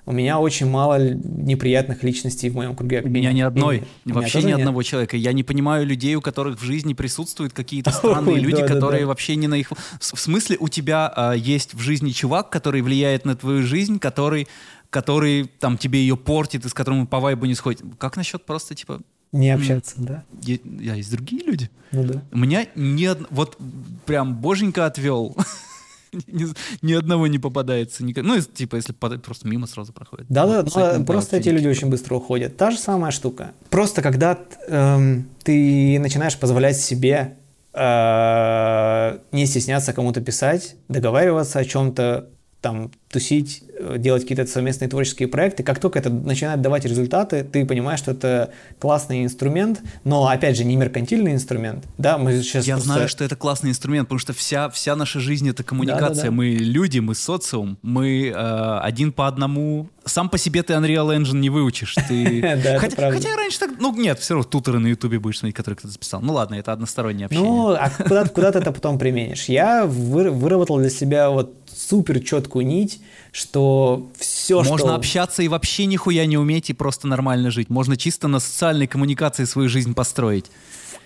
У 0.05 0.11
меня 0.11 0.41
очень 0.41 0.67
мало 0.67 0.99
неприятных 1.15 2.03
личностей 2.03 2.51
в 2.51 2.57
моем 2.57 2.75
круге 2.75 3.03
У 3.05 3.09
меня 3.09 3.33
ни 3.33 3.41
одной, 3.41 3.85
И- 4.05 4.13
вообще 4.13 4.41
ни 4.43 4.47
нет. 4.47 4.59
одного 4.59 4.83
человека. 4.83 5.17
Я 5.17 5.33
не 5.33 5.45
понимаю 5.45 5.87
людей, 5.87 6.17
у 6.17 6.21
которых 6.21 6.61
в 6.61 6.65
жизни 6.65 6.93
присутствуют 6.93 7.53
какие-то 7.53 7.91
странные 7.93 8.35
Ой, 8.35 8.41
люди, 8.41 8.57
да, 8.57 8.67
да, 8.67 8.75
которые 8.75 9.03
да. 9.03 9.07
вообще 9.07 9.37
не 9.37 9.47
на 9.47 9.55
их... 9.55 9.71
В 9.71 9.77
в 10.01 10.21
смысле, 10.21 10.57
у 10.59 10.69
тебя 10.69 11.13
а, 11.15 11.33
есть 11.35 11.75
в 11.75 11.79
жизни 11.79 12.11
чувак, 12.11 12.51
который 12.51 12.83
влияет 12.83 13.25
на 13.25 13.37
твою 13.37 13.63
жизнь, 13.63 14.01
который, 14.01 14.49
который 14.93 15.51
там 15.59 15.79
тебе 15.79 16.01
ее 16.01 16.17
портит 16.17 16.65
и 16.67 16.69
с 16.69 16.75
которым 16.75 17.07
по 17.07 17.19
вайбу 17.19 17.47
не 17.47 17.55
сходит. 17.55 17.83
Как 17.99 18.17
насчет 18.17 18.45
просто, 18.45 18.75
типа, 18.75 19.01
Не 19.33 19.51
общаться, 19.51 19.95
да? 19.97 20.23
е- 20.43 20.61
я 20.81 20.95
есть 20.95 21.11
другие 21.11 21.43
люди? 21.43 21.71
Ну 21.93 22.05
да. 22.05 22.23
У 22.31 22.39
меня 22.39 22.67
ни 22.77 23.07
од- 23.07 23.27
вот 23.31 23.57
прям 24.05 24.35
боженька 24.37 24.85
отвел. 24.87 25.35
ни, 26.27 26.45
ни 26.83 26.93
одного 26.93 27.27
не 27.27 27.39
попадается. 27.39 28.05
никак- 28.05 28.25
Ну, 28.25 28.39
типа, 28.41 28.77
если 28.77 28.93
под- 28.93 29.23
просто 29.23 29.49
мимо 29.49 29.67
сразу 29.67 29.95
проходит. 29.95 30.27
Да, 30.29 30.47
да, 30.47 30.59
Вот, 30.59 30.69
кстати, 30.69 30.99
но 30.99 31.05
да, 31.05 31.13
просто 31.13 31.37
эти 31.39 31.49
люди 31.49 31.69
очень 31.69 31.89
быстро 31.89 32.17
уходят. 32.17 32.57
Та 32.59 32.71
же 32.71 32.77
самая 32.79 33.11
штука. 33.13 33.53
Просто 33.71 34.03
когда 34.03 34.39
эм, 34.69 35.27
ты 35.43 35.99
начинаешь 35.99 36.37
позволять 36.39 36.79
себе 36.79 37.39
э, 37.73 39.19
не 39.33 39.47
стесняться 39.47 39.93
кому-то 39.95 40.21
писать, 40.21 40.77
договариваться 40.89 41.59
о 41.61 41.65
чем-то, 41.65 42.29
там, 42.63 42.91
тусить, 43.11 43.63
э, 43.79 43.97
делать 43.99 44.23
какие-то 44.23 44.47
совместные 44.47 44.89
творческие 44.89 45.29
проекты, 45.29 45.63
как 45.65 45.81
только 45.81 45.99
это 45.99 46.09
начинает 46.09 46.63
давать 46.63 46.85
результаты, 46.87 47.45
ты 47.45 47.67
понимаешь, 47.67 47.99
что 47.99 48.13
это 48.13 48.53
классный 48.79 49.25
инструмент, 49.25 49.83
но, 50.05 50.27
опять 50.29 50.57
же, 50.57 50.65
не 50.65 50.77
меркантильный 50.77 51.33
инструмент. 51.33 51.85
Да, 51.99 52.17
мы 52.17 52.41
сейчас 52.41 52.65
Я 52.67 52.77
просто- 52.77 52.93
знаю, 52.93 53.09
что 53.09 53.25
это 53.25 53.37
классный 53.37 53.71
инструмент, 53.71 54.07
потому 54.09 54.21
что 54.21 54.33
вся, 54.33 54.71
вся 54.71 54.97
наша 54.97 55.21
жизнь 55.21 55.49
это 55.51 55.63
коммуникация. 55.65 56.07
Да-да-да. 56.15 56.31
Мы 56.31 56.47
люди, 56.51 57.01
мы 57.01 57.15
социум, 57.15 57.77
мы 57.83 58.29
э, 58.29 58.79
один 58.83 59.13
по 59.13 59.27
одному. 59.27 59.91
Сам 60.05 60.29
по 60.31 60.39
себе 60.39 60.63
ты 60.63 60.73
Unreal 60.75 61.15
Engine 61.17 61.39
не 61.39 61.51
выучишь. 61.51 61.95
Ты... 62.09 62.41
Да, 62.63 62.79
хотя, 62.79 63.37
раньше 63.37 63.59
так... 63.59 63.73
Ну 63.79 63.95
нет, 63.95 64.21
все 64.21 64.35
равно 64.35 64.49
туторы 64.49 64.79
на 64.79 64.87
ютубе 64.87 65.19
будешь 65.19 65.39
смотреть, 65.39 65.57
которые 65.57 65.77
кто-то 65.77 65.93
записал. 65.93 66.21
Ну 66.23 66.33
ладно, 66.33 66.55
это 66.55 66.73
одностороннее 66.73 67.27
общение. 67.27 67.49
Ну, 67.51 67.71
а 67.73 67.91
куда, 67.91 68.53
ты 68.53 68.59
это 68.59 68.71
потом 68.73 68.99
применишь? 68.99 69.47
Я 69.47 69.85
вы- 69.85 70.31
выработал 70.31 70.79
для 70.79 70.91
себя 70.91 71.29
вот 71.31 71.62
супер 71.75 72.21
четкую 72.21 72.67
нить, 72.67 73.01
что 73.33 74.11
все, 74.19 74.59
Можно 74.63 74.79
что... 74.79 74.95
общаться 74.95 75.43
и 75.43 75.49
вообще 75.49 75.87
нихуя 75.87 76.27
не 76.27 76.37
уметь 76.39 76.71
и 76.71 76.73
просто 76.73 77.07
нормально 77.07 77.51
жить. 77.51 77.71
Можно 77.71 77.97
чисто 77.97 78.29
на 78.29 78.41
социальной 78.41 78.87
коммуникации 78.87 79.45
свою 79.45 79.69
жизнь 79.69 79.95
построить. 79.95 80.47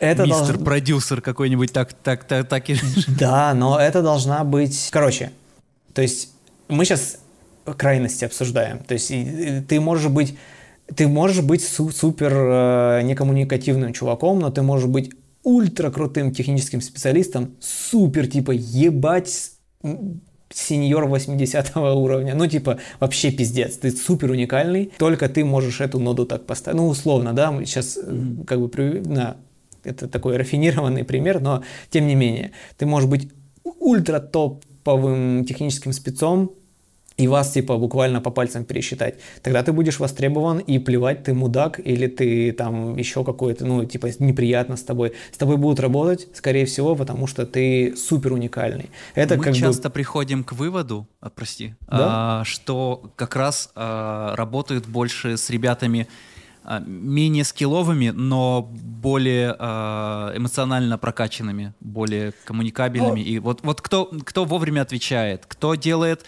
это 0.00 0.24
Мистер 0.24 0.46
должно- 0.46 0.64
продюсер 0.64 1.20
какой-нибудь 1.20 1.72
так, 1.72 1.92
так, 1.92 2.24
так, 2.24 2.48
так 2.48 2.70
и... 2.70 2.76
Да, 3.08 3.54
но 3.54 3.78
это 3.80 4.02
должна 4.02 4.44
быть... 4.44 4.88
Короче, 4.90 5.32
то 5.94 6.02
есть 6.02 6.30
мы 6.68 6.84
сейчас 6.84 7.18
крайности 7.76 8.24
обсуждаем. 8.24 8.78
То 8.80 8.94
есть 8.94 9.10
и- 9.10 9.58
и 9.58 9.60
ты 9.60 9.80
можешь 9.80 10.08
быть... 10.10 10.36
Ты 10.94 11.08
можешь 11.08 11.42
быть 11.42 11.64
су- 11.64 11.90
супер 11.90 12.32
э, 12.32 13.00
некоммуникативным 13.02 13.92
чуваком, 13.92 14.38
но 14.38 14.50
ты 14.50 14.62
можешь 14.62 14.86
быть 14.88 15.10
ультра 15.42 15.90
крутым 15.90 16.32
техническим 16.32 16.80
специалистом, 16.80 17.56
супер, 17.60 18.28
типа, 18.28 18.52
ебать, 18.52 19.50
сеньор 20.51 21.07
80 21.07 21.76
уровня. 21.76 22.34
Ну, 22.34 22.47
типа, 22.47 22.78
вообще 23.01 23.30
пиздец. 23.30 23.76
Ты 23.76 23.90
супер 23.90 24.30
уникальный, 24.30 24.92
только 24.99 25.28
ты 25.28 25.44
можешь 25.44 25.80
эту 25.80 25.99
ноду 25.99 26.24
так 26.26 26.47
поставить. 26.47 26.78
Ну, 26.78 26.88
условно, 26.88 27.32
да, 27.32 27.51
мы 27.53 27.66
сейчас 27.66 27.99
э, 28.03 28.16
как 28.47 28.61
бы 28.61 28.68
при- 28.68 29.01
на 29.01 29.36
это 29.84 30.09
такой 30.09 30.36
рафинированный 30.36 31.05
пример, 31.05 31.40
но 31.40 31.62
тем 31.90 32.07
не 32.07 32.14
менее, 32.14 32.53
ты 32.76 32.86
можешь 32.86 33.09
быть 33.09 33.28
ультра 33.80 34.20
топовым 34.20 35.44
техническим 35.44 35.92
спецом, 35.92 36.53
и 37.16 37.28
вас 37.28 37.52
типа 37.52 37.78
буквально 37.78 38.20
по 38.20 38.30
пальцам 38.30 38.64
пересчитать, 38.64 39.14
тогда 39.42 39.62
ты 39.62 39.72
будешь 39.72 39.98
востребован 39.98 40.58
и 40.58 40.78
плевать, 40.78 41.24
ты 41.24 41.34
мудак 41.34 41.80
или 41.80 42.06
ты 42.06 42.52
там 42.52 42.96
еще 42.96 43.24
какой-то, 43.24 43.64
ну, 43.64 43.84
типа 43.84 44.08
неприятно 44.18 44.76
с 44.76 44.82
тобой. 44.82 45.12
С 45.32 45.38
тобой 45.38 45.56
будут 45.56 45.80
работать, 45.80 46.28
скорее 46.34 46.66
всего, 46.66 46.94
потому 46.94 47.26
что 47.26 47.46
ты 47.46 47.94
супер 47.96 48.32
уникальный. 48.32 48.90
Это 49.14 49.36
Мы 49.36 49.44
как 49.44 49.54
часто 49.54 49.88
бы... 49.88 49.94
приходим 49.94 50.44
к 50.44 50.52
выводу, 50.52 51.08
а, 51.20 51.30
прости, 51.30 51.74
да? 51.80 52.40
а, 52.40 52.44
что 52.44 53.12
как 53.16 53.36
раз 53.36 53.70
а, 53.74 54.36
работают 54.36 54.86
больше 54.86 55.36
с 55.36 55.48
ребятами, 55.48 56.08
а, 56.68 56.80
менее 56.80 57.44
скилловыми, 57.44 58.08
но 58.10 58.62
более 58.62 59.54
э, 59.56 60.32
эмоционально 60.34 60.98
прокачанными, 60.98 61.74
более 61.78 62.32
коммуникабельными. 62.44 63.20
Ну, 63.20 63.24
и 63.24 63.38
вот, 63.38 63.60
вот 63.62 63.80
кто, 63.80 64.06
кто 64.24 64.44
вовремя 64.44 64.80
отвечает, 64.80 65.44
кто 65.46 65.76
делает 65.76 66.26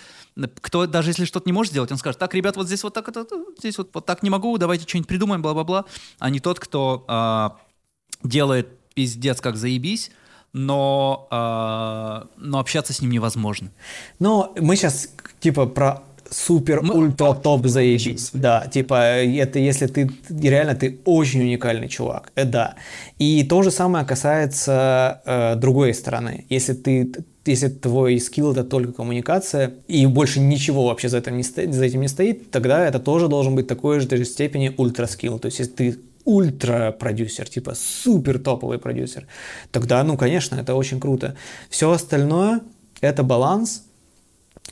кто 0.60 0.86
даже 0.86 1.10
если 1.10 1.24
что-то 1.24 1.48
не 1.48 1.52
может 1.52 1.72
сделать, 1.72 1.90
он 1.90 1.98
скажет, 1.98 2.18
так, 2.18 2.34
ребят, 2.34 2.56
вот 2.56 2.66
здесь 2.66 2.82
вот 2.82 2.94
так, 2.94 3.08
это, 3.08 3.26
здесь 3.58 3.78
вот, 3.78 3.90
вот 3.92 4.06
так 4.06 4.22
не 4.22 4.30
могу, 4.30 4.56
давайте 4.58 4.86
что-нибудь 4.86 5.08
придумаем, 5.08 5.42
бла-бла-бла, 5.42 5.84
а 6.18 6.30
не 6.30 6.40
тот, 6.40 6.60
кто 6.60 7.04
э, 7.08 8.28
делает 8.28 8.68
пиздец 8.94 9.40
как 9.40 9.56
заебись, 9.56 10.10
но, 10.52 11.28
э, 11.30 12.28
но 12.36 12.58
общаться 12.58 12.92
с 12.92 13.00
ним 13.00 13.10
невозможно. 13.10 13.70
Но 14.18 14.54
мы 14.58 14.76
сейчас 14.76 15.08
типа 15.40 15.66
про 15.66 16.02
супер 16.30 16.82
ультра 16.82 17.34
топ 17.34 17.66
заебись. 17.66 18.30
Да, 18.32 18.66
типа 18.66 18.94
это 18.94 19.58
если 19.58 19.86
ты 19.86 20.10
реально 20.28 20.74
ты 20.74 21.00
очень 21.04 21.40
уникальный 21.42 21.88
чувак, 21.88 22.32
э, 22.34 22.44
да. 22.44 22.76
И 23.18 23.44
то 23.44 23.62
же 23.62 23.70
самое 23.70 24.04
касается 24.04 25.22
э, 25.24 25.56
другой 25.56 25.94
стороны. 25.94 26.46
Если 26.48 26.74
ты 26.74 27.12
если 27.48 27.68
твой 27.68 28.20
скилл 28.20 28.52
это 28.52 28.64
только 28.64 28.92
коммуникация 28.92 29.74
и 29.88 30.06
больше 30.06 30.40
ничего 30.40 30.86
вообще 30.86 31.08
за 31.08 31.18
этим 31.18 31.36
не 31.36 31.42
стоит, 31.42 31.74
за 31.74 31.84
этим 31.84 32.00
не 32.00 32.08
стоит, 32.08 32.50
тогда 32.50 32.86
это 32.86 32.98
тоже 32.98 33.28
должен 33.28 33.54
быть 33.54 33.66
такой 33.66 34.00
же 34.00 34.24
степени 34.24 34.74
ультра 34.76 35.06
скилл. 35.06 35.38
То 35.38 35.46
есть 35.46 35.58
если 35.58 35.72
ты 35.72 35.98
ультра 36.24 36.92
продюсер, 36.92 37.48
типа 37.48 37.74
супер 37.74 38.38
топовый 38.38 38.78
продюсер, 38.78 39.26
тогда, 39.70 40.04
ну, 40.04 40.16
конечно, 40.16 40.56
это 40.56 40.74
очень 40.74 41.00
круто. 41.00 41.36
Все 41.70 41.90
остальное 41.90 42.60
это 43.00 43.22
баланс, 43.22 43.84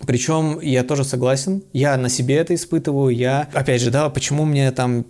причем 0.06 0.60
я 0.60 0.84
тоже 0.84 1.04
согласен, 1.04 1.62
я 1.72 1.96
на 1.96 2.10
себе 2.10 2.36
это 2.36 2.54
испытываю, 2.54 3.14
я, 3.14 3.48
опять 3.54 3.80
же, 3.80 3.90
да, 3.90 4.10
почему 4.10 4.44
мне 4.44 4.70
там 4.70 5.06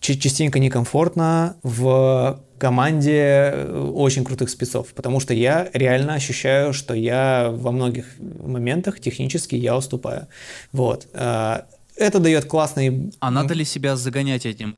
частенько 0.00 0.58
некомфортно 0.58 1.56
в 1.62 2.40
команде 2.58 3.52
э, 3.52 3.92
очень 3.94 4.24
крутых 4.24 4.50
спецов, 4.50 4.92
потому 4.94 5.20
что 5.20 5.34
я 5.34 5.68
реально 5.72 6.14
ощущаю, 6.14 6.72
что 6.72 6.94
я 6.94 7.48
во 7.50 7.72
многих 7.72 8.06
моментах 8.18 9.00
технически 9.00 9.54
я 9.56 9.76
уступаю. 9.76 10.26
Вот. 10.72 11.08
Э, 11.14 11.62
это 11.96 12.18
дает 12.18 12.44
классный... 12.44 13.12
А 13.20 13.30
надо 13.30 13.54
ли 13.54 13.64
себя 13.64 13.96
загонять 13.96 14.46
этим? 14.46 14.74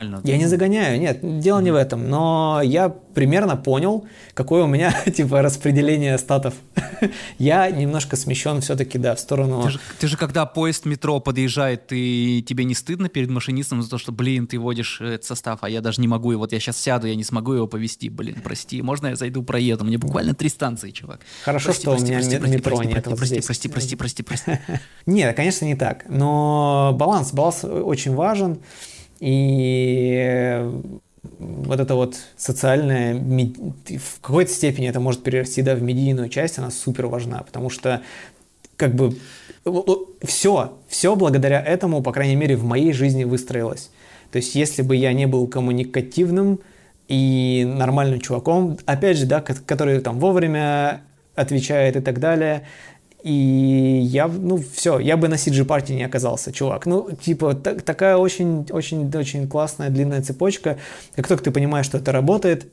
Нормально. 0.00 0.28
Я 0.28 0.36
не 0.36 0.46
загоняю, 0.46 1.00
нет, 1.00 1.40
дело 1.40 1.60
не 1.60 1.70
в 1.70 1.74
этом, 1.74 2.08
но 2.08 2.60
я 2.62 2.88
примерно 2.88 3.56
понял, 3.56 4.06
какое 4.34 4.64
у 4.64 4.66
меня 4.66 4.92
типа 5.16 5.42
распределение 5.42 6.18
статов. 6.18 6.54
я 7.38 7.70
немножко 7.70 8.16
смещен 8.16 8.60
все-таки, 8.60 8.98
да, 8.98 9.14
в 9.14 9.20
сторону... 9.20 9.62
Ты 9.62 9.70
же, 9.70 9.80
ты 10.00 10.06
же 10.08 10.16
когда 10.16 10.44
поезд 10.46 10.84
метро 10.84 11.20
подъезжает, 11.20 11.86
ты, 11.86 12.42
тебе 12.42 12.64
не 12.64 12.74
стыдно 12.74 13.08
перед 13.08 13.30
машинистом 13.30 13.82
за 13.82 13.90
то, 13.90 13.98
что, 13.98 14.12
блин, 14.12 14.46
ты 14.46 14.58
водишь 14.58 15.00
этот 15.00 15.24
состав, 15.24 15.60
а 15.62 15.70
я 15.70 15.80
даже 15.80 16.00
не 16.00 16.08
могу, 16.08 16.32
и 16.32 16.36
вот 16.36 16.52
я 16.52 16.60
сейчас 16.60 16.76
сяду, 16.76 17.06
я 17.06 17.14
не 17.14 17.24
смогу 17.24 17.54
его 17.54 17.66
повести, 17.66 18.08
блин, 18.08 18.40
прости, 18.42 18.82
можно 18.82 19.08
я 19.08 19.16
зайду 19.16 19.42
проеду? 19.42 19.84
Мне 19.84 19.98
буквально 19.98 20.34
три 20.34 20.48
станции, 20.48 20.90
чувак. 20.90 21.20
Хорошо, 21.44 21.66
прости, 21.66 21.82
что 21.82 21.90
прости, 21.92 22.06
у 22.06 22.08
меня 22.08 22.38
прости, 22.38 22.56
метро 22.56 22.76
прости, 22.76 22.94
нет. 22.94 23.04
Прости, 23.04 23.40
прости, 23.40 23.68
прости, 23.68 23.96
прости, 23.96 24.22
прости, 24.22 24.22
прости. 24.22 24.58
Нет, 25.06 25.36
конечно, 25.36 25.64
не 25.64 25.76
так, 25.76 26.04
но 26.08 26.94
баланс, 26.98 27.32
баланс 27.32 27.64
очень 27.64 28.14
важен. 28.14 28.58
И 29.20 30.70
вот 31.38 31.80
это 31.80 31.94
вот 31.94 32.16
социальная, 32.36 33.14
в 33.14 34.20
какой-то 34.20 34.50
степени 34.50 34.88
это 34.88 35.00
может 35.00 35.22
перерасти 35.22 35.62
да, 35.62 35.74
в 35.74 35.82
медийную 35.82 36.28
часть, 36.28 36.58
она 36.58 36.70
супер 36.70 37.06
важна, 37.06 37.42
потому 37.42 37.70
что 37.70 38.02
как 38.76 38.94
бы 38.94 39.16
все, 40.22 40.78
все 40.88 41.16
благодаря 41.16 41.62
этому, 41.62 42.02
по 42.02 42.12
крайней 42.12 42.36
мере, 42.36 42.56
в 42.56 42.64
моей 42.64 42.92
жизни 42.92 43.24
выстроилось. 43.24 43.90
То 44.30 44.36
есть, 44.36 44.54
если 44.54 44.82
бы 44.82 44.96
я 44.96 45.12
не 45.12 45.26
был 45.26 45.46
коммуникативным 45.46 46.60
и 47.08 47.64
нормальным 47.66 48.20
чуваком, 48.20 48.78
опять 48.84 49.16
же, 49.16 49.26
да, 49.26 49.40
который 49.40 50.00
там 50.00 50.18
вовремя 50.18 51.02
отвечает 51.34 51.96
и 51.96 52.00
так 52.00 52.18
далее, 52.18 52.66
и 53.26 54.02
я, 54.04 54.28
ну, 54.28 54.62
все, 54.72 55.00
я 55.00 55.16
бы 55.16 55.26
на 55.26 55.34
CG 55.34 55.64
партии 55.64 55.94
не 55.94 56.04
оказался, 56.04 56.52
чувак. 56.52 56.86
Ну, 56.86 57.10
типа, 57.10 57.54
так, 57.54 57.82
такая 57.82 58.16
очень, 58.16 58.64
очень, 58.70 59.10
очень 59.16 59.48
классная 59.48 59.90
длинная 59.90 60.22
цепочка. 60.22 60.78
Как 61.16 61.26
только 61.26 61.42
ты 61.42 61.50
понимаешь, 61.50 61.86
что 61.86 61.98
это 61.98 62.12
работает, 62.12 62.72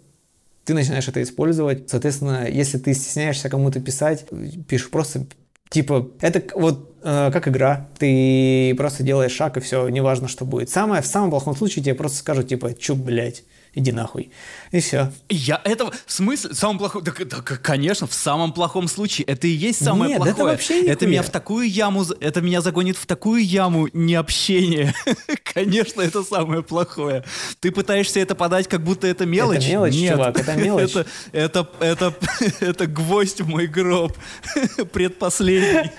ты 0.63 0.75
начинаешь 0.75 1.07
это 1.07 1.23
использовать. 1.23 1.89
Соответственно, 1.89 2.47
если 2.47 2.77
ты 2.77 2.93
стесняешься 2.93 3.49
кому-то 3.49 3.79
писать, 3.79 4.25
пишешь 4.67 4.91
просто 4.91 5.25
Типа, 5.71 6.11
это 6.21 6.43
вот 6.55 6.97
э, 7.01 7.31
как 7.33 7.47
игра. 7.47 7.89
Ты 7.97 8.75
просто 8.77 9.01
делаешь 9.01 9.31
шаг, 9.31 9.57
и 9.57 9.59
все, 9.59 9.89
неважно, 9.89 10.27
что 10.27 10.45
будет. 10.45 10.69
Самое, 10.69 11.01
в 11.01 11.07
самом 11.07 11.31
плохом 11.31 11.55
случае 11.55 11.83
тебе 11.83 11.95
просто 11.95 12.19
скажут, 12.19 12.49
типа, 12.49 12.75
чё, 12.75 12.93
блядь 12.93 13.43
иди 13.73 13.91
нахуй. 13.91 14.31
И 14.71 14.79
все. 14.79 15.11
Я 15.29 15.61
этого, 15.63 15.91
в 16.05 16.11
смысле, 16.11 16.53
самом 16.53 16.77
плохом, 16.77 17.03
да, 17.03 17.13
да, 17.25 17.41
конечно, 17.41 18.07
в 18.07 18.13
самом 18.13 18.53
плохом 18.53 18.87
случае, 18.87 19.25
это 19.25 19.47
и 19.47 19.51
есть 19.51 19.83
самое 19.83 20.09
Нет, 20.11 20.17
плохое. 20.17 20.33
это 20.33 20.43
вообще 20.43 20.81
не 20.81 20.87
Это 20.89 21.07
меня 21.07 21.23
в 21.23 21.29
такую 21.29 21.69
яму, 21.69 22.05
это 22.19 22.41
меня 22.41 22.61
загонит 22.61 22.97
в 22.97 23.05
такую 23.05 23.43
яму 23.43 23.87
необщения. 23.93 24.93
конечно, 25.53 26.01
это 26.01 26.23
самое 26.23 26.63
плохое. 26.63 27.23
Ты 27.59 27.71
пытаешься 27.71 28.19
это 28.19 28.35
подать, 28.35 28.67
как 28.67 28.83
будто 28.83 29.07
это 29.07 29.25
мелочь. 29.25 29.63
Это 29.63 29.69
мелочь, 29.69 29.95
Нет. 29.95 30.13
чувак, 30.13 30.39
это 30.39 30.55
мелочь. 30.55 30.91
это, 30.91 31.05
это, 31.31 31.69
это, 31.79 32.13
это 32.59 32.87
гвоздь 32.87 33.41
в 33.41 33.47
мой 33.47 33.67
гроб. 33.67 34.13
Предпоследний. 34.91 35.91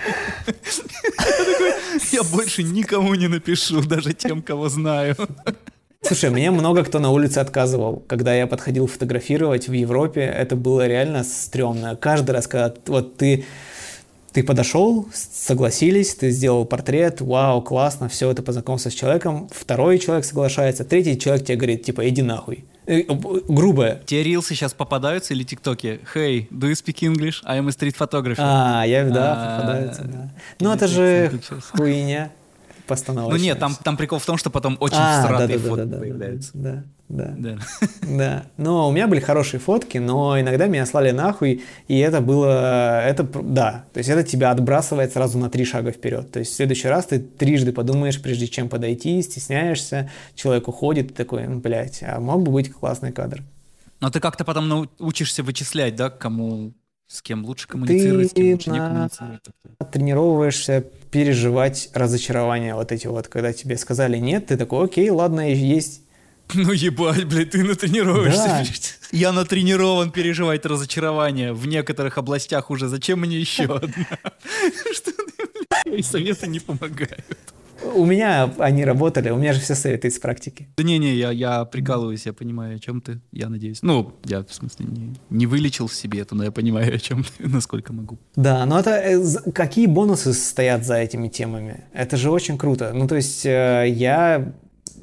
Я 2.11 2.23
больше 2.23 2.63
никому 2.63 3.15
не 3.15 3.27
напишу, 3.27 3.81
даже 3.81 4.13
тем, 4.13 4.41
кого 4.41 4.69
знаю. 4.69 5.15
Слушай, 6.07 6.29
мне 6.29 6.51
много 6.51 6.83
кто 6.83 6.99
на 6.99 7.09
улице 7.09 7.39
отказывал. 7.39 8.03
Когда 8.05 8.35
я 8.35 8.45
подходил 8.45 8.85
фотографировать 8.85 9.67
в 9.67 9.73
Европе, 9.73 10.21
это 10.21 10.55
было 10.55 10.85
реально 10.85 11.23
стрёмно. 11.23 11.95
Каждый 11.95 12.31
раз, 12.31 12.45
когда 12.45 12.73
вот 12.85 13.17
ты 13.17 13.45
ты 14.31 14.43
подошел, 14.43 15.07
согласились, 15.13 16.13
ты 16.13 16.29
сделал 16.29 16.65
портрет, 16.65 17.21
вау, 17.21 17.61
классно, 17.61 18.09
все, 18.09 18.29
это 18.29 18.43
познакомился 18.43 18.89
с 18.89 18.93
человеком, 18.93 19.47
второй 19.49 19.97
человек 19.97 20.25
соглашается, 20.25 20.83
третий 20.83 21.17
человек 21.17 21.45
тебе 21.45 21.55
говорит, 21.55 21.83
типа, 21.83 22.09
иди 22.09 22.21
нахуй. 22.21 22.65
Э, 22.85 23.03
грубое. 23.03 24.01
Те 24.05 24.23
рилсы 24.23 24.53
сейчас 24.53 24.73
попадаются 24.73 25.33
или 25.33 25.43
тиктоки? 25.43 26.01
Hey, 26.13 26.49
do 26.49 26.69
you 26.69 26.73
speak 26.73 26.97
English? 27.01 27.35
I 27.45 27.59
am 27.59 27.67
a 27.67 27.71
street 27.71 27.95
photographer. 27.97 28.35
А, 28.37 28.83
я, 28.85 29.05
да, 29.05 29.33
а, 29.37 29.57
попадаются, 29.57 30.03
да. 30.03 30.29
Ну, 30.59 30.73
это 30.73 30.87
же 30.87 31.31
хуйня 31.71 32.29
постановочная. 32.85 33.37
Ну 33.37 33.43
нет, 33.43 33.59
там, 33.59 33.75
там 33.83 33.97
прикол 33.97 34.19
в 34.19 34.25
том, 34.25 34.37
что 34.37 34.49
потом 34.49 34.77
очень 34.79 34.97
а, 34.99 35.23
всратые 35.23 35.57
да, 35.57 35.63
да, 35.63 35.69
фото 35.69 35.85
да, 35.85 35.95
да, 35.95 35.97
появляются. 35.97 36.51
Да, 36.53 36.83
да, 37.09 37.33
да. 37.37 37.57
да. 38.01 38.45
Но 38.57 38.89
у 38.89 38.91
меня 38.91 39.07
были 39.07 39.19
хорошие 39.19 39.59
фотки, 39.59 39.97
но 39.97 40.39
иногда 40.39 40.67
меня 40.67 40.85
слали 40.85 41.11
нахуй, 41.11 41.63
и 41.87 41.97
это 41.97 42.21
было, 42.21 43.01
это, 43.03 43.23
да, 43.23 43.85
то 43.93 43.97
есть 43.99 44.09
это 44.09 44.23
тебя 44.23 44.51
отбрасывает 44.51 45.13
сразу 45.13 45.37
на 45.37 45.49
три 45.49 45.65
шага 45.65 45.91
вперед. 45.91 46.31
То 46.31 46.39
есть 46.39 46.51
в 46.51 46.55
следующий 46.55 46.87
раз 46.87 47.05
ты 47.05 47.19
трижды 47.19 47.71
подумаешь, 47.71 48.21
прежде 48.21 48.47
чем 48.47 48.69
подойти, 48.69 49.21
стесняешься, 49.21 50.09
человек 50.35 50.67
уходит, 50.67 51.09
ты 51.09 51.13
такой, 51.13 51.47
ну, 51.47 51.59
блядь, 51.59 52.03
а 52.03 52.19
мог 52.19 52.43
бы 52.43 52.51
быть 52.51 52.71
классный 52.71 53.11
кадр. 53.11 53.43
Но 54.01 54.09
ты 54.09 54.19
как-то 54.19 54.43
потом 54.43 54.89
учишься 54.99 55.41
вычислять, 55.43 55.95
да, 55.95 56.09
кому 56.09 56.73
с 57.15 57.21
кем 57.21 57.45
лучше 57.45 57.67
коммуницировать, 57.67 58.27
ты 58.27 58.29
с 58.29 58.33
кем 58.33 58.51
лучше 58.51 58.69
не 58.69 58.77
коммуницировать. 58.79 59.41
тренировываешься 59.91 60.85
переживать 61.11 61.89
разочарования 61.93 62.75
вот 62.75 62.91
эти 62.91 63.07
вот, 63.07 63.27
когда 63.27 63.53
тебе 63.53 63.77
сказали 63.77 64.17
нет, 64.17 64.47
ты 64.47 64.57
такой, 64.57 64.85
окей, 64.85 65.09
ладно, 65.09 65.51
есть. 65.51 66.01
Ну 66.53 66.71
ебать, 66.71 67.25
блядь, 67.25 67.51
ты 67.51 67.63
натренируешься. 67.63 68.45
Да. 68.45 68.63
Я 69.11 69.31
натренирован 69.31 70.11
переживать 70.11 70.65
разочарование 70.65 71.53
в 71.53 71.65
некоторых 71.67 72.17
областях 72.17 72.69
уже. 72.69 72.87
Зачем 72.87 73.21
мне 73.21 73.39
еще 73.39 73.63
одна? 73.63 74.05
Что 74.93 75.11
ты, 75.11 76.03
советы 76.03 76.47
не 76.47 76.59
помогают. 76.59 77.25
У 77.93 78.05
меня 78.05 78.51
они 78.57 78.85
работали, 78.85 79.29
у 79.29 79.37
меня 79.37 79.53
же 79.53 79.59
все 79.59 79.75
советы 79.75 80.07
из 80.07 80.19
практики. 80.19 80.67
Да 80.77 80.83
не-не, 80.83 81.13
я, 81.13 81.31
я 81.31 81.65
прикалываюсь, 81.65 82.25
я 82.25 82.33
понимаю, 82.33 82.77
о 82.77 82.79
чем 82.79 83.01
ты, 83.01 83.19
я 83.31 83.49
надеюсь. 83.49 83.79
Ну, 83.81 84.13
я, 84.25 84.43
в 84.43 84.53
смысле, 84.53 84.85
не, 84.85 85.15
не 85.29 85.45
вылечил 85.45 85.87
в 85.87 85.93
себе 85.93 86.19
это, 86.21 86.35
но 86.35 86.43
я 86.43 86.51
понимаю, 86.51 86.95
о 86.95 86.99
чем 86.99 87.23
ты, 87.23 87.47
насколько 87.47 87.93
могу. 87.93 88.17
Да, 88.35 88.65
но 88.65 88.79
это 88.79 88.91
э, 88.91 89.51
какие 89.51 89.87
бонусы 89.87 90.33
стоят 90.33 90.85
за 90.85 90.95
этими 90.95 91.27
темами? 91.27 91.85
Это 91.93 92.17
же 92.17 92.31
очень 92.31 92.57
круто. 92.57 92.91
Ну, 92.93 93.07
то 93.07 93.15
есть 93.15 93.45
э, 93.45 93.85
я 93.87 94.53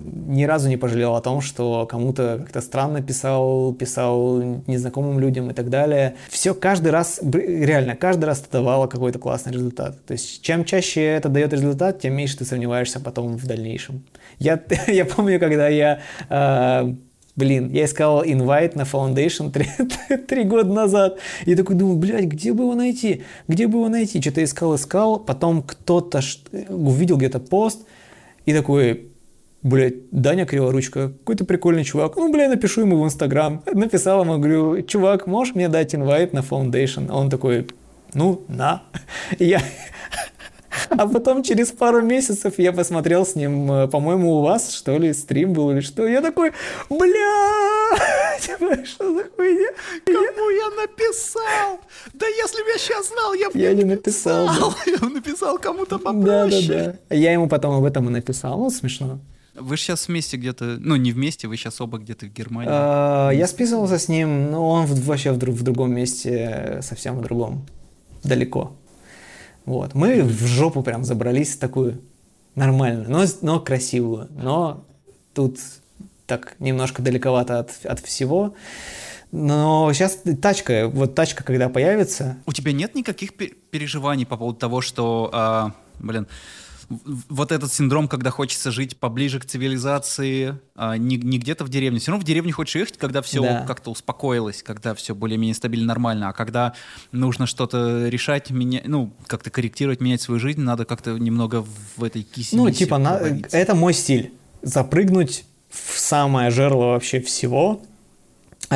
ни 0.04 0.44
разу 0.44 0.68
не 0.68 0.76
пожалел 0.76 1.14
о 1.14 1.20
том, 1.20 1.40
что 1.40 1.86
кому-то 1.86 2.38
как-то 2.40 2.60
странно 2.60 3.02
писал, 3.02 3.72
писал 3.72 4.42
незнакомым 4.66 5.18
людям 5.18 5.50
и 5.50 5.54
так 5.54 5.70
далее. 5.70 6.16
Все 6.28 6.54
каждый 6.54 6.92
раз, 6.92 7.20
реально, 7.22 7.96
каждый 7.96 8.24
раз 8.24 8.40
это 8.40 8.58
давало 8.58 8.86
какой-то 8.86 9.18
классный 9.18 9.52
результат. 9.52 10.04
То 10.04 10.12
есть 10.12 10.42
чем 10.42 10.64
чаще 10.64 11.02
это 11.04 11.28
дает 11.28 11.52
результат, 11.52 12.00
тем 12.00 12.14
меньше 12.14 12.38
ты 12.38 12.44
сомневаешься 12.44 13.00
потом 13.00 13.36
в 13.36 13.46
дальнейшем. 13.46 14.04
Я, 14.38 14.62
я 14.86 15.04
помню, 15.04 15.38
когда 15.38 15.68
я 15.68 16.00
э, 16.28 16.94
Блин, 17.34 17.70
я 17.70 17.86
искал 17.86 18.22
инвайт 18.24 18.76
на 18.76 18.82
Foundation 18.82 19.50
три, 19.50 19.66
три 20.28 20.44
года 20.44 20.70
назад. 20.70 21.18
И 21.46 21.54
такой 21.54 21.76
думаю, 21.76 21.96
блядь, 21.96 22.26
где 22.26 22.52
бы 22.52 22.64
его 22.64 22.74
найти? 22.74 23.22
Где 23.48 23.66
бы 23.66 23.78
его 23.78 23.88
найти? 23.88 24.20
Что-то 24.20 24.44
искал, 24.44 24.74
искал. 24.74 25.18
Потом 25.18 25.62
кто-то 25.62 26.20
увидел 26.68 27.16
где-то 27.16 27.40
пост. 27.40 27.86
И 28.44 28.52
такой, 28.52 29.11
блядь, 29.62 30.10
Даня 30.10 30.46
Криворучка, 30.46 31.08
какой-то 31.08 31.44
прикольный 31.44 31.84
чувак. 31.84 32.16
Ну, 32.16 32.32
блядь, 32.32 32.50
напишу 32.50 32.82
ему 32.82 33.00
в 33.00 33.04
Инстаграм. 33.04 33.62
Написал 33.72 34.22
ему, 34.22 34.38
говорю, 34.38 34.82
чувак, 34.82 35.26
можешь 35.26 35.54
мне 35.54 35.68
дать 35.68 35.94
инвайт 35.94 36.32
на 36.32 36.40
Foundation? 36.40 37.06
А 37.08 37.18
он 37.18 37.30
такой, 37.30 37.66
ну, 38.14 38.44
на. 38.48 38.82
И 39.38 39.46
я, 39.46 39.62
а 40.88 41.06
потом 41.06 41.42
через 41.42 41.70
пару 41.70 42.02
месяцев 42.02 42.54
я 42.58 42.72
посмотрел 42.72 43.24
с 43.24 43.34
ним, 43.34 43.70
э, 43.70 43.88
по-моему, 43.88 44.38
у 44.38 44.42
вас, 44.42 44.72
что 44.72 44.96
ли, 44.98 45.12
стрим 45.12 45.52
был 45.52 45.70
или 45.70 45.80
что. 45.80 46.06
Я 46.06 46.20
такой, 46.20 46.52
бля, 46.88 48.38
типа, 48.40 48.84
что 48.84 49.14
за 49.14 49.24
хуйня? 49.36 49.70
Кому 50.04 50.50
я 50.50 50.70
написал? 50.82 51.80
Да 52.14 52.26
если 52.26 52.62
бы 52.62 52.70
я 52.70 52.78
сейчас 52.78 53.08
знал, 53.08 53.34
я 53.34 53.50
бы 53.50 53.58
Я 53.58 53.74
не 53.74 53.84
написал. 53.84 54.46
Да. 54.46 54.52
Я 55.02 55.08
написал 55.08 55.58
кому-то 55.58 55.98
попроще. 55.98 56.66
Да, 56.68 56.84
да, 56.84 56.98
да. 57.08 57.14
Я 57.14 57.32
ему 57.32 57.48
потом 57.48 57.74
об 57.74 57.84
этом 57.84 58.08
и 58.08 58.10
написал. 58.10 58.58
Ну, 58.58 58.70
смешно. 58.70 59.20
Вы 59.62 59.76
сейчас 59.76 60.08
вместе 60.08 60.36
где-то, 60.36 60.76
ну 60.78 60.96
не 60.96 61.12
вместе, 61.12 61.48
вы 61.48 61.56
сейчас 61.56 61.80
оба 61.80 61.98
где-то 61.98 62.26
в 62.26 62.32
Германии. 62.32 62.70
А, 62.72 63.30
я 63.30 63.46
списывался 63.46 63.98
с 63.98 64.08
ним, 64.08 64.50
но 64.50 64.68
он 64.68 64.86
вообще 64.86 65.32
в, 65.32 65.38
в 65.38 65.62
другом 65.62 65.94
месте, 65.94 66.80
совсем 66.82 67.18
в 67.18 67.22
другом, 67.22 67.66
далеко. 68.22 68.76
Вот. 69.64 69.94
Мы 69.94 70.22
в 70.22 70.46
жопу 70.46 70.82
прям 70.82 71.04
забрались 71.04 71.56
такую 71.56 72.00
нормальную, 72.54 73.10
но, 73.10 73.24
но 73.42 73.60
красивую. 73.60 74.28
Но 74.30 74.84
тут 75.34 75.58
так 76.26 76.56
немножко 76.58 77.02
далековато 77.02 77.60
от, 77.60 77.84
от 77.84 78.00
всего. 78.00 78.54
Но 79.30 79.90
сейчас 79.92 80.18
тачка, 80.42 80.88
вот 80.88 81.14
тачка, 81.14 81.42
когда 81.42 81.68
появится... 81.68 82.36
У 82.44 82.52
тебя 82.52 82.72
нет 82.72 82.94
никаких 82.94 83.34
переживаний 83.34 84.26
по 84.26 84.36
поводу 84.36 84.58
того, 84.58 84.82
что, 84.82 85.30
а, 85.32 85.72
блин, 85.98 86.26
вот 86.88 87.52
этот 87.52 87.72
синдром, 87.72 88.08
когда 88.08 88.30
хочется 88.30 88.70
жить 88.70 88.96
поближе 88.96 89.40
к 89.40 89.44
цивилизации, 89.44 90.58
а 90.74 90.96
не, 90.96 91.16
не 91.16 91.38
где-то 91.38 91.64
в 91.64 91.68
деревне. 91.68 91.98
Все 91.98 92.10
равно 92.10 92.22
в 92.22 92.26
деревню 92.26 92.52
хочешь 92.52 92.76
ехать, 92.76 92.98
когда 92.98 93.22
все 93.22 93.42
да. 93.42 93.64
как-то 93.66 93.90
успокоилось, 93.90 94.62
когда 94.62 94.94
все 94.94 95.14
более-менее 95.14 95.54
стабильно, 95.54 95.86
нормально. 95.86 96.28
А 96.28 96.32
когда 96.32 96.74
нужно 97.12 97.46
что-то 97.46 98.08
решать, 98.08 98.50
меня, 98.50 98.80
ну, 98.84 99.12
как-то 99.26 99.50
корректировать, 99.50 100.00
менять 100.00 100.22
свою 100.22 100.40
жизнь, 100.40 100.60
надо 100.60 100.84
как-то 100.84 101.18
немного 101.18 101.64
в 101.96 102.04
этой 102.04 102.22
кисе. 102.22 102.56
Ну, 102.56 102.70
типа, 102.70 102.98
на, 102.98 103.20
это 103.52 103.74
мой 103.74 103.94
стиль. 103.94 104.32
Запрыгнуть 104.62 105.44
в 105.70 105.98
самое 105.98 106.50
жерло 106.50 106.92
вообще 106.92 107.20
всего, 107.20 107.82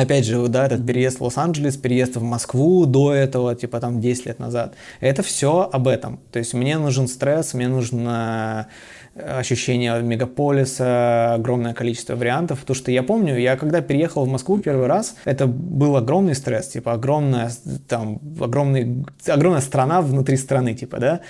опять 0.01 0.25
же, 0.25 0.47
да, 0.47 0.65
этот 0.65 0.85
переезд 0.85 1.19
в 1.19 1.23
Лос-Анджелес, 1.23 1.77
переезд 1.77 2.17
в 2.17 2.21
Москву 2.21 2.85
до 2.85 3.13
этого, 3.13 3.55
типа 3.55 3.79
там 3.79 3.99
10 3.99 4.25
лет 4.27 4.39
назад, 4.39 4.75
это 4.99 5.23
все 5.23 5.69
об 5.71 5.87
этом. 5.87 6.19
То 6.31 6.39
есть 6.39 6.53
мне 6.53 6.77
нужен 6.77 7.07
стресс, 7.07 7.53
мне 7.53 7.67
нужно 7.67 8.67
э, 9.15 9.39
ощущение 9.39 10.01
мегаполиса, 10.01 11.33
огромное 11.33 11.73
количество 11.73 12.15
вариантов, 12.15 12.59
потому 12.59 12.75
что 12.75 12.91
я 12.91 13.01
помню, 13.01 13.37
я 13.37 13.57
когда 13.57 13.81
переехал 13.81 14.25
в 14.25 14.29
Москву 14.29 14.59
первый 14.59 14.87
раз, 14.87 15.15
это 15.25 15.47
был 15.47 15.97
огромный 15.97 16.35
стресс, 16.35 16.67
типа 16.67 16.93
огромная, 16.93 17.51
там, 17.87 18.19
огромный, 18.39 19.05
огромная 19.27 19.61
страна 19.61 20.01
внутри 20.01 20.37
страны, 20.37 20.75
типа, 20.75 20.99
да, 20.99 21.21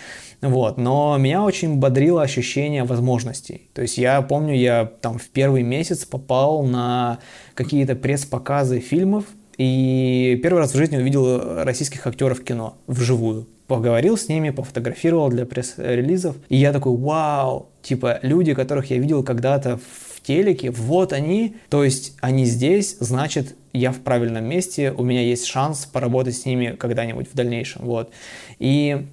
вот, 0.41 0.77
но 0.77 1.17
меня 1.17 1.43
очень 1.43 1.77
бодрило 1.77 2.21
ощущение 2.21 2.83
возможностей. 2.83 3.69
То 3.73 3.81
есть 3.81 3.97
я 3.97 4.21
помню, 4.21 4.55
я 4.55 4.85
там 4.85 5.17
в 5.17 5.27
первый 5.29 5.63
месяц 5.63 6.05
попал 6.05 6.63
на 6.63 7.19
какие-то 7.55 7.95
пресс-показы 7.95 8.79
фильмов, 8.79 9.25
и 9.57 10.39
первый 10.43 10.59
раз 10.59 10.73
в 10.73 10.77
жизни 10.77 10.97
увидел 10.97 11.63
российских 11.63 12.05
актеров 12.05 12.43
кино 12.43 12.77
вживую. 12.85 13.47
Поговорил 13.65 14.15
с 14.15 14.29
ними, 14.29 14.51
пофотографировал 14.51 15.29
для 15.29 15.45
пресс-релизов. 15.45 16.38
И 16.47 16.55
я 16.55 16.71
такой, 16.71 16.95
вау, 16.95 17.69
типа 17.81 18.19
люди, 18.21 18.53
которых 18.53 18.91
я 18.91 18.97
видел 18.97 19.23
когда-то 19.23 19.77
в 19.77 20.21
телеке, 20.21 20.71
вот 20.71 21.11
они, 21.11 21.55
то 21.69 21.83
есть 21.83 22.15
они 22.21 22.45
здесь, 22.45 22.97
значит, 22.99 23.55
я 23.73 23.91
в 23.91 23.99
правильном 23.99 24.45
месте, 24.45 24.91
у 24.91 25.03
меня 25.03 25.21
есть 25.21 25.45
шанс 25.45 25.85
поработать 25.85 26.38
с 26.38 26.45
ними 26.45 26.75
когда-нибудь 26.77 27.27
в 27.31 27.35
дальнейшем, 27.35 27.85
вот. 27.85 28.11
И 28.59 29.07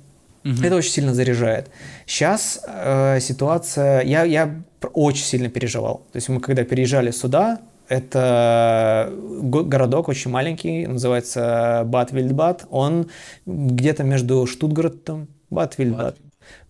Угу. 0.44 0.62
Это 0.62 0.76
очень 0.76 0.90
сильно 0.90 1.14
заряжает. 1.14 1.70
Сейчас 2.06 2.62
э, 2.66 3.18
ситуация, 3.20 4.02
я, 4.02 4.24
я 4.24 4.62
очень 4.92 5.24
сильно 5.24 5.48
переживал. 5.48 6.06
То 6.12 6.16
есть 6.16 6.28
мы 6.28 6.40
когда 6.40 6.64
переезжали 6.64 7.10
сюда, 7.10 7.60
это 7.88 9.12
городок 9.12 10.08
очень 10.08 10.30
маленький, 10.30 10.86
называется 10.86 11.82
Бад 11.86 12.12
Вильдбад. 12.12 12.66
Он 12.70 13.08
где-то 13.46 14.04
между 14.04 14.46
Штутгартом, 14.46 15.28
Бад 15.50 15.76
Вильдбад. 15.78 16.16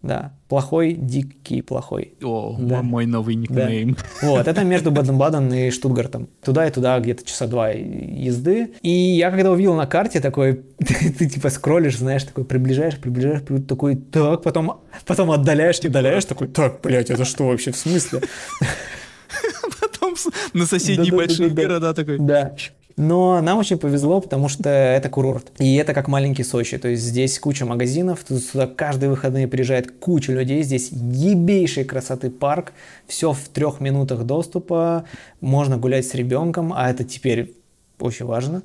Да, 0.02 0.32
плохой, 0.48 0.92
дикий, 0.92 1.62
плохой. 1.62 2.14
О, 2.22 2.56
да. 2.58 2.82
мой 2.82 3.06
новый 3.06 3.36
никнейм. 3.36 3.96
Да. 4.20 4.28
Вот, 4.28 4.48
это 4.48 4.62
между 4.62 4.90
Баден-Баден 4.90 5.50
и 5.52 5.70
Штутгартом. 5.70 6.28
Туда 6.44 6.66
и 6.66 6.70
туда 6.70 7.00
где-то 7.00 7.24
часа 7.24 7.46
два 7.46 7.70
езды. 7.70 8.74
И 8.82 8.90
я 8.90 9.30
когда 9.30 9.50
увидел 9.50 9.74
на 9.74 9.86
карте 9.86 10.20
такой, 10.20 10.62
ты, 10.78 11.10
ты 11.10 11.26
типа 11.26 11.48
скроллишь, 11.48 11.96
знаешь, 11.96 12.24
такой 12.24 12.44
приближаешь, 12.44 12.98
приближаешь, 12.98 13.40
такой, 13.66 13.96
так, 13.96 14.42
потом, 14.42 14.82
потом 15.06 15.30
отдаляешь, 15.30 15.78
отдаляешь, 15.78 16.26
такой, 16.26 16.48
так, 16.48 16.80
блядь, 16.82 17.10
это 17.10 17.24
что 17.24 17.46
вообще, 17.46 17.72
в 17.72 17.76
смысле? 17.76 18.20
Потом 19.80 20.14
на 20.52 20.66
соседние 20.66 21.12
большие 21.12 21.50
города 21.50 21.94
такой. 21.94 22.18
Да. 22.18 22.54
Но 22.96 23.40
нам 23.40 23.58
очень 23.58 23.76
повезло, 23.76 24.20
потому 24.20 24.48
что 24.48 24.68
это 24.68 25.08
курорт. 25.08 25.50
И 25.58 25.74
это 25.76 25.94
как 25.94 26.06
маленький 26.06 26.44
Сочи. 26.44 26.78
То 26.78 26.88
есть 26.88 27.02
здесь 27.02 27.38
куча 27.38 27.66
магазинов, 27.66 28.20
сюда 28.28 28.66
каждые 28.66 29.10
выходные 29.10 29.48
приезжает 29.48 29.90
куча 29.90 30.32
людей. 30.32 30.62
Здесь 30.62 30.90
ебейшей 30.92 31.84
красоты 31.84 32.30
парк. 32.30 32.72
Все 33.06 33.32
в 33.32 33.48
трех 33.48 33.80
минутах 33.80 34.24
доступа. 34.24 35.06
Можно 35.40 35.76
гулять 35.76 36.06
с 36.06 36.14
ребенком, 36.14 36.72
а 36.72 36.88
это 36.88 37.02
теперь 37.02 37.54
очень 38.04 38.26
важно. 38.26 38.62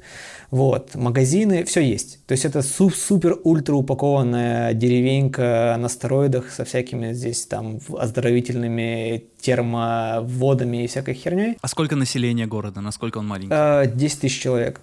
Вот, 0.51 0.95
магазины, 0.95 1.63
все 1.63 1.81
есть. 1.81 2.25
То 2.25 2.33
есть 2.33 2.45
это 2.45 2.61
супер-ультра 2.61 3.75
упакованная 3.75 4.73
деревенька 4.73 5.75
на 5.79 5.89
стероидах 5.89 6.51
со 6.51 6.65
всякими 6.65 7.13
здесь 7.13 7.45
там 7.45 7.79
оздоровительными 7.97 9.25
термоводами 9.39 10.83
и 10.83 10.87
всякой 10.87 11.13
херней. 11.13 11.57
А 11.61 11.67
сколько 11.67 11.95
населения 11.95 12.47
города? 12.47 12.81
Насколько 12.81 13.19
он 13.19 13.27
маленький? 13.27 13.49
10 13.95 14.17
а, 14.17 14.21
тысяч 14.21 14.41
человек. 14.41 14.81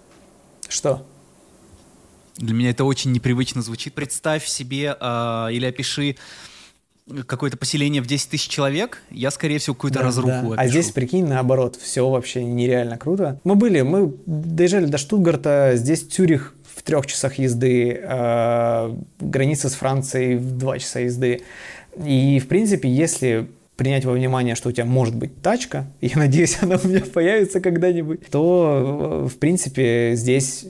Что? 0.68 1.07
Для 2.36 2.54
меня 2.54 2.70
это 2.70 2.84
очень 2.84 3.12
непривычно 3.12 3.62
звучит. 3.62 3.94
Представь 3.94 4.46
себе 4.46 4.96
э, 4.98 5.48
или 5.52 5.66
опиши 5.66 6.16
какое-то 7.26 7.57
поселение 7.57 8.02
в 8.02 8.07
10 8.07 8.30
тысяч 8.30 8.48
человек, 8.48 9.02
я, 9.11 9.30
скорее 9.30 9.59
всего, 9.59 9.74
какую-то 9.74 10.00
да, 10.00 10.04
разруху 10.07 10.28
да. 10.30 10.38
Опишу. 10.40 10.61
А 10.61 10.66
здесь, 10.66 10.90
прикинь, 10.90 11.26
наоборот, 11.26 11.76
все 11.76 12.09
вообще 12.09 12.44
нереально 12.44 12.98
круто. 12.98 13.40
Мы 13.44 13.54
были, 13.54 13.82
мы 13.82 14.14
доезжали 14.26 14.86
до 14.86 14.98
Штутгарта, 14.98 15.72
здесь 15.76 16.02
Цюрих 16.02 16.54
в 16.74 16.82
трех 16.82 17.07
часах 17.07 17.38
езды, 17.38 18.00
э, 18.02 18.96
граница 19.20 19.68
с 19.68 19.74
Францией 19.74 20.36
в 20.36 20.59
два 20.59 20.78
часа 20.78 21.00
езды. 21.00 21.42
И, 22.04 22.38
в 22.38 22.48
принципе, 22.48 22.88
если 22.88 23.48
принять 23.76 24.04
во 24.04 24.12
внимание, 24.12 24.54
что 24.54 24.70
у 24.70 24.72
тебя 24.72 24.84
может 24.84 25.14
быть 25.14 25.40
тачка, 25.42 25.86
я 26.00 26.16
надеюсь, 26.16 26.59
она 26.61 26.78
у 26.82 26.86
меня 26.86 27.00
появится 27.00 27.61
когда-нибудь, 27.61 28.26
то, 28.30 29.28
в 29.32 29.38
принципе, 29.38 30.12
здесь 30.14 30.66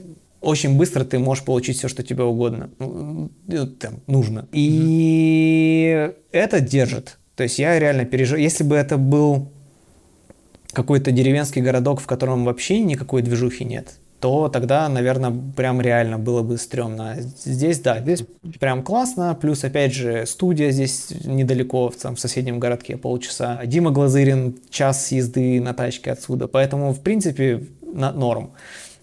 очень 0.47 0.77
быстро 0.77 1.05
ты 1.05 1.19
можешь 1.19 1.45
получить 1.45 1.79
все, 1.79 1.89
что 1.89 2.03
тебе 2.03 2.25
угодно, 2.25 2.71
ну, 2.79 3.31
там, 3.79 4.01
нужно. 4.07 4.47
И 4.53 6.13
это 6.33 6.61
держит. 6.61 7.19
То 7.35 7.43
есть 7.43 7.59
я 7.59 7.79
реально 7.79 8.05
переживаю. 8.05 8.43
Если 8.43 8.65
бы 8.65 8.77
это 8.77 8.97
был 8.97 9.49
какой-то 10.73 11.11
деревенский 11.11 11.63
городок, 11.63 12.01
в 12.01 12.07
котором 12.07 12.45
вообще 12.45 12.81
никакой 12.81 13.23
движухи 13.23 13.65
нет, 13.65 13.99
то 14.21 14.49
тогда, 14.49 14.89
наверное, 14.89 15.33
прям 15.57 15.81
реально 15.81 16.19
было 16.19 16.43
бы 16.43 16.57
стрёмно. 16.57 17.17
Здесь, 17.45 17.81
да, 17.81 18.01
здесь 18.01 18.25
прям 18.59 18.83
классно, 18.83 19.37
плюс, 19.41 19.65
опять 19.65 19.93
же, 19.93 20.25
студия 20.27 20.71
здесь 20.71 21.09
недалеко, 21.25 21.91
в, 21.91 21.97
там, 21.97 22.17
в 22.17 22.21
соседнем 22.21 22.59
городке 22.59 22.97
полчаса. 22.97 23.61
Дима 23.67 23.91
Глазырин 23.91 24.57
час 24.71 25.13
езды 25.13 25.61
на 25.61 25.75
тачке 25.75 26.13
отсюда, 26.13 26.49
поэтому, 26.49 26.93
в 26.93 27.01
принципе, 27.01 27.67
на 27.83 28.13
норм. 28.13 28.53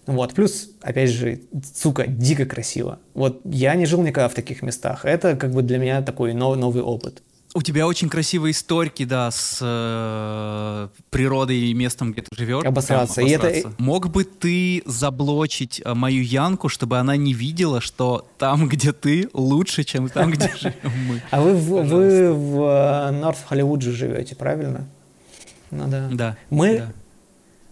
Вот, 0.06 0.34
плюс, 0.34 0.70
опять 0.82 1.10
же, 1.10 1.40
сука, 1.74 2.06
дико 2.06 2.44
красиво. 2.44 2.98
Вот 3.14 3.40
я 3.44 3.74
не 3.74 3.86
жил 3.86 4.02
никогда 4.02 4.28
в 4.28 4.34
таких 4.34 4.62
местах. 4.62 5.04
Это 5.04 5.36
как 5.36 5.52
бы 5.52 5.62
для 5.62 5.78
меня 5.78 6.02
такой 6.02 6.34
новый, 6.34 6.58
новый 6.58 6.82
опыт. 6.82 7.22
У 7.56 7.62
тебя 7.62 7.86
очень 7.86 8.08
красивые 8.08 8.50
историки, 8.50 9.04
да, 9.04 9.30
с 9.30 9.60
э, 9.62 10.88
природой 11.10 11.56
и 11.56 11.72
местом, 11.72 12.12
где 12.12 12.22
ты 12.22 12.36
живешь. 12.36 12.64
Обосраться. 12.64 13.22
И 13.22 13.30
это... 13.30 13.72
Мог 13.78 14.10
бы 14.10 14.24
ты 14.24 14.82
заблочить 14.86 15.80
э, 15.84 15.94
мою 15.94 16.24
Янку, 16.24 16.68
чтобы 16.68 16.98
она 16.98 17.16
не 17.16 17.32
видела, 17.32 17.80
что 17.80 18.26
там, 18.38 18.68
где 18.68 18.92
ты, 18.92 19.28
лучше, 19.32 19.84
чем 19.84 20.08
там, 20.08 20.32
где 20.32 20.50
живем 20.60 20.92
мы? 21.06 21.22
А 21.30 21.40
вы, 21.40 21.54
в, 21.54 23.10
Норт 23.12 23.38
Холливуд 23.46 23.82
живете, 23.82 24.34
правильно? 24.34 24.88
Ну 25.70 25.86
да. 25.86 26.08
Да. 26.12 26.36
Мы... 26.50 26.92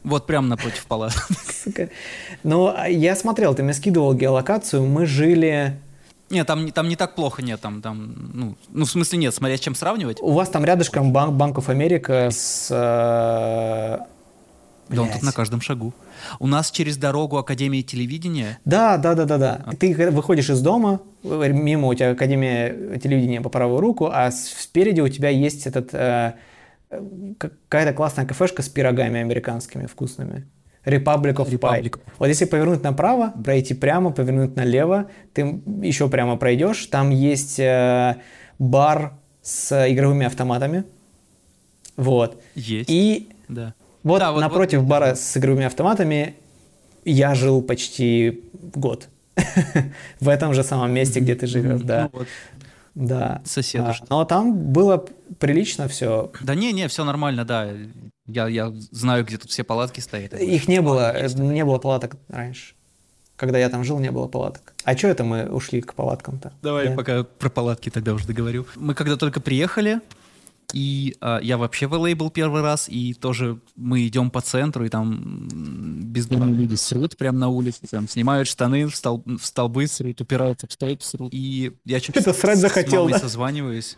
Вот 0.04 0.26
прямо 0.26 0.48
напротив 0.48 0.86
палаты. 0.86 1.20
Ну, 2.42 2.74
а 2.76 2.88
я 2.88 3.14
смотрел, 3.14 3.54
ты 3.54 3.62
мне 3.62 3.72
скидывал 3.72 4.14
геолокацию, 4.14 4.84
мы 4.84 5.06
жили 5.06 5.78
нет, 6.32 6.46
там, 6.46 6.72
там 6.72 6.88
не 6.88 6.96
так 6.96 7.14
плохо, 7.14 7.42
нет, 7.42 7.60
там, 7.60 7.82
там, 7.82 8.30
ну, 8.32 8.56
ну, 8.70 8.84
в 8.86 8.90
смысле 8.90 9.18
нет, 9.18 9.34
смотря 9.34 9.58
с 9.58 9.60
чем 9.60 9.74
сравнивать. 9.74 10.18
У 10.22 10.32
вас 10.32 10.48
там 10.48 10.64
рядышком 10.64 11.12
банк, 11.12 11.34
Банков 11.34 11.68
Америка 11.68 12.30
с... 12.30 12.68
Э... 12.70 13.98
Да, 14.88 15.02
он 15.02 15.10
тут 15.10 15.22
на 15.22 15.32
каждом 15.32 15.60
шагу. 15.60 15.92
У 16.38 16.46
нас 16.46 16.70
через 16.70 16.96
дорогу 16.96 17.36
Академии 17.36 17.82
телевидения. 17.82 18.58
Да, 18.64 18.96
да, 18.96 19.14
да, 19.14 19.26
да, 19.26 19.36
да. 19.38 19.62
А. 19.66 19.76
Ты 19.76 19.94
выходишь 20.10 20.48
из 20.48 20.62
дома, 20.62 21.00
мимо 21.22 21.88
у 21.88 21.94
тебя 21.94 22.12
Академия 22.12 22.98
телевидения 22.98 23.42
по 23.42 23.50
правую 23.50 23.80
руку, 23.80 24.08
а 24.10 24.30
спереди 24.30 25.02
у 25.02 25.08
тебя 25.08 25.28
есть 25.28 25.66
этот 25.66 25.92
э, 25.92 26.34
какая-то 27.38 27.92
классная 27.92 28.26
кафешка 28.26 28.62
с 28.62 28.68
пирогами 28.68 29.20
американскими 29.20 29.86
вкусными. 29.86 30.46
Republic 30.84 31.34
of 31.36 31.48
Republic. 31.48 31.92
Pie. 31.92 32.00
Вот 32.18 32.26
если 32.26 32.44
повернуть 32.44 32.82
направо, 32.82 33.32
пройти 33.44 33.74
прямо, 33.74 34.10
повернуть 34.10 34.56
налево, 34.56 35.10
ты 35.32 35.60
еще 35.82 36.08
прямо 36.08 36.36
пройдешь, 36.36 36.86
там 36.86 37.10
есть 37.10 37.60
э, 37.60 38.16
бар 38.58 39.12
с 39.42 39.88
игровыми 39.88 40.26
автоматами. 40.26 40.84
Вот. 41.96 42.40
Есть. 42.54 42.90
И 42.90 43.28
да. 43.48 43.74
вот 44.02 44.20
да, 44.20 44.32
напротив 44.32 44.80
вот, 44.80 44.88
бара 44.88 45.14
с 45.14 45.36
игровыми 45.36 45.66
автоматами 45.66 46.34
я 47.04 47.34
жил 47.34 47.62
почти 47.62 48.42
год. 48.74 49.08
В 50.20 50.28
этом 50.28 50.52
же 50.52 50.62
самом 50.62 50.92
месте, 50.92 51.20
где 51.20 51.34
ты 51.34 51.46
живешь, 51.46 51.80
да. 51.82 52.10
Ну 52.12 52.24
да. 52.94 53.40
Соседу. 53.44 53.86
А, 53.86 53.94
но 54.10 54.24
там 54.24 54.72
было 54.72 55.04
прилично 55.38 55.88
все. 55.88 56.30
Да 56.42 56.54
не, 56.54 56.72
не, 56.72 56.88
все 56.88 57.04
нормально, 57.04 57.44
да. 57.44 57.68
Я, 58.26 58.48
я 58.48 58.72
знаю, 58.90 59.24
где 59.24 59.38
тут 59.38 59.50
все 59.50 59.64
палатки 59.64 60.00
стоят. 60.00 60.34
Их 60.34 60.68
не 60.68 60.80
было, 60.80 61.12
э, 61.12 61.28
не 61.34 61.64
было 61.64 61.78
палаток 61.78 62.16
раньше. 62.28 62.74
Когда 63.36 63.58
я 63.58 63.68
там 63.68 63.82
жил, 63.82 63.98
не 63.98 64.10
было 64.10 64.28
палаток. 64.28 64.74
А 64.84 64.96
что 64.96 65.08
это 65.08 65.24
мы 65.24 65.46
ушли 65.46 65.80
к 65.80 65.94
палаткам-то? 65.94 66.52
Давай 66.62 66.88
да? 66.88 66.94
пока 66.94 67.24
про 67.24 67.48
палатки 67.48 67.90
тогда 67.90 68.12
уже 68.12 68.26
договорю. 68.26 68.66
Мы 68.76 68.94
когда 68.94 69.16
только 69.16 69.40
приехали, 69.40 70.00
и 70.72 71.16
а, 71.20 71.38
я 71.42 71.58
вообще 71.58 71.86
в 71.86 72.14
был 72.14 72.30
первый 72.30 72.62
раз, 72.62 72.88
и 72.88 73.14
тоже 73.14 73.58
мы 73.76 74.06
идем 74.06 74.30
по 74.30 74.40
центру, 74.40 74.84
и 74.84 74.88
там 74.88 75.48
бездомные 76.02 76.54
люди 76.54 76.74
срут 76.74 77.16
прямо 77.16 77.38
на 77.38 77.48
улице, 77.48 77.80
там 77.90 78.08
снимают 78.08 78.48
штаны 78.48 78.86
в, 78.86 78.96
стол, 78.96 79.22
в 79.24 79.44
столбы 79.44 79.86
срут, 79.86 80.20
упираются 80.20 80.66
в 80.66 80.72
столб 80.72 81.02
срут. 81.02 81.32
И 81.32 81.72
я 81.84 82.00
что-то 82.00 82.20
Это 82.20 82.32
срать 82.32 82.58
захотел, 82.58 82.90
с 82.90 82.94
мамой 83.04 83.12
да? 83.12 83.18
созваниваюсь. 83.18 83.96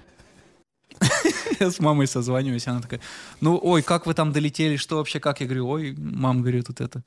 Я 1.61 1.71
с 1.71 1.81
мамой 1.81 2.07
созваниваюсь, 2.07 2.67
она 2.67 2.81
такая, 2.81 3.01
ну, 3.41 3.59
ой, 3.63 3.83
как 3.83 4.07
вы 4.07 4.15
там 4.15 4.33
долетели, 4.33 4.77
что 4.77 4.97
вообще, 4.97 5.21
как? 5.21 5.41
Я 5.41 5.47
говорю, 5.47 5.69
ой, 5.69 5.95
мам, 5.97 6.41
говорю, 6.43 6.63
тут 6.63 6.81
это, 6.81 7.03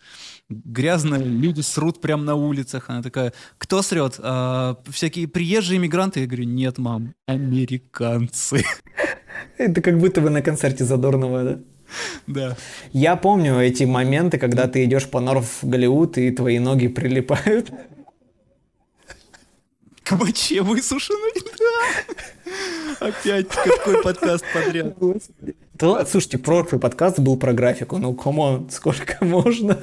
грязно, 0.49 1.15
люди 1.15 1.61
срут 1.61 2.01
прямо 2.01 2.23
на 2.23 2.35
улицах. 2.35 2.89
Она 2.89 3.01
такая, 3.01 3.33
кто 3.57 3.81
срет? 3.81 4.15
А, 4.19 4.77
всякие 4.89 5.27
приезжие 5.27 5.77
иммигранты? 5.77 6.21
Я 6.21 6.27
говорю, 6.27 6.45
нет, 6.45 6.77
мам, 6.77 7.13
американцы. 7.27 8.63
Это 9.57 9.81
как 9.81 9.99
будто 9.99 10.21
бы 10.21 10.29
на 10.29 10.41
концерте 10.41 10.83
Задорнова, 10.83 11.43
да? 11.43 11.59
Да. 12.27 12.57
Я 12.91 13.15
помню 13.15 13.59
эти 13.59 13.83
моменты, 13.85 14.37
когда 14.37 14.67
ты 14.67 14.83
идешь 14.83 15.07
по 15.07 15.19
North 15.19 15.59
Hollywood, 15.61 16.17
и 16.17 16.31
твои 16.31 16.59
ноги 16.59 16.87
прилипают. 16.87 17.71
К 20.03 20.11
моче 20.13 20.61
высушенной, 20.61 21.33
да. 21.59 23.07
Опять 23.07 23.47
какой 23.49 24.01
подкаст 24.01 24.45
подряд. 24.53 24.95
Да, 25.73 26.05
слушайте, 26.05 26.37
прошлый 26.37 26.79
подкаст 26.79 27.19
был 27.19 27.37
про 27.37 27.53
графику. 27.53 27.97
Ну, 27.97 28.13
come 28.13 28.45
on, 28.45 28.69
сколько 28.71 29.23
можно? 29.23 29.77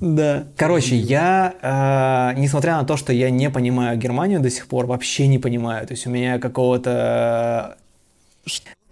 Да. 0.00 0.46
Короче, 0.56 0.96
я, 0.96 1.54
э, 2.34 2.40
несмотря 2.40 2.76
на 2.76 2.84
то, 2.84 2.96
что 2.96 3.12
я 3.12 3.30
не 3.30 3.50
понимаю 3.50 3.98
Германию 3.98 4.40
до 4.40 4.50
сих 4.50 4.66
пор, 4.66 4.86
вообще 4.86 5.26
не 5.26 5.38
понимаю. 5.38 5.86
То 5.86 5.92
есть 5.92 6.06
у 6.06 6.10
меня 6.10 6.38
какого-то... 6.38 7.76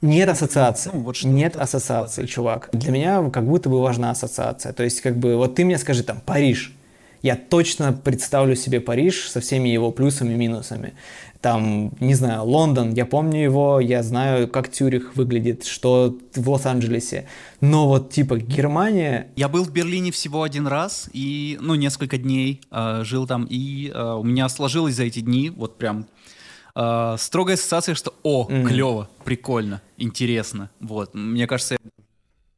Нет 0.00 0.28
ассоциации. 0.28 0.90
Ну, 0.92 1.00
вот 1.00 1.16
Нет 1.24 1.56
ассоциации, 1.56 2.26
чувак. 2.26 2.68
Для 2.72 2.92
меня 2.92 3.30
как 3.30 3.44
будто 3.46 3.68
бы 3.68 3.80
важна 3.80 4.10
ассоциация. 4.10 4.72
То 4.72 4.84
есть, 4.84 5.00
как 5.00 5.16
бы, 5.16 5.36
вот 5.36 5.56
ты 5.56 5.64
мне 5.64 5.78
скажи, 5.78 6.04
там, 6.04 6.20
Париж. 6.20 6.72
Я 7.22 7.36
точно 7.36 7.92
представлю 7.92 8.54
себе 8.54 8.80
Париж 8.80 9.28
со 9.28 9.40
всеми 9.40 9.68
его 9.68 9.90
плюсами 9.90 10.34
и 10.34 10.36
минусами. 10.36 10.94
Там, 11.40 11.92
не 12.00 12.14
знаю, 12.14 12.44
Лондон, 12.44 12.94
я 12.94 13.06
помню 13.06 13.40
его, 13.40 13.78
я 13.80 14.02
знаю, 14.02 14.48
как 14.48 14.70
Тюрих 14.70 15.14
выглядит, 15.14 15.64
что 15.64 16.16
в 16.34 16.50
Лос-Анджелесе, 16.50 17.28
но 17.60 17.86
вот 17.86 18.10
типа 18.10 18.38
Германия... 18.38 19.28
Я 19.36 19.48
был 19.48 19.64
в 19.64 19.70
Берлине 19.70 20.10
всего 20.10 20.42
один 20.42 20.66
раз, 20.66 21.08
и, 21.12 21.56
ну, 21.60 21.76
несколько 21.76 22.18
дней 22.18 22.60
э, 22.72 23.02
жил 23.04 23.28
там, 23.28 23.46
и 23.48 23.92
э, 23.94 24.14
у 24.14 24.24
меня 24.24 24.48
сложилось 24.48 24.96
за 24.96 25.04
эти 25.04 25.20
дни, 25.20 25.50
вот 25.50 25.78
прям, 25.78 26.06
э, 26.74 27.16
строгая 27.18 27.54
ассоциация, 27.54 27.94
что, 27.94 28.14
о, 28.24 28.48
mm. 28.50 28.66
клево, 28.66 29.08
прикольно, 29.24 29.80
интересно, 29.96 30.70
вот, 30.80 31.14
мне 31.14 31.46
кажется... 31.46 31.74
Я 31.74 31.97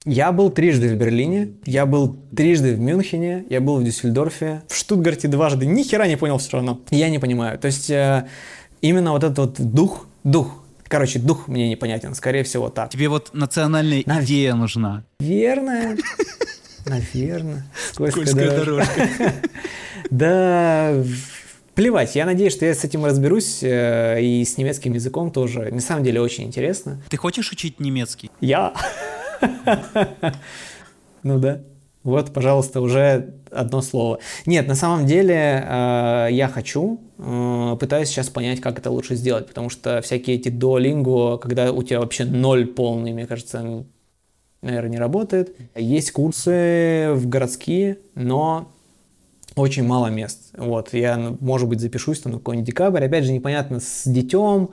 был 0.07 0.51
трижды 0.51 0.89
в 0.89 0.97
Берлине, 0.97 1.53
я 1.67 1.85
был 1.85 2.17
трижды 2.35 2.75
в 2.75 2.81
Мюнхене, 2.81 3.45
я 3.51 3.61
был 3.61 3.77
в 3.77 3.85
Дюссельдорфе, 3.85 4.63
в 4.67 4.75
Штутгарте 4.75 5.29
дважды, 5.29 5.67
ни 5.67 5.83
хера 5.83 6.07
не 6.07 6.17
понял 6.17 6.39
все 6.39 6.53
равно. 6.53 6.81
Я 6.91 7.11
не 7.11 7.19
понимаю. 7.19 7.59
То 7.59 7.67
есть 7.67 7.91
э, 7.91 8.27
именно 8.81 9.13
вот 9.13 9.25
этот 9.25 9.39
вот 9.39 9.61
дух, 9.61 10.07
дух, 10.25 10.65
короче, 10.89 11.19
дух 11.19 11.49
мне 11.49 11.69
непонятен, 11.69 12.15
скорее 12.15 12.45
всего 12.45 12.71
так. 12.71 12.89
Тебе 12.89 13.11
вот 13.11 13.35
национальная 13.35 14.03
Нав... 14.07 14.25
идея 14.25 14.55
нужна. 14.55 15.05
Верно. 15.21 15.97
Наверное. 16.87 17.67
Скользкая 17.93 18.51
дорожка. 18.51 19.09
Да, 20.11 20.95
плевать. 21.75 22.17
Я 22.17 22.25
надеюсь, 22.25 22.55
что 22.55 22.65
я 22.65 22.75
с 22.75 22.83
этим 22.85 23.05
разберусь 23.05 23.63
э, 23.63 24.21
и 24.21 24.45
с 24.45 24.57
немецким 24.57 24.95
языком 24.95 25.31
тоже. 25.31 25.69
На 25.71 25.81
самом 25.81 26.05
деле 26.05 26.21
очень 26.23 26.45
интересно. 26.45 27.01
Ты 27.11 27.17
хочешь 27.19 27.53
учить 27.53 27.79
немецкий? 27.79 28.31
Я. 28.41 28.73
Ну 31.23 31.39
да. 31.39 31.61
Вот, 32.03 32.33
пожалуйста, 32.33 32.81
уже 32.81 33.35
одно 33.51 33.83
слово. 33.83 34.21
Нет, 34.47 34.67
на 34.67 34.75
самом 34.75 35.05
деле 35.05 35.35
э, 35.35 36.29
я 36.31 36.49
хочу, 36.49 36.99
э, 37.19 37.77
пытаюсь 37.79 38.09
сейчас 38.09 38.31
понять, 38.31 38.61
как 38.63 38.79
это 38.79 38.91
лучше 38.91 39.17
сделать, 39.17 39.47
потому 39.47 39.69
что 39.69 40.01
всякие 40.01 40.37
эти 40.37 40.49
Duolingo, 40.49 41.39
когда 41.39 41.73
у 41.73 41.83
тебя 41.83 42.01
вообще 42.01 42.25
ноль 42.25 42.67
полный, 42.67 43.13
мне 43.13 43.27
кажется, 43.27 43.85
наверное, 44.63 44.91
не 44.91 44.99
работает. 44.99 45.55
Есть 45.75 46.13
курсы 46.13 47.11
в 47.13 47.29
городские, 47.29 47.99
но 48.15 48.73
очень 49.57 49.85
мало 49.85 50.07
мест. 50.07 50.55
Вот, 50.57 50.95
я, 50.95 51.37
может 51.41 51.69
быть, 51.69 51.81
запишусь 51.81 52.21
там 52.21 52.33
на 52.33 52.39
какой-нибудь 52.39 52.67
декабрь. 52.67 53.05
Опять 53.05 53.25
же, 53.25 53.33
непонятно 53.33 53.79
с 53.81 54.05
детем, 54.07 54.71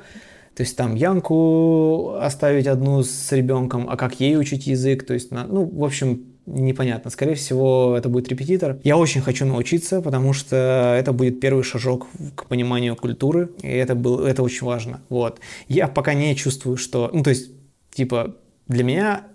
то 0.57 0.63
есть 0.63 0.75
там 0.75 0.95
Янку 0.95 2.15
оставить 2.19 2.65
одну 2.65 3.03
с 3.03 3.31
ребенком, 3.31 3.87
а 3.87 3.95
как 3.95 4.19
ей 4.19 4.35
учить 4.39 4.65
язык, 4.65 5.05
то 5.05 5.13
есть, 5.13 5.29
ну, 5.29 5.65
в 5.65 5.83
общем, 5.83 6.23
непонятно. 6.47 7.11
Скорее 7.11 7.35
всего, 7.35 7.93
это 7.95 8.09
будет 8.09 8.27
репетитор. 8.29 8.79
Я 8.83 8.97
очень 8.97 9.21
хочу 9.21 9.45
научиться, 9.45 10.01
потому 10.01 10.33
что 10.33 10.95
это 10.97 11.13
будет 11.13 11.39
первый 11.39 11.63
шажок 11.63 12.07
к 12.33 12.47
пониманию 12.47 12.95
культуры, 12.95 13.51
и 13.61 13.67
это, 13.67 13.93
был, 13.93 14.21
это 14.25 14.41
очень 14.41 14.65
важно. 14.65 15.01
Вот. 15.09 15.39
Я 15.67 15.87
пока 15.87 16.15
не 16.15 16.35
чувствую, 16.35 16.75
что... 16.77 17.11
Ну, 17.13 17.21
то 17.21 17.29
есть, 17.29 17.51
типа, 17.93 18.35
для 18.67 18.83
меня 18.83 19.27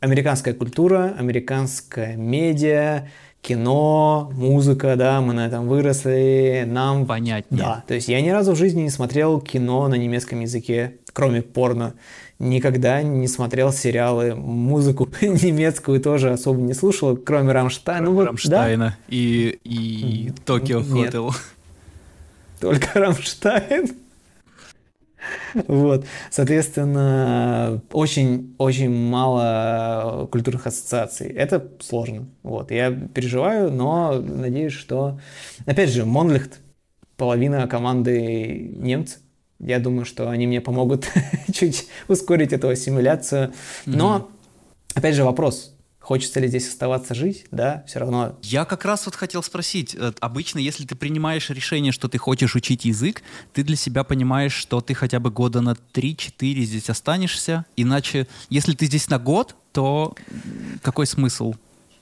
американская 0.00 0.54
культура, 0.54 1.14
американская 1.16 2.16
медиа, 2.16 3.08
кино, 3.44 4.30
музыка, 4.34 4.96
да, 4.96 5.20
мы 5.20 5.34
на 5.34 5.46
этом 5.46 5.68
выросли, 5.68 6.64
нам... 6.66 7.06
Понять. 7.06 7.44
Да, 7.50 7.84
то 7.86 7.94
есть 7.94 8.08
я 8.08 8.20
ни 8.22 8.30
разу 8.30 8.52
в 8.52 8.56
жизни 8.56 8.82
не 8.82 8.90
смотрел 8.90 9.40
кино 9.40 9.86
на 9.88 9.96
немецком 9.96 10.40
языке, 10.40 10.96
кроме 11.12 11.42
порно 11.42 11.94
никогда 12.38 13.02
не 13.02 13.28
смотрел 13.28 13.72
сериалы, 13.72 14.34
музыку 14.34 15.08
немецкую 15.20 16.00
тоже 16.00 16.30
особо 16.32 16.60
не 16.60 16.72
слушал, 16.72 17.16
кроме 17.16 17.52
Рамштайна. 17.52 18.10
Ну, 18.10 18.24
Рамштайна 18.24 18.86
да? 18.86 18.96
и, 19.08 19.58
и 19.64 20.32
Tokio 20.44 20.82
Hotel. 20.82 21.34
Только 22.60 22.98
Рамштайн. 22.98 23.90
Вот, 25.68 26.04
соответственно, 26.30 27.80
очень-очень 27.92 28.90
мало 28.90 30.28
культурных 30.30 30.66
ассоциаций. 30.66 31.28
Это 31.28 31.70
сложно. 31.80 32.28
Вот, 32.42 32.70
я 32.70 32.90
переживаю, 32.90 33.70
но 33.72 34.20
надеюсь, 34.20 34.72
что... 34.72 35.20
Опять 35.66 35.90
же, 35.90 36.04
Монлихт, 36.04 36.60
половина 37.16 37.66
команды 37.68 38.72
немцы. 38.76 39.18
Я 39.60 39.78
думаю, 39.78 40.04
что 40.04 40.28
они 40.28 40.46
мне 40.46 40.60
помогут 40.60 41.08
чуть 41.52 41.86
ускорить 42.08 42.52
эту 42.52 42.68
ассимиляцию. 42.68 43.52
Но, 43.86 44.16
mm-hmm. 44.16 44.92
опять 44.94 45.14
же, 45.14 45.24
вопрос, 45.24 45.74
Хочется 46.04 46.38
ли 46.38 46.48
здесь 46.48 46.68
оставаться 46.68 47.14
жить, 47.14 47.46
да, 47.50 47.82
все 47.86 47.98
равно. 47.98 48.36
Я 48.42 48.66
как 48.66 48.84
раз 48.84 49.06
вот 49.06 49.14
хотел 49.14 49.42
спросить, 49.42 49.96
э, 49.98 50.12
обычно, 50.20 50.58
если 50.58 50.84
ты 50.84 50.94
принимаешь 50.96 51.48
решение, 51.48 51.92
что 51.92 52.08
ты 52.08 52.18
хочешь 52.18 52.54
учить 52.54 52.84
язык, 52.84 53.22
ты 53.54 53.64
для 53.64 53.74
себя 53.74 54.04
понимаешь, 54.04 54.52
что 54.52 54.82
ты 54.82 54.92
хотя 54.92 55.18
бы 55.18 55.30
года 55.30 55.62
на 55.62 55.74
3-4 55.94 56.60
здесь 56.64 56.90
останешься, 56.90 57.64
иначе, 57.76 58.26
если 58.50 58.74
ты 58.74 58.84
здесь 58.84 59.08
на 59.08 59.18
год, 59.18 59.56
то 59.72 60.14
какой 60.82 61.06
смысл? 61.06 61.54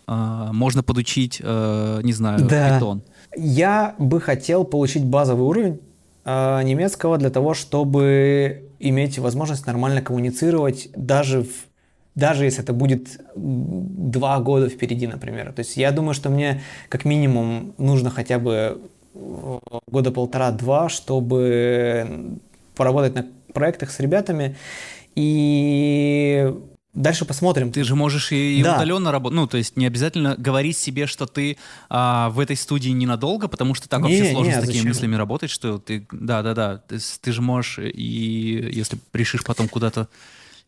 А, 0.09 0.53
можно 0.53 0.82
подучить, 0.82 1.40
э, 1.40 2.00
не 2.03 2.12
знаю, 2.12 2.44
да. 2.44 2.74
питон. 2.74 3.03
Я 3.36 3.94
бы 3.98 4.20
хотел 4.20 4.64
получить 4.64 5.05
базовый 5.05 5.44
уровень 5.44 5.80
а, 6.24 6.61
немецкого 6.64 7.18
для 7.18 7.30
того, 7.30 7.55
чтобы 7.55 8.68
иметь 8.80 9.20
возможность 9.20 9.64
нормально 9.66 10.03
коммуницировать 10.03 10.88
даже 10.96 11.44
в 11.44 11.72
даже 12.15 12.45
если 12.45 12.63
это 12.63 12.73
будет 12.73 13.21
два 13.35 14.39
года 14.41 14.69
впереди, 14.69 15.07
например. 15.07 15.53
То 15.53 15.61
есть 15.61 15.77
я 15.77 15.93
думаю, 15.93 16.15
что 16.15 16.31
мне 16.31 16.63
как 16.89 17.05
минимум 17.05 17.75
нужно 17.79 18.11
хотя 18.11 18.39
бы 18.39 18.81
э, 19.15 19.59
года 19.87 20.11
полтора-два, 20.11 20.89
чтобы 20.89 22.39
поработать 22.77 23.15
на 23.15 23.27
проектах 23.53 23.91
с 23.91 24.01
ребятами 24.01 24.57
и 25.15 26.55
Дальше 26.95 27.25
посмотрим. 27.25 27.73
Ты 27.73 27.85
же 27.85 27.95
можешь 27.95 28.33
и, 28.33 28.61
и 28.61 28.63
да. 28.63 28.77
удаленно 28.77 29.11
работать. 29.11 29.35
Ну, 29.35 29.47
то 29.47 29.57
есть 29.57 29.79
не 29.79 29.87
обязательно 29.87 30.37
говорить 30.37 30.77
себе, 30.77 31.07
что 31.07 31.25
ты 31.25 31.57
а, 31.89 32.29
в 32.29 32.39
этой 32.39 32.55
студии 32.55 32.91
ненадолго, 32.91 33.49
потому 33.49 33.73
что 33.73 33.89
так 33.89 34.03
не, 34.03 34.09
вообще 34.09 34.31
сложно 34.31 34.51
не, 34.51 34.57
с 34.57 34.61
такими 34.61 34.75
зачем? 34.75 34.89
мыслями 34.89 35.15
работать, 35.15 35.51
что 35.51 35.79
ты. 35.79 36.07
Да, 36.13 36.43
да, 36.43 36.53
да. 36.53 36.77
Ты, 36.87 36.99
ты 37.23 37.33
же 37.33 37.41
можешь, 37.41 37.79
и 37.79 38.71
если 38.73 38.99
решишь 39.15 39.43
потом 39.43 39.69
куда-то 39.69 40.09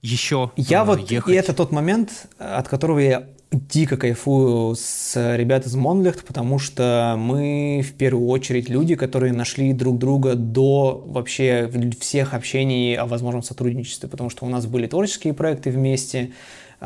еще 0.05 0.53
Я 0.57 0.83
э, 0.83 0.85
вот, 0.85 1.11
ехать. 1.11 1.33
и 1.33 1.37
это 1.37 1.55
тот 1.55 1.73
момент, 1.73 2.27
от 2.39 2.69
которого 2.69 2.99
я 2.99 3.27
дико 3.51 3.97
кайфую 3.97 4.75
с 4.77 5.37
ребят 5.37 5.67
из 5.67 5.75
Монлихт, 5.77 6.25
потому 6.27 6.59
что 6.59 7.15
мы 7.17 7.83
в 7.87 7.95
первую 7.95 8.29
очередь 8.29 8.69
люди, 8.69 8.97
которые 8.97 9.33
нашли 9.33 9.73
друг 9.73 9.99
друга 9.99 10.35
до 10.35 11.03
вообще 11.07 11.71
всех 12.01 12.35
общений 12.35 12.97
о 12.97 13.07
возможном 13.07 13.43
сотрудничестве, 13.43 14.09
потому 14.09 14.29
что 14.29 14.45
у 14.45 14.49
нас 14.49 14.67
были 14.67 14.87
творческие 14.87 15.35
проекты 15.35 15.71
вместе, 15.71 16.33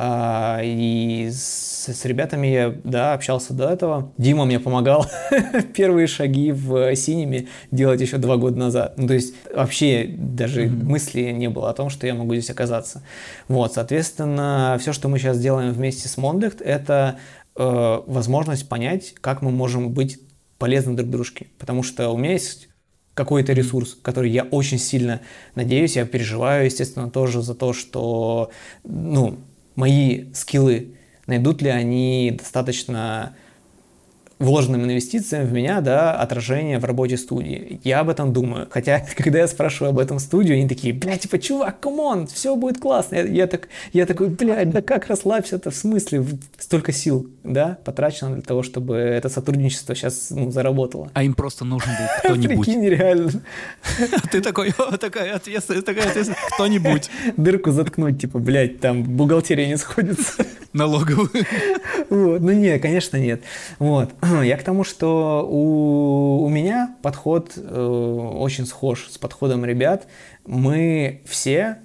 и 0.00 1.28
с, 1.32 1.88
с 1.92 2.04
ребятами 2.04 2.46
я, 2.46 2.74
да, 2.84 3.14
общался 3.14 3.52
до 3.52 3.68
этого. 3.68 4.12
Дима 4.16 4.44
мне 4.44 4.60
помогал 4.60 5.06
первые 5.74 6.06
шаги 6.06 6.52
в 6.52 6.94
синеме 6.94 7.48
делать 7.72 8.00
еще 8.00 8.18
два 8.18 8.36
года 8.36 8.56
назад. 8.56 8.94
Ну, 8.96 9.08
то 9.08 9.14
есть 9.14 9.34
вообще 9.52 10.06
даже 10.06 10.66
mm-hmm. 10.66 10.84
мысли 10.84 11.22
не 11.32 11.48
было 11.48 11.70
о 11.70 11.74
том, 11.74 11.90
что 11.90 12.06
я 12.06 12.14
могу 12.14 12.34
здесь 12.34 12.50
оказаться. 12.50 13.02
Вот, 13.48 13.74
соответственно, 13.74 14.76
все, 14.80 14.92
что 14.92 15.08
мы 15.08 15.18
сейчас 15.18 15.40
делаем 15.40 15.72
вместе 15.72 16.08
с 16.08 16.16
Mondecht, 16.16 16.62
это 16.62 17.18
э, 17.56 18.00
возможность 18.06 18.68
понять, 18.68 19.14
как 19.20 19.42
мы 19.42 19.50
можем 19.50 19.90
быть 19.90 20.20
полезны 20.58 20.94
друг 20.94 21.10
дружке. 21.10 21.48
Потому 21.58 21.82
что 21.82 22.10
у 22.10 22.16
меня 22.16 22.32
есть 22.32 22.68
какой-то 23.14 23.52
ресурс, 23.52 23.98
который 24.00 24.30
я 24.30 24.44
очень 24.44 24.78
сильно 24.78 25.22
надеюсь, 25.56 25.96
я 25.96 26.06
переживаю, 26.06 26.66
естественно, 26.66 27.10
тоже 27.10 27.42
за 27.42 27.56
то, 27.56 27.72
что, 27.72 28.52
ну, 28.84 29.38
мои 29.78 30.24
skill 30.34 30.79
ы, 30.79 30.96
найдут 31.28 31.62
ли 31.62 31.70
они 31.70 32.34
достаточно 32.36 33.36
вложенным 34.38 34.84
инвестициям 34.84 35.46
в 35.46 35.52
меня, 35.52 35.80
да, 35.80 36.14
отражение 36.14 36.78
в 36.78 36.84
работе 36.84 37.16
студии. 37.16 37.80
Я 37.84 38.00
об 38.00 38.08
этом 38.08 38.32
думаю. 38.32 38.68
Хотя, 38.70 39.04
когда 39.16 39.40
я 39.40 39.48
спрашиваю 39.48 39.90
об 39.90 39.98
этом 39.98 40.18
студию, 40.18 40.56
они 40.56 40.68
такие, 40.68 40.94
блядь, 40.94 41.22
типа, 41.22 41.38
чувак, 41.38 41.80
come 41.80 42.07
on, 42.07 42.26
все 42.26 42.54
будет 42.56 42.78
классно. 42.78 43.16
Я, 43.16 43.22
я, 43.24 43.46
так, 43.46 43.68
я 43.92 44.06
такой, 44.06 44.28
блядь, 44.28 44.70
да 44.70 44.82
как 44.82 45.06
расслабься-то, 45.08 45.70
в 45.70 45.74
смысле, 45.74 46.24
столько 46.58 46.92
сил, 46.92 47.28
да, 47.42 47.78
потрачено 47.84 48.34
для 48.34 48.42
того, 48.42 48.62
чтобы 48.62 48.96
это 48.96 49.28
сотрудничество 49.28 49.94
сейчас, 49.94 50.30
ну, 50.30 50.50
заработало. 50.50 51.10
А 51.14 51.22
им 51.24 51.34
просто 51.34 51.64
нужен 51.64 51.90
был 51.90 52.06
кто-нибудь. 52.36 52.66
Прикинь, 52.66 52.88
реально. 52.88 53.30
Ты 54.30 54.40
такой, 54.40 54.72
такая 55.00 55.34
ответственность, 55.34 55.86
такая 55.86 56.08
ответственность, 56.08 56.52
кто-нибудь. 56.54 57.10
Дырку 57.36 57.72
заткнуть, 57.72 58.20
типа, 58.20 58.38
блядь, 58.38 58.80
там 58.80 59.02
бухгалтерия 59.02 59.66
не 59.66 59.76
сходится. 59.76 60.44
Налоговую. 60.72 61.30
Вот, 62.10 62.40
ну 62.40 62.52
нет, 62.52 62.80
конечно 62.82 63.16
нет. 63.16 63.42
Вот. 63.78 64.10
Я 64.44 64.56
к 64.56 64.62
тому, 64.62 64.84
что 64.84 65.46
у, 65.48 66.44
у 66.44 66.48
меня 66.48 66.96
подход 67.02 67.52
э, 67.56 68.30
очень 68.38 68.66
схож 68.66 69.08
с 69.10 69.18
подходом 69.18 69.64
ребят. 69.64 70.06
Мы 70.46 71.22
все, 71.24 71.78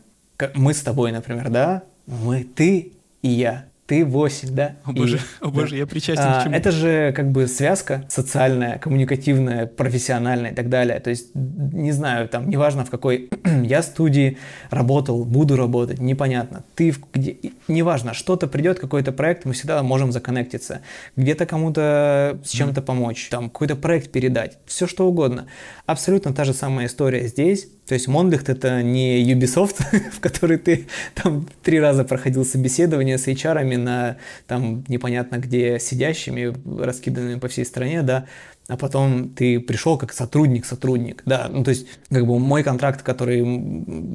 мы 0.56 0.74
с 0.74 0.82
тобой, 0.82 1.12
например, 1.12 1.50
да, 1.50 1.84
мы, 2.06 2.44
ты 2.44 2.94
и 3.22 3.30
я, 3.30 3.66
ты 3.86 4.06
8, 4.06 4.50
да? 4.56 4.76
О 4.86 4.94
боже, 4.94 5.18
и, 5.18 5.20
о 5.42 5.50
боже, 5.50 5.72
да. 5.72 5.76
я 5.78 5.88
причастен 5.88 6.24
а, 6.26 6.40
к 6.40 6.44
чему. 6.44 6.56
Это 6.56 6.72
же 6.72 7.12
как 7.14 7.32
бы 7.32 7.48
связка 7.48 8.06
социальная, 8.08 8.78
коммуникативная, 8.78 9.66
профессиональная 9.66 10.52
и 10.52 10.56
так 10.56 10.70
далее. 10.70 11.00
То 11.00 11.10
есть, 11.10 11.36
не 11.36 11.92
знаю, 11.92 12.30
там, 12.30 12.50
неважно 12.50 12.86
в 12.86 12.90
какой 12.90 13.30
я 13.64 13.84
студии 13.84 14.38
работал, 14.70 15.26
буду 15.26 15.58
работать, 15.58 16.00
непонятно. 16.00 16.64
Ты 16.76 16.92
в, 16.92 17.00
где, 17.14 17.38
неважно, 17.68 18.14
что-то 18.14 18.48
придет, 18.48 18.80
какой-то 18.80 19.12
проект, 19.12 19.44
мы 19.44 19.54
всегда 19.54 19.84
можем 19.84 20.12
законнектиться. 20.12 20.82
Где-то 21.18 21.46
кому-то 21.46 22.40
с 22.44 22.52
чем-то 22.52 22.82
помочь, 22.82 23.28
там, 23.30 23.50
какой-то 23.50 23.76
проект 23.76 24.12
передать, 24.12 24.60
все 24.66 24.88
что 24.88 25.08
угодно. 25.08 25.48
Абсолютно 25.86 26.34
та 26.34 26.46
же 26.46 26.54
самая 26.54 26.88
история 26.88 27.28
здесь 27.28 27.68
то 27.88 27.96
есть 27.96 28.08
Monlicht 28.08 28.46
это 28.48 28.82
не 28.82 29.24
Ubisoft, 29.34 29.84
в 30.12 30.20
который 30.20 30.58
ты 30.58 30.88
там 31.16 31.48
три 31.64 31.80
раза 31.80 32.04
проходил 32.04 32.46
собеседование 32.46 33.18
с 33.18 33.28
HR 33.28 33.78
на 33.78 34.18
там 34.48 34.84
непонятно 34.88 35.38
где 35.38 35.80
сидящими, 35.80 36.54
раскиданными 36.82 37.40
по 37.40 37.48
всей 37.48 37.66
стране, 37.66 38.02
да, 38.02 38.26
а 38.68 38.78
потом 38.78 39.30
ты 39.30 39.60
пришел 39.60 39.98
как 39.98 40.14
сотрудник-сотрудник, 40.14 41.24
да, 41.26 41.50
ну 41.50 41.64
то 41.64 41.72
есть 41.72 41.88
как 42.10 42.26
бы 42.26 42.40
мой 42.40 42.64
контракт, 42.64 43.02
который 43.02 43.44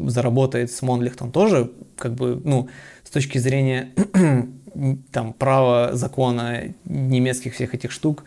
заработает 0.08 0.72
с 0.72 0.82
Monlicht, 0.82 1.16
он 1.20 1.32
тоже 1.32 1.70
как 1.96 2.14
бы, 2.14 2.40
ну, 2.42 2.68
с 3.04 3.10
точки 3.10 3.38
зрения 3.38 3.90
там 5.12 5.34
права, 5.34 5.90
закона, 5.92 6.74
немецких 6.84 7.54
всех 7.54 7.74
этих 7.74 7.90
штук, 7.90 8.24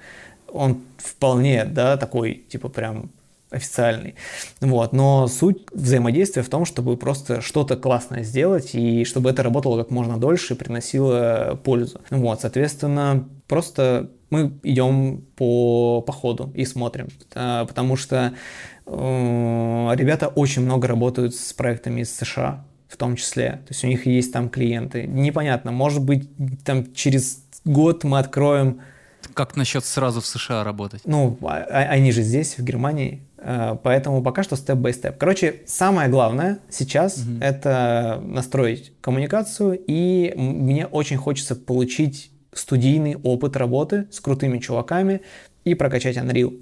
он 0.47 0.81
вполне, 0.97 1.65
да, 1.65 1.97
такой, 1.97 2.43
типа 2.49 2.69
прям 2.69 3.09
официальный. 3.51 4.15
Вот. 4.61 4.93
Но 4.93 5.27
суть 5.27 5.65
взаимодействия 5.71 6.41
в 6.41 6.49
том, 6.49 6.65
чтобы 6.65 6.97
просто 6.97 7.41
что-то 7.41 7.75
классное 7.75 8.23
сделать 8.23 8.73
и 8.73 9.03
чтобы 9.03 9.29
это 9.29 9.43
работало 9.43 9.77
как 9.77 9.91
можно 9.91 10.17
дольше 10.17 10.53
и 10.53 10.57
приносило 10.57 11.59
пользу. 11.63 12.01
Вот. 12.09 12.41
Соответственно, 12.41 13.27
просто 13.47 14.09
мы 14.29 14.53
идем 14.63 15.25
по, 15.35 16.01
по 16.01 16.13
ходу 16.13 16.51
и 16.55 16.65
смотрим, 16.65 17.09
а, 17.35 17.65
потому 17.65 17.97
что 17.97 18.33
э, 18.85 19.91
ребята 19.95 20.29
очень 20.29 20.61
много 20.61 20.87
работают 20.87 21.35
с 21.35 21.51
проектами 21.51 22.01
из 22.01 22.15
США, 22.15 22.65
в 22.87 22.95
том 22.95 23.17
числе. 23.17 23.61
То 23.67 23.71
есть 23.71 23.83
у 23.83 23.87
них 23.87 24.05
есть 24.05 24.31
там 24.31 24.49
клиенты. 24.49 25.05
Непонятно, 25.05 25.73
может 25.73 26.01
быть, 26.01 26.29
там 26.63 26.93
через 26.93 27.43
год 27.65 28.05
мы 28.05 28.19
откроем 28.19 28.81
как 29.33 29.55
насчет 29.55 29.85
сразу 29.85 30.21
в 30.21 30.25
США 30.25 30.63
работать? 30.63 31.01
Ну, 31.05 31.37
а, 31.41 31.65
а, 31.69 31.77
они 31.89 32.11
же 32.11 32.21
здесь, 32.21 32.57
в 32.57 32.63
Германии. 32.63 33.21
Э, 33.41 33.75
поэтому 33.81 34.21
пока 34.21 34.43
что 34.43 34.55
степ-бай-степ. 34.55 35.17
Короче, 35.17 35.61
самое 35.65 36.09
главное 36.09 36.59
сейчас 36.69 37.17
угу. 37.17 37.39
это 37.41 38.21
настроить 38.23 38.93
коммуникацию, 39.01 39.79
и 39.85 40.33
мне 40.35 40.85
очень 40.85 41.17
хочется 41.17 41.55
получить 41.55 42.31
студийный 42.53 43.15
опыт 43.15 43.57
работы 43.57 44.07
с 44.11 44.19
крутыми 44.19 44.59
чуваками 44.59 45.21
и 45.63 45.73
прокачать 45.73 46.17
Unreal. 46.17 46.59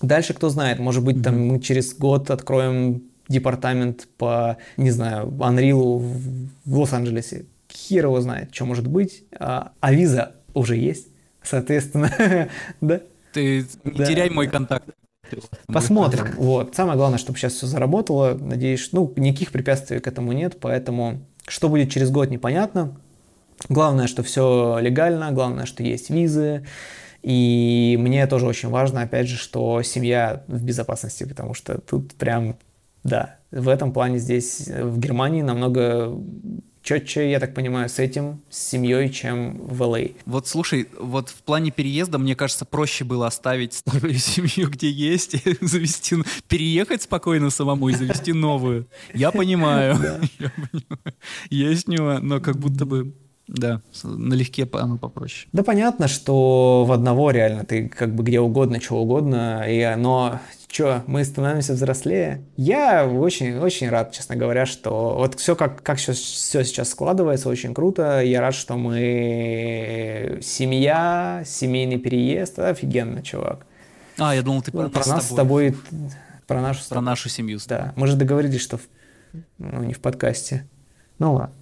Дальше, 0.00 0.34
кто 0.34 0.48
знает, 0.48 0.78
может 0.78 1.04
быть, 1.04 1.16
угу. 1.16 1.24
там 1.24 1.46
мы 1.46 1.60
через 1.60 1.94
год 1.94 2.30
откроем 2.30 3.04
департамент 3.28 4.08
по, 4.18 4.56
не 4.76 4.90
знаю, 4.90 5.28
Unreal 5.28 5.98
в 5.98 6.78
Лос-Анджелесе. 6.78 7.46
Хер 7.70 8.06
его 8.06 8.20
знает, 8.20 8.54
что 8.54 8.66
может 8.66 8.86
быть. 8.86 9.24
А, 9.38 9.72
а 9.80 9.92
виза 9.92 10.32
уже 10.52 10.76
есть, 10.76 11.08
соответственно, 11.42 12.10
да. 12.80 13.00
Ты 13.32 13.64
не 13.84 13.92
да. 13.92 14.04
теряй 14.04 14.28
мой 14.28 14.46
контакт. 14.48 14.90
Посмотрим. 15.66 16.26
Вот. 16.36 16.74
Самое 16.74 16.96
главное, 16.96 17.18
чтобы 17.18 17.38
сейчас 17.38 17.54
все 17.54 17.66
заработало. 17.66 18.34
Надеюсь, 18.34 18.90
ну, 18.92 19.12
никаких 19.16 19.52
препятствий 19.52 19.98
к 19.98 20.06
этому 20.06 20.32
нет, 20.32 20.58
поэтому 20.60 21.20
что 21.46 21.68
будет 21.68 21.90
через 21.90 22.10
год, 22.10 22.30
непонятно. 22.30 22.96
Главное, 23.68 24.06
что 24.06 24.22
все 24.22 24.78
легально, 24.80 25.32
главное, 25.32 25.66
что 25.66 25.82
есть 25.82 26.10
визы. 26.10 26.66
И 27.22 27.96
мне 28.00 28.26
тоже 28.26 28.46
очень 28.46 28.68
важно, 28.68 29.02
опять 29.02 29.28
же, 29.28 29.36
что 29.36 29.82
семья 29.82 30.42
в 30.48 30.64
безопасности, 30.64 31.24
потому 31.24 31.54
что 31.54 31.80
тут 31.80 32.14
прям, 32.14 32.56
да, 33.04 33.36
в 33.52 33.68
этом 33.68 33.92
плане 33.92 34.18
здесь, 34.18 34.66
в 34.66 34.98
Германии 34.98 35.42
намного 35.42 36.18
четче, 36.82 37.30
я 37.30 37.40
так 37.40 37.54
понимаю, 37.54 37.88
с 37.88 37.98
этим, 37.98 38.42
с 38.50 38.58
семьей, 38.58 39.10
чем 39.10 39.58
в 39.58 39.82
ЛА. 39.82 40.00
Вот 40.26 40.48
слушай, 40.48 40.88
вот 40.98 41.28
в 41.30 41.42
плане 41.42 41.70
переезда, 41.70 42.18
мне 42.18 42.34
кажется, 42.34 42.64
проще 42.64 43.04
было 43.04 43.26
оставить 43.26 43.74
старую 43.74 44.14
семью, 44.18 44.68
где 44.68 44.90
есть, 44.90 45.36
завести, 45.60 46.16
переехать 46.48 47.02
спокойно 47.02 47.50
самому 47.50 47.88
и 47.88 47.94
завести 47.94 48.32
новую. 48.32 48.86
Я 49.14 49.30
понимаю. 49.30 49.96
Есть 51.50 51.88
нюанс, 51.88 52.22
но 52.22 52.40
как 52.40 52.58
будто 52.58 52.84
бы 52.84 53.14
да, 53.48 53.80
налегке 54.04 54.68
оно 54.72 54.98
попроще. 54.98 55.48
Да 55.52 55.62
понятно, 55.62 56.08
что 56.08 56.84
в 56.86 56.92
одного 56.92 57.30
реально 57.30 57.64
ты 57.64 57.88
как 57.88 58.14
бы 58.14 58.22
где 58.22 58.40
угодно, 58.40 58.80
что 58.80 58.96
угодно, 58.96 59.64
и, 59.68 59.94
но 59.96 60.40
что, 60.72 61.04
мы 61.06 61.22
становимся 61.22 61.74
взрослее. 61.74 62.44
Я 62.56 63.06
очень-очень 63.06 63.90
рад, 63.90 64.12
честно 64.12 64.36
говоря, 64.36 64.64
что 64.64 65.16
вот 65.18 65.38
все 65.38 65.54
как, 65.54 65.82
как 65.82 65.98
все, 65.98 66.14
все 66.14 66.64
сейчас 66.64 66.88
складывается, 66.88 67.50
очень 67.50 67.74
круто. 67.74 68.22
Я 68.22 68.40
рад, 68.40 68.54
что 68.54 68.78
мы 68.78 70.38
семья, 70.40 71.42
семейный 71.44 71.98
переезд. 71.98 72.58
Офигенно, 72.58 73.22
чувак. 73.22 73.66
А, 74.18 74.34
я 74.34 74.40
думал, 74.40 74.62
ты 74.62 74.72
про, 74.72 74.88
про 74.88 75.06
нас 75.06 75.28
с 75.28 75.34
тобой. 75.34 75.76
Про 76.46 76.62
нашу, 76.62 76.88
про 76.88 77.02
нашу 77.02 77.28
семью. 77.28 77.58
Да, 77.66 77.92
мы 77.94 78.06
же 78.06 78.16
договорились, 78.16 78.62
что 78.62 78.78
в, 78.78 78.82
ну, 79.58 79.84
не 79.84 79.92
в 79.92 80.00
подкасте. 80.00 80.66
Ну 81.18 81.34
ладно. 81.34 81.54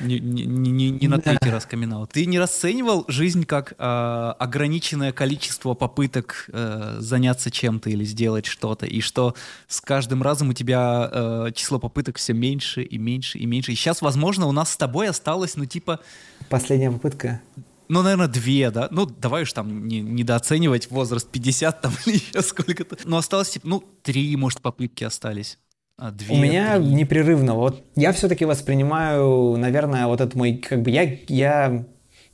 Не, 0.00 0.18
не, 0.18 0.44
не, 0.44 0.90
не 0.90 1.08
на 1.08 1.20
третий 1.20 1.50
раз 1.50 1.66
каминал. 1.66 2.06
Ты 2.06 2.26
не 2.26 2.38
расценивал 2.38 3.04
жизнь 3.08 3.44
как 3.44 3.72
э, 3.72 4.34
ограниченное 4.38 5.12
количество 5.12 5.74
попыток 5.74 6.46
э, 6.52 6.96
заняться 6.98 7.50
чем-то 7.50 7.90
или 7.90 8.04
сделать 8.04 8.46
что-то, 8.46 8.86
и 8.86 9.00
что 9.00 9.34
с 9.68 9.80
каждым 9.80 10.22
разом 10.22 10.50
у 10.50 10.52
тебя 10.52 11.08
э, 11.12 11.50
число 11.54 11.78
попыток 11.78 12.18
все 12.18 12.32
меньше 12.32 12.82
и 12.82 12.98
меньше 12.98 13.38
и 13.38 13.46
меньше. 13.46 13.72
И 13.72 13.74
сейчас, 13.74 14.02
возможно, 14.02 14.46
у 14.46 14.52
нас 14.52 14.70
с 14.70 14.76
тобой 14.76 15.08
осталось, 15.08 15.56
ну, 15.56 15.66
типа... 15.66 16.00
Последняя 16.48 16.90
попытка. 16.90 17.40
Ну, 17.88 18.02
наверное, 18.02 18.28
две, 18.28 18.70
да? 18.70 18.86
Ну, 18.92 19.04
давай 19.04 19.42
уж 19.42 19.52
там 19.52 19.88
не, 19.88 20.00
недооценивать 20.00 20.92
возраст 20.92 21.28
50 21.28 21.80
там 21.80 21.92
или 22.06 22.16
еще 22.16 22.40
сколько-то. 22.42 22.96
Но 23.04 23.16
осталось, 23.16 23.50
типа, 23.50 23.66
ну, 23.66 23.84
три, 24.02 24.34
может, 24.36 24.60
попытки 24.60 25.04
остались. 25.04 25.58
А, 26.00 26.10
две, 26.12 26.34
У 26.34 26.38
меня 26.38 26.78
три. 26.78 26.86
непрерывно. 26.86 27.54
Вот 27.54 27.84
я 27.94 28.12
все-таки 28.12 28.46
воспринимаю, 28.46 29.56
наверное, 29.58 30.06
вот 30.06 30.22
этот 30.22 30.34
мой, 30.34 30.54
как 30.54 30.80
бы 30.80 30.90
я, 30.90 31.18
я 31.28 31.84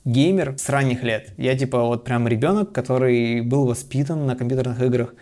геймер 0.05 0.55
с 0.57 0.69
ранних 0.69 1.03
лет. 1.03 1.33
Я 1.37 1.57
типа 1.57 1.83
вот 1.83 2.05
прям 2.05 2.29
ребенок, 2.29 2.71
который 2.71 3.41
был 3.41 3.65
воспитан 3.65 4.25
на 4.25 4.37
компьютерных 4.37 4.81
играх. 4.81 5.13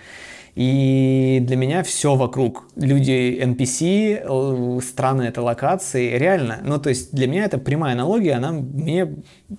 И 0.54 1.40
для 1.42 1.58
меня 1.58 1.82
все 1.82 2.16
вокруг. 2.16 2.68
Люди 2.76 3.42
NPC, 3.42 4.80
страны 4.82 5.24
это 5.24 5.42
локации, 5.42 6.16
реально. 6.18 6.60
Ну, 6.64 6.78
то 6.80 6.90
есть 6.90 7.14
для 7.16 7.28
меня 7.28 7.46
это 7.46 7.58
прямая 7.58 7.94
аналогия, 7.94 8.34
она 8.34 8.52
мне, 8.52 9.16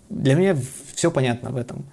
для 0.09 0.34
меня 0.37 0.57
все 0.95 1.11
понятно 1.11 1.51
в 1.51 1.57
этом. 1.57 1.87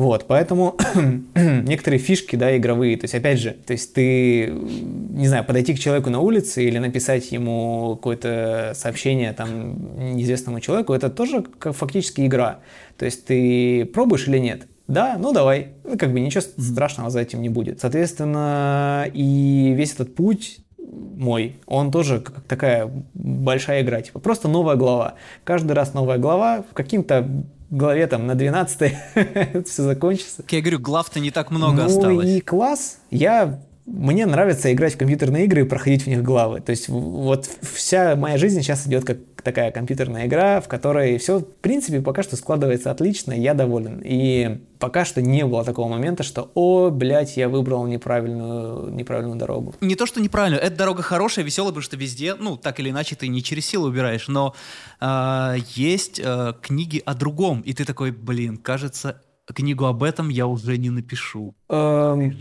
Вот, 0.00 0.24
поэтому 0.26 0.78
некоторые 1.34 2.00
фишки, 2.00 2.34
да, 2.34 2.56
игровые, 2.56 2.96
то 2.96 3.04
есть, 3.04 3.14
опять 3.14 3.38
же, 3.38 3.50
то 3.50 3.74
есть 3.74 3.92
ты, 3.92 4.46
не 4.46 5.28
знаю, 5.28 5.44
подойти 5.44 5.74
к 5.74 5.78
человеку 5.78 6.08
на 6.08 6.20
улице 6.20 6.64
или 6.64 6.78
написать 6.78 7.30
ему 7.32 7.96
какое-то 7.96 8.72
сообщение 8.74 9.34
там 9.34 10.14
неизвестному 10.14 10.60
человеку, 10.60 10.94
это 10.94 11.10
тоже 11.10 11.42
как 11.42 11.74
фактически 11.76 12.22
игра. 12.24 12.60
То 12.96 13.04
есть 13.04 13.26
ты 13.26 13.84
пробуешь 13.84 14.26
или 14.26 14.38
нет? 14.38 14.68
Да, 14.88 15.18
ну 15.18 15.34
давай. 15.34 15.74
Ну, 15.84 15.98
как 15.98 16.14
бы 16.14 16.20
ничего 16.20 16.40
страшного 16.40 17.10
за 17.10 17.20
этим 17.20 17.42
не 17.42 17.50
будет. 17.50 17.80
Соответственно, 17.80 19.04
и 19.12 19.74
весь 19.76 19.92
этот 19.92 20.14
путь 20.14 20.60
мой, 20.78 21.56
он 21.66 21.90
тоже 21.90 22.20
как 22.20 22.40
такая 22.44 22.90
большая 23.12 23.82
игра, 23.82 24.00
типа 24.00 24.18
просто 24.18 24.48
новая 24.48 24.76
глава. 24.76 25.16
Каждый 25.44 25.72
раз 25.72 25.92
новая 25.92 26.16
глава, 26.16 26.64
каким-то 26.72 27.28
главе 27.70 28.06
там 28.06 28.26
на 28.26 28.34
12 28.34 28.94
все 29.66 29.82
закончится. 29.82 30.44
Я 30.50 30.60
говорю, 30.60 30.78
глав-то 30.80 31.20
не 31.20 31.30
так 31.30 31.50
много 31.50 31.82
ну, 31.82 31.86
осталось. 31.86 32.28
и 32.28 32.40
класс. 32.40 32.98
Я 33.10 33.60
мне 33.86 34.24
нравится 34.24 34.72
играть 34.72 34.94
в 34.94 34.98
компьютерные 34.98 35.44
игры 35.44 35.62
и 35.62 35.64
проходить 35.64 36.04
в 36.04 36.06
них 36.06 36.22
главы. 36.22 36.60
То 36.60 36.70
есть 36.70 36.88
вот 36.88 37.48
вся 37.62 38.14
моя 38.14 38.38
жизнь 38.38 38.60
сейчас 38.62 38.86
идет 38.86 39.04
как 39.04 39.29
такая 39.42 39.70
компьютерная 39.70 40.26
игра, 40.26 40.60
в 40.60 40.68
которой 40.68 41.18
все, 41.18 41.38
в 41.38 41.44
принципе, 41.44 42.00
пока 42.00 42.22
что 42.22 42.36
складывается 42.36 42.90
отлично, 42.90 43.32
я 43.32 43.54
доволен. 43.54 44.00
И 44.04 44.60
пока 44.78 45.04
что 45.04 45.22
не 45.22 45.44
было 45.44 45.64
такого 45.64 45.88
момента, 45.88 46.22
что, 46.22 46.50
о, 46.54 46.90
блядь, 46.90 47.36
я 47.36 47.48
выбрал 47.48 47.86
неправильную, 47.86 48.92
неправильную 48.92 49.38
дорогу. 49.38 49.74
Не 49.80 49.94
то, 49.94 50.06
что 50.06 50.20
неправильную, 50.20 50.62
эта 50.62 50.76
дорога 50.76 51.02
хорошая, 51.02 51.44
веселая, 51.44 51.70
потому 51.70 51.82
что 51.82 51.96
везде, 51.96 52.34
ну, 52.34 52.56
так 52.56 52.80
или 52.80 52.90
иначе, 52.90 53.16
ты 53.16 53.28
не 53.28 53.42
через 53.42 53.66
силу 53.66 53.88
убираешь, 53.88 54.28
но 54.28 54.54
э, 55.00 55.56
есть 55.74 56.20
э, 56.22 56.54
книги 56.62 57.02
о 57.04 57.14
другом, 57.14 57.60
и 57.60 57.72
ты 57.72 57.84
такой, 57.84 58.10
блин, 58.10 58.56
кажется, 58.56 59.20
книгу 59.52 59.84
об 59.84 60.02
этом 60.02 60.28
я 60.28 60.46
уже 60.46 60.76
не 60.78 60.90
напишу. 60.90 61.54
Эм, 61.68 62.32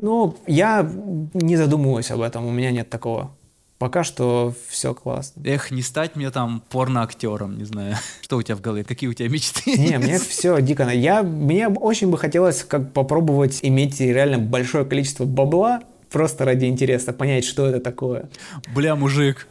ну, 0.00 0.36
я 0.46 0.88
не 1.34 1.56
задумываюсь 1.56 2.10
об 2.10 2.20
этом, 2.20 2.46
у 2.46 2.50
меня 2.50 2.70
нет 2.70 2.90
такого. 2.90 3.36
Пока 3.78 4.02
что 4.02 4.54
все 4.68 4.92
классно. 4.92 5.40
Эх, 5.44 5.70
не 5.70 5.82
стать 5.82 6.16
мне 6.16 6.32
там 6.32 6.64
порно-актером, 6.68 7.56
не 7.56 7.64
знаю. 7.64 7.96
Что 8.22 8.36
у 8.36 8.42
тебя 8.42 8.56
в 8.56 8.60
голове? 8.60 8.82
Какие 8.82 9.08
у 9.08 9.12
тебя 9.12 9.28
мечты? 9.28 9.78
Не, 9.78 9.98
мне 9.98 10.18
все 10.28 10.60
дико. 10.60 10.88
Я, 10.90 11.22
мне 11.22 11.68
очень 11.68 12.10
бы 12.10 12.18
хотелось 12.18 12.64
как 12.64 12.92
попробовать 12.92 13.60
иметь 13.62 14.00
реально 14.00 14.38
большое 14.38 14.84
количество 14.84 15.24
бабла, 15.24 15.82
просто 16.10 16.44
ради 16.44 16.64
интереса, 16.66 17.12
понять, 17.12 17.44
что 17.44 17.66
это 17.66 17.78
такое. 17.78 18.28
Бля, 18.74 18.96
мужик, 18.96 19.46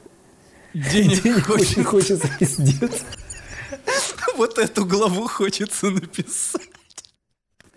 денег, 0.73 1.23
денег 1.23 1.49
очень 1.49 1.83
хочется 1.83 2.29
пиздец. 2.39 3.03
Вот 4.35 4.59
эту 4.59 4.85
главу 4.85 5.27
хочется 5.27 5.89
написать. 5.89 6.61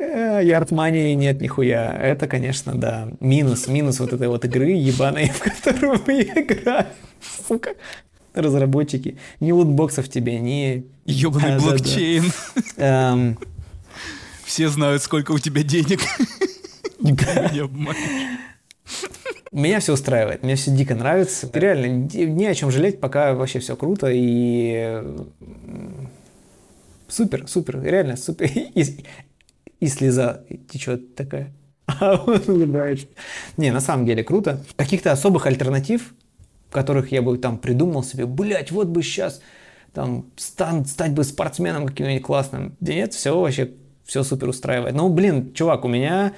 Ярдмании 0.01 1.15
нет 1.15 1.41
нихуя. 1.41 1.93
Это, 1.93 2.27
конечно, 2.27 2.75
да. 2.75 3.09
Минус, 3.21 3.69
минус 3.69 4.01
вот 4.01 4.13
этой 4.13 4.29
вот 4.29 4.45
игры 4.45 4.71
ебаной, 4.71 5.27
в 5.35 5.41
которую 5.41 6.01
мы 6.07 6.23
играем. 6.23 6.87
Сука. 7.47 7.75
Разработчики. 8.33 9.19
Ни 9.41 9.53
лутбоксов 9.53 10.09
тебе, 10.09 10.39
ни... 10.39 10.87
Ебаный 11.05 11.59
да, 11.59 11.61
блокчейн. 11.61 12.25
Да, 12.55 12.63
да. 12.77 13.13
Эм... 13.13 13.39
Все 14.45 14.69
знают, 14.69 15.03
сколько 15.03 15.33
у 15.33 15.39
тебя 15.39 15.63
денег. 15.63 16.01
Меня 19.53 19.81
все 19.81 19.95
устраивает, 19.95 20.43
мне 20.43 20.55
все 20.55 20.71
дико 20.71 20.95
нравится. 20.95 21.51
Реально, 21.53 22.09
не 22.15 22.47
о 22.47 22.55
чем 22.55 22.71
жалеть, 22.71 23.01
пока 23.01 23.35
вообще 23.35 23.59
все 23.59 23.75
круто 23.75 24.09
и 24.11 25.03
супер, 27.09 27.49
супер, 27.49 27.83
реально 27.83 28.17
супер 28.17 28.49
и 28.55 29.05
слеза 29.89 30.45
течет 30.69 31.15
такая. 31.15 31.53
А 32.01 32.23
он 32.25 32.41
улыбается. 32.47 33.07
Не, 33.57 33.73
на 33.73 33.81
самом 33.81 34.07
деле 34.07 34.23
круто. 34.23 34.63
Каких-то 34.77 35.13
особых 35.13 35.47
альтернатив, 35.47 36.15
которых 36.71 37.13
я 37.13 37.21
бы 37.23 37.37
там 37.39 37.59
придумал 37.59 38.05
себе, 38.05 38.27
блять, 38.27 38.71
вот 38.71 38.89
бы 38.89 39.03
сейчас 39.03 39.41
там 39.93 40.27
стан, 40.37 40.85
стать 40.85 41.13
бы 41.13 41.25
спортсменом 41.25 41.87
каким-нибудь 41.87 42.23
классным. 42.23 42.77
Да 42.81 42.95
нет, 42.95 43.13
все 43.13 43.39
вообще, 43.39 43.73
все 44.05 44.23
супер 44.23 44.49
устраивает. 44.49 44.95
Ну, 44.95 45.09
блин, 45.09 45.53
чувак, 45.53 45.85
у 45.85 45.89
меня 45.89 46.33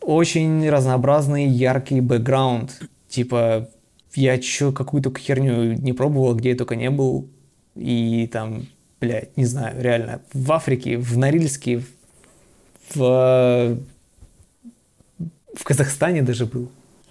очень 0.00 0.68
разнообразный, 0.68 1.46
яркий 1.46 2.00
бэкграунд. 2.00 2.80
Типа, 3.08 3.68
я 4.14 4.38
чё, 4.38 4.72
какую-то 4.72 5.12
херню 5.16 5.74
не 5.74 5.92
пробовал, 5.92 6.34
где 6.34 6.50
я 6.50 6.56
только 6.56 6.76
не 6.76 6.90
был. 6.90 7.28
И 7.76 8.28
там, 8.32 8.66
блядь, 9.00 9.36
не 9.36 9.44
знаю, 9.44 9.80
реально, 9.80 10.22
в 10.32 10.50
Африке, 10.52 10.96
в 10.96 11.16
Норильске, 11.16 11.82
в, 12.94 13.76
в 15.54 15.64
Казахстане 15.64 16.22
даже 16.22 16.46
был. 16.46 16.70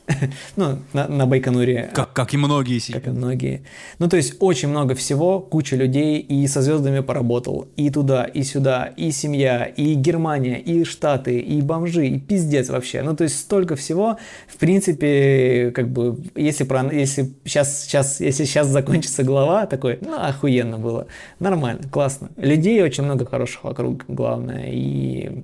ну, 0.56 0.80
на, 0.94 1.08
на 1.08 1.26
Байконуре. 1.26 1.90
Как, 1.94 2.14
как 2.14 2.34
и 2.34 2.38
многие 2.38 2.80
сейчас. 2.80 2.96
Как 2.96 3.08
и 3.08 3.10
многие. 3.12 3.64
Ну, 4.00 4.08
то 4.10 4.18
есть 4.18 4.36
очень 4.40 4.70
много 4.70 4.96
всего, 4.96 5.40
куча 5.40 5.76
людей, 5.76 6.20
и 6.20 6.48
со 6.48 6.62
звездами 6.62 7.00
поработал, 7.00 7.68
и 7.76 7.90
туда, 7.90 8.24
и 8.24 8.44
сюда, 8.44 8.86
и 8.86 9.12
семья, 9.12 9.66
и 9.66 9.94
Германия, 9.94 10.60
и 10.60 10.84
Штаты, 10.84 11.40
и 11.40 11.62
бомжи, 11.62 12.08
и 12.08 12.20
пиздец 12.20 12.70
вообще. 12.70 13.02
Ну, 13.02 13.16
то 13.16 13.24
есть 13.24 13.40
столько 13.40 13.76
всего. 13.76 14.18
В 14.48 14.58
принципе, 14.58 15.72
как 15.76 15.90
бы, 15.90 16.18
если, 16.36 16.64
про, 16.64 16.92
если, 16.92 17.34
сейчас, 17.46 17.84
сейчас, 17.84 18.20
если 18.20 18.46
сейчас 18.46 18.68
закончится 18.68 19.24
глава, 19.24 19.66
такой, 19.66 20.00
ну, 20.02 20.16
охуенно 20.16 20.78
было. 20.78 21.08
Нормально, 21.40 21.84
классно. 21.90 22.30
Людей 22.38 22.82
очень 22.82 23.04
много 23.04 23.26
хороших 23.26 23.64
вокруг, 23.64 24.06
главное, 24.08 24.70
и 24.72 25.44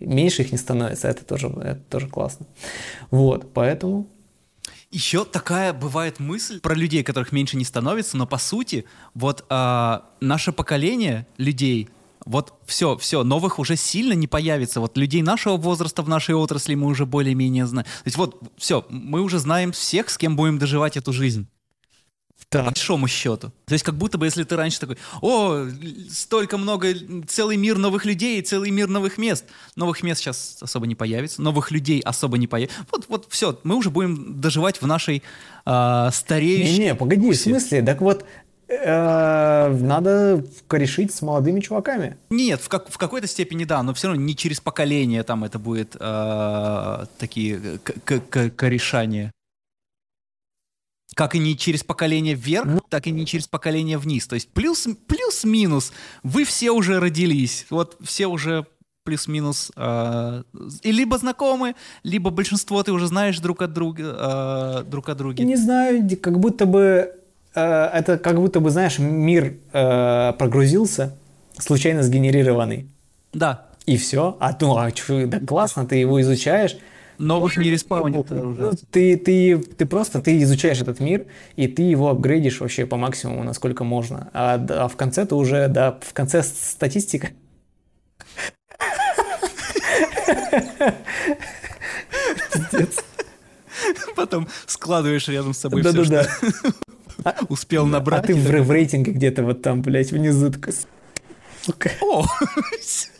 меньше 0.00 0.42
их 0.42 0.52
не 0.52 0.58
становится, 0.58 1.08
это 1.08 1.24
тоже, 1.24 1.48
это 1.48 1.80
тоже 1.88 2.08
классно. 2.08 2.46
Вот, 3.10 3.52
поэтому... 3.52 4.06
Еще 4.90 5.26
такая 5.26 5.74
бывает 5.74 6.18
мысль 6.18 6.60
про 6.60 6.74
людей, 6.74 7.04
которых 7.04 7.30
меньше 7.30 7.58
не 7.58 7.64
становится, 7.64 8.16
но 8.16 8.26
по 8.26 8.38
сути, 8.38 8.86
вот 9.12 9.44
а, 9.50 10.06
наше 10.20 10.50
поколение 10.50 11.26
людей, 11.36 11.90
вот 12.24 12.54
все, 12.64 12.96
все, 12.96 13.22
новых 13.22 13.58
уже 13.58 13.76
сильно 13.76 14.14
не 14.14 14.26
появится. 14.26 14.80
Вот 14.80 14.96
людей 14.96 15.20
нашего 15.20 15.58
возраста 15.58 16.02
в 16.02 16.08
нашей 16.08 16.34
отрасли 16.34 16.74
мы 16.74 16.86
уже 16.86 17.04
более-менее 17.04 17.66
знаем. 17.66 17.84
То 17.84 18.06
есть 18.06 18.16
вот, 18.16 18.40
все, 18.56 18.86
мы 18.88 19.20
уже 19.20 19.38
знаем 19.38 19.72
всех, 19.72 20.08
с 20.08 20.16
кем 20.16 20.36
будем 20.36 20.58
доживать 20.58 20.96
эту 20.96 21.12
жизнь. 21.12 21.48
По 22.50 22.62
большому 22.62 23.08
счету. 23.08 23.52
То 23.66 23.72
есть 23.74 23.84
как 23.84 23.94
будто 23.94 24.16
бы, 24.16 24.26
если 24.26 24.42
ты 24.42 24.56
раньше 24.56 24.80
такой, 24.80 24.96
о, 25.20 25.66
столько 26.10 26.56
много, 26.56 26.88
целый 27.26 27.56
мир 27.56 27.76
новых 27.76 28.04
людей, 28.06 28.40
целый 28.42 28.70
мир 28.70 28.88
новых 28.88 29.18
мест. 29.18 29.44
Новых 29.76 30.02
мест 30.02 30.20
сейчас 30.20 30.58
особо 30.60 30.86
не 30.86 30.94
появится, 30.94 31.42
новых 31.42 31.70
людей 31.70 32.00
особо 32.00 32.38
не 32.38 32.46
появится. 32.46 32.78
Вот, 32.90 33.06
вот 33.08 33.26
все, 33.28 33.58
мы 33.64 33.76
уже 33.76 33.90
будем 33.90 34.40
доживать 34.40 34.80
в 34.80 34.86
нашей 34.86 35.22
э, 35.66 36.08
стареющей... 36.12 36.78
Не-не, 36.78 36.94
погоди, 36.94 37.30
в 37.30 37.36
смысле? 37.36 37.82
Так 37.82 38.00
вот, 38.00 38.24
э, 38.68 39.78
надо 39.80 40.42
корешить 40.68 41.14
с 41.14 41.20
молодыми 41.20 41.60
чуваками. 41.60 42.16
Нет, 42.30 42.62
в, 42.62 42.68
как, 42.70 42.90
в 42.90 42.96
какой-то 42.96 43.26
степени 43.26 43.64
да, 43.64 43.82
но 43.82 43.92
все 43.92 44.08
равно 44.08 44.22
не 44.22 44.34
через 44.34 44.60
поколение 44.60 45.22
там 45.22 45.44
это 45.44 45.58
будет 45.58 45.96
э, 46.00 47.06
такие 47.18 47.78
корешания 48.56 49.32
как 51.18 51.34
и 51.34 51.40
не 51.40 51.56
через 51.56 51.82
поколение 51.82 52.36
вверх, 52.36 52.66
ну. 52.66 52.80
так 52.88 53.08
и 53.08 53.10
не 53.10 53.26
через 53.26 53.48
поколение 53.48 53.98
вниз. 53.98 54.28
То 54.28 54.36
есть 54.36 54.48
плюс, 54.50 54.86
плюс-минус, 55.08 55.92
вы 56.22 56.44
все 56.44 56.70
уже 56.70 57.00
родились, 57.00 57.66
вот 57.70 57.96
все 58.00 58.28
уже 58.28 58.66
плюс-минус 59.02 59.72
э, 59.74 60.42
и 60.84 60.92
либо 60.92 61.18
знакомы, 61.18 61.74
либо 62.04 62.30
большинство 62.30 62.84
ты 62.84 62.92
уже 62.92 63.08
знаешь 63.08 63.40
друг 63.40 63.62
от 63.62 63.72
друга, 63.72 64.04
э, 64.04 64.84
друг 64.88 65.08
от 65.08 65.16
друга. 65.16 65.42
Не 65.42 65.56
знаю, 65.56 66.08
как 66.22 66.38
будто 66.38 66.66
бы 66.66 67.12
э, 67.52 67.60
это 67.60 68.16
как 68.18 68.36
будто 68.36 68.60
бы 68.60 68.70
знаешь 68.70 69.00
мир 69.00 69.54
э, 69.72 70.32
прогрузился, 70.38 71.16
случайно 71.58 72.04
сгенерированный. 72.04 72.86
Да. 73.32 73.66
И 73.86 73.96
все. 73.96 74.36
А 74.38 74.56
ну 74.60 74.76
а 74.76 74.92
чё, 74.92 75.26
да 75.26 75.40
классно, 75.40 75.84
ты 75.84 75.96
его 75.96 76.20
изучаешь 76.20 76.76
новых 77.18 77.56
не 77.56 77.70
респаунит 77.70 78.30
уже. 78.30 78.72
Ты, 78.90 79.16
ты, 79.16 79.58
ты 79.58 79.86
просто 79.86 80.20
ты 80.20 80.40
изучаешь 80.42 80.80
этот 80.80 81.00
мир, 81.00 81.26
и 81.56 81.68
ты 81.68 81.82
его 81.82 82.08
апгрейдишь 82.08 82.60
вообще 82.60 82.86
по 82.86 82.96
максимуму, 82.96 83.44
насколько 83.44 83.84
можно. 83.84 84.30
А, 84.32 84.64
а 84.68 84.88
в 84.88 84.96
конце 84.96 85.26
ты 85.26 85.34
уже, 85.34 85.68
да, 85.68 85.98
в 86.00 86.12
конце 86.12 86.42
статистика. 86.42 87.30
Потом 94.16 94.48
складываешь 94.66 95.28
рядом 95.28 95.54
с 95.54 95.58
собой 95.58 95.82
все, 95.82 96.04
что 96.04 96.26
успел 97.48 97.86
набрать. 97.86 98.24
А 98.24 98.26
ты 98.26 98.34
в 98.34 98.70
рейтинге 98.70 99.12
где-то 99.12 99.44
вот 99.44 99.62
там, 99.62 99.82
блядь, 99.82 100.12
внизу 100.12 100.50
такой 100.50 100.72
сука. 101.68 101.90
О! 102.00 102.24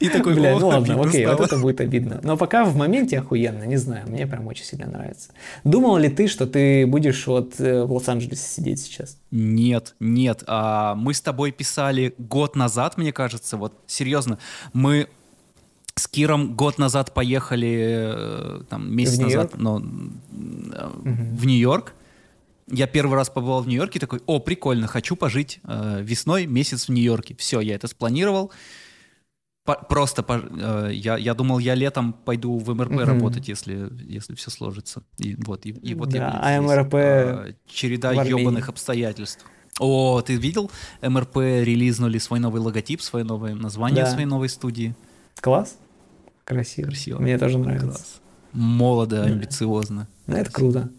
И 0.00 0.08
такой, 0.08 0.34
Бля, 0.34 0.58
ну 0.58 0.68
ладно, 0.68 1.00
окей, 1.00 1.26
вот 1.26 1.40
это 1.40 1.58
будет 1.58 1.80
обидно. 1.80 2.20
Но 2.22 2.36
пока 2.36 2.64
в 2.64 2.76
моменте 2.76 3.18
охуенно, 3.18 3.64
не 3.64 3.76
знаю, 3.76 4.08
мне 4.08 4.26
прям 4.26 4.46
очень 4.46 4.64
сильно 4.64 4.86
нравится. 4.86 5.30
Думал 5.64 5.96
ли 5.98 6.08
ты, 6.08 6.28
что 6.28 6.46
ты 6.46 6.86
будешь 6.86 7.26
вот 7.26 7.60
э, 7.60 7.84
в 7.84 7.92
Лос-Анджелесе 7.92 8.48
сидеть 8.48 8.80
сейчас? 8.80 9.18
Нет, 9.30 9.94
нет. 10.00 10.44
А, 10.46 10.94
мы 10.94 11.14
с 11.14 11.20
тобой 11.20 11.52
писали 11.52 12.14
год 12.18 12.56
назад, 12.56 12.96
мне 12.96 13.12
кажется, 13.12 13.56
вот 13.56 13.74
серьезно, 13.86 14.38
мы 14.72 15.08
с 15.94 16.06
Киром 16.06 16.54
год 16.54 16.78
назад 16.78 17.12
поехали, 17.12 18.12
э, 18.14 18.60
там, 18.68 18.94
месяц 18.94 19.18
назад, 19.18 19.58
но 19.58 19.76
угу. 19.76 19.84
в 20.32 21.46
Нью-Йорк 21.46 21.92
я 22.70 22.86
первый 22.86 23.14
раз 23.14 23.30
побывал 23.30 23.62
в 23.62 23.68
Нью-Йорке, 23.68 23.98
такой, 23.98 24.20
о, 24.26 24.38
прикольно, 24.40 24.86
хочу 24.86 25.16
пожить 25.16 25.60
э, 25.64 26.00
весной 26.02 26.46
месяц 26.46 26.88
в 26.88 26.90
Нью-Йорке. 26.90 27.34
Все, 27.36 27.60
я 27.60 27.74
это 27.74 27.86
спланировал. 27.88 28.52
По 29.64 29.74
просто 29.74 30.22
по 30.22 30.40
э, 30.40 30.90
я, 30.92 31.16
я 31.18 31.34
думал, 31.34 31.58
я 31.58 31.74
летом 31.74 32.12
пойду 32.12 32.56
в 32.58 32.74
МРП 32.74 32.92
mm-hmm. 32.92 33.04
работать, 33.04 33.48
если, 33.48 33.90
если 34.06 34.34
все 34.34 34.50
сложится. 34.50 35.02
И 35.18 35.36
вот, 35.36 35.66
и, 35.66 35.70
и 35.70 35.94
вот 35.94 36.10
да, 36.10 36.18
я 36.18 36.58
а 36.58 36.60
МРП 36.62 36.94
э, 36.94 37.54
череда 37.66 38.12
ебаных 38.12 38.68
обстоятельств. 38.68 39.44
О, 39.78 40.20
ты 40.22 40.36
видел? 40.36 40.70
МРП 41.02 41.36
релизнули 41.36 42.18
свой 42.18 42.40
новый 42.40 42.60
логотип, 42.60 43.00
свое 43.00 43.24
новое 43.24 43.54
название 43.54 44.04
да. 44.04 44.10
своей 44.10 44.26
новой 44.26 44.48
студии. 44.48 44.94
Класс. 45.40 45.76
Красиво. 46.44 46.86
Красиво. 46.86 47.20
Мне 47.20 47.38
тоже 47.38 47.58
нравится. 47.58 47.86
Класс. 47.86 48.20
Молодо, 48.52 49.24
амбициозно. 49.24 50.08
Ну, 50.26 50.36
это 50.36 50.50
круто. 50.50 50.90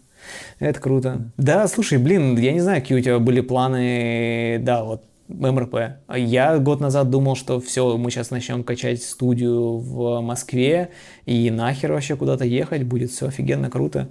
Это 0.58 0.80
круто. 0.80 1.30
Да, 1.36 1.66
слушай, 1.68 1.98
блин, 1.98 2.36
я 2.38 2.52
не 2.52 2.60
знаю, 2.60 2.80
какие 2.80 2.98
у 2.98 3.02
тебя 3.02 3.18
были 3.18 3.40
планы, 3.40 4.58
да, 4.60 4.84
вот 4.84 5.04
МРП. 5.30 5.76
Я 6.14 6.58
год 6.58 6.80
назад 6.80 7.10
думал, 7.10 7.36
что 7.36 7.60
все, 7.60 7.96
мы 7.96 8.10
сейчас 8.10 8.30
начнем 8.30 8.64
качать 8.64 9.02
студию 9.02 9.78
в 9.78 10.20
Москве, 10.20 10.90
и 11.26 11.50
нахер 11.50 11.92
вообще 11.92 12.16
куда-то 12.16 12.44
ехать, 12.44 12.82
будет 12.84 13.10
все 13.10 13.28
офигенно 13.28 13.70
круто. 13.70 14.08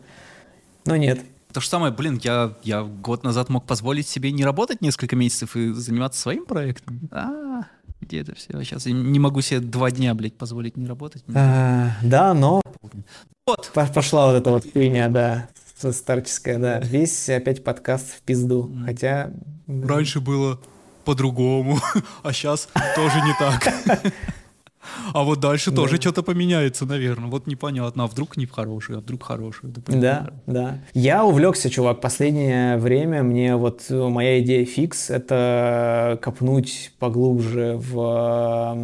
Но 0.85 0.95
нет. 0.95 1.19
То 1.51 1.61
же 1.61 1.67
самое, 1.67 1.91
блин, 1.91 2.19
я, 2.23 2.53
я 2.63 2.83
год 2.83 3.23
назад 3.23 3.49
мог 3.49 3.65
позволить 3.65 4.07
себе 4.07 4.31
не 4.31 4.45
работать 4.45 4.81
несколько 4.81 5.15
месяцев 5.15 5.55
и 5.55 5.73
заниматься 5.73 6.21
своим 6.21 6.45
проектом. 6.45 6.99
А, 7.11 7.63
где 8.01 8.21
это 8.21 8.35
все? 8.35 8.53
Сейчас 8.63 8.85
я 8.85 8.93
не 8.93 9.19
могу 9.19 9.41
себе 9.41 9.59
два 9.59 9.89
дня, 9.89 10.13
блядь, 10.13 10.35
позволить 10.35 10.77
не 10.77 10.85
работать. 10.85 11.23
А, 11.33 11.91
да, 12.03 12.33
но... 12.33 12.61
Вот. 13.47 13.71
Пошла 13.73 14.27
вот 14.27 14.35
эта 14.35 14.51
вот 14.51 14.71
хуйня, 14.71 15.09
да 15.09 15.49
старческая, 15.79 16.57
да. 16.57 16.79
Весь 16.79 17.29
опять 17.29 17.63
подкаст 17.63 18.09
в 18.17 18.21
пизду. 18.21 18.71
Хотя... 18.85 19.31
Раньше 19.67 20.19
было 20.19 20.59
по-другому, 21.05 21.79
а 22.23 22.33
сейчас 22.33 22.69
тоже 22.95 23.21
не 23.21 23.33
так. 23.39 23.73
А 25.13 25.23
вот 25.23 25.39
дальше 25.39 25.71
тоже 25.71 25.97
что-то 25.97 26.23
поменяется, 26.23 26.85
наверное. 26.85 27.29
Вот 27.29 27.47
непонятно, 27.47 28.03
а 28.03 28.07
вдруг 28.07 28.37
не 28.37 28.45
в 28.45 28.51
хороший, 28.51 28.97
а 28.97 28.99
вдруг 28.99 29.23
хороший. 29.23 29.69
Да, 29.87 30.31
да. 30.45 30.79
Я 30.93 31.25
увлекся, 31.25 31.69
чувак, 31.69 32.01
последнее 32.01 32.77
время. 32.77 33.23
Мне 33.23 33.55
вот 33.55 33.85
моя 33.89 34.41
идея 34.41 34.65
фикс— 34.65 35.09
это 35.11 36.17
копнуть 36.21 36.91
поглубже 36.99 37.75
в 37.77 38.77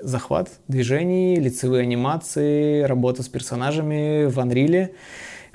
захват 0.00 0.50
движений, 0.68 1.36
лицевые 1.36 1.82
анимации, 1.82 2.82
работа 2.82 3.22
с 3.22 3.28
персонажами 3.28 4.26
в 4.26 4.38
Unreal 4.38 4.90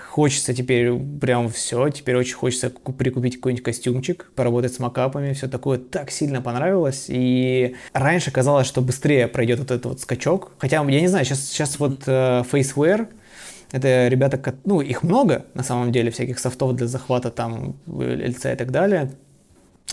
хочется 0.09 0.53
теперь 0.53 0.91
прям 1.21 1.49
все, 1.49 1.89
теперь 1.89 2.15
очень 2.15 2.33
хочется 2.33 2.69
прикупить 2.69 3.35
какой-нибудь 3.35 3.63
костюмчик, 3.63 4.31
поработать 4.35 4.73
с 4.73 4.79
макапами, 4.79 5.33
все 5.33 5.47
такое. 5.47 5.77
Так 5.77 6.09
сильно 6.09 6.41
понравилось, 6.41 7.05
и 7.09 7.75
раньше 7.93 8.31
казалось, 8.31 8.67
что 8.67 8.81
быстрее 8.81 9.27
пройдет 9.27 9.59
вот 9.59 9.71
этот 9.71 9.85
вот 9.85 10.01
скачок, 10.01 10.51
хотя, 10.57 10.77
я 10.77 11.01
не 11.01 11.07
знаю, 11.07 11.25
сейчас, 11.25 11.45
сейчас 11.45 11.79
вот 11.79 12.07
uh, 12.07 12.43
Faceware, 12.49 13.07
это 13.71 14.07
ребята, 14.07 14.55
ну, 14.65 14.81
их 14.81 15.03
много, 15.03 15.45
на 15.53 15.63
самом 15.63 15.91
деле, 15.91 16.09
всяких 16.09 16.39
софтов 16.39 16.75
для 16.75 16.87
захвата 16.87 17.29
там 17.29 17.75
лица 17.87 18.51
и 18.51 18.55
так 18.55 18.71
далее, 18.71 19.11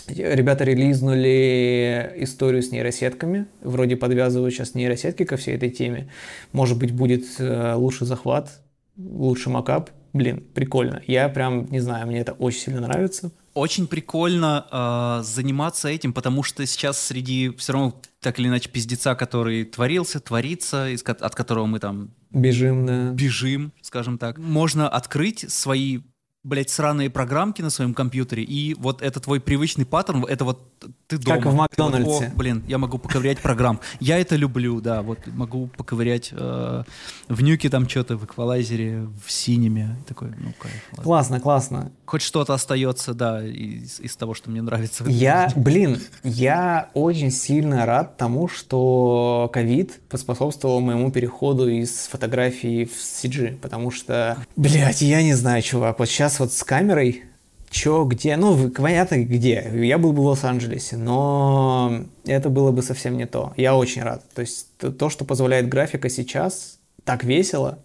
Ребята 0.07 0.63
релизнули 0.63 2.13
историю 2.17 2.63
с 2.63 2.71
нейросетками, 2.71 3.47
вроде 3.61 3.97
подвязывают 3.97 4.53
сейчас 4.53 4.73
нейросетки 4.73 5.25
ко 5.25 5.35
всей 5.35 5.55
этой 5.55 5.69
теме. 5.69 6.07
Может 6.53 6.77
быть, 6.77 6.93
будет 6.93 7.25
э, 7.39 7.73
лучший 7.73 8.07
захват, 8.07 8.61
лучший 8.95 9.51
макап 9.51 9.89
блин, 10.17 10.43
прикольно. 10.53 11.01
Я 11.07 11.29
прям, 11.29 11.69
не 11.71 11.79
знаю, 11.79 12.07
мне 12.07 12.19
это 12.19 12.33
очень 12.33 12.59
сильно 12.59 12.81
нравится. 12.81 13.31
Очень 13.53 13.87
прикольно 13.87 14.67
э, 14.71 15.23
заниматься 15.23 15.87
этим, 15.87 16.13
потому 16.13 16.43
что 16.43 16.65
сейчас 16.65 16.99
среди 16.99 17.49
все 17.57 17.73
равно 17.73 17.99
так 18.19 18.39
или 18.39 18.47
иначе 18.47 18.69
пиздеца, 18.69 19.15
который 19.15 19.63
творился, 19.65 20.19
творится, 20.19 20.89
из, 20.89 21.03
от 21.03 21.35
которого 21.35 21.65
мы 21.65 21.79
там 21.79 22.11
бежим, 22.31 22.85
да. 22.85 23.11
бежим, 23.11 23.71
скажем 23.81 24.17
так, 24.17 24.37
можно 24.37 24.89
открыть 24.89 25.51
свои 25.51 26.01
блядь, 26.43 26.69
сраные 26.69 27.09
программки 27.09 27.61
на 27.61 27.69
своем 27.69 27.93
компьютере, 27.93 28.43
и 28.43 28.73
вот 28.75 29.01
это 29.01 29.19
твой 29.19 29.39
привычный 29.39 29.85
паттерн, 29.85 30.25
это 30.25 30.45
вот 30.45 30.61
ты 31.07 31.17
дома. 31.17 31.37
Как 31.37 31.45
в 31.45 31.55
Макдональдсе. 31.55 32.09
Вот, 32.09 32.23
о, 32.23 32.35
блин, 32.35 32.63
я 32.67 32.77
могу 32.77 32.97
поковырять 32.97 33.39
программ. 33.39 33.79
Я 33.99 34.19
это 34.19 34.35
люблю, 34.35 34.81
да, 34.81 35.01
вот 35.01 35.19
могу 35.27 35.67
поковырять 35.67 36.29
э, 36.31 36.83
в 37.27 37.41
нюке 37.41 37.69
там 37.69 37.87
что-то, 37.87 38.17
в 38.17 38.25
эквалайзере, 38.25 39.07
в 39.25 39.31
синеме. 39.31 39.97
Такой, 40.07 40.29
ну, 40.37 40.53
кайф. 40.59 40.83
Ладно. 40.91 41.03
Классно, 41.03 41.39
классно. 41.39 41.91
Хоть 42.05 42.21
что-то 42.21 42.53
остается, 42.53 43.13
да, 43.13 43.45
из, 43.45 43.99
из 43.99 44.15
того, 44.15 44.33
что 44.33 44.49
мне 44.49 44.61
нравится. 44.61 45.03
Я, 45.07 45.51
блин, 45.55 45.99
я 46.23 46.89
очень 46.93 47.31
сильно 47.31 47.85
рад 47.85 48.17
тому, 48.17 48.47
что 48.47 49.49
ковид 49.51 49.99
поспособствовал 50.09 50.81
моему 50.81 51.11
переходу 51.11 51.69
из 51.69 52.07
фотографии 52.07 52.85
в 52.85 52.95
CG, 52.95 53.57
потому 53.57 53.91
что, 53.91 54.37
блядь, 54.55 55.01
я 55.01 55.23
не 55.23 55.33
знаю, 55.33 55.61
чувак, 55.61 55.99
вот 55.99 56.07
сейчас 56.07 56.26
вот 56.39 56.53
с 56.53 56.63
камерой 56.63 57.23
чё, 57.69 58.05
где, 58.05 58.35
ну, 58.37 58.69
понятно, 58.69 59.23
где. 59.23 59.69
Я 59.73 59.97
был 59.97 60.13
бы 60.13 60.21
в 60.21 60.25
Лос-Анджелесе, 60.27 60.97
но 60.97 62.05
это 62.25 62.49
было 62.49 62.71
бы 62.71 62.81
совсем 62.81 63.17
не 63.17 63.25
то. 63.25 63.53
Я 63.57 63.75
очень 63.75 64.03
рад. 64.03 64.23
То 64.33 64.41
есть 64.41 64.67
то, 64.77 65.09
что 65.09 65.25
позволяет 65.25 65.67
графика 65.69 66.09
сейчас, 66.09 66.79
так 67.03 67.23
весело, 67.23 67.79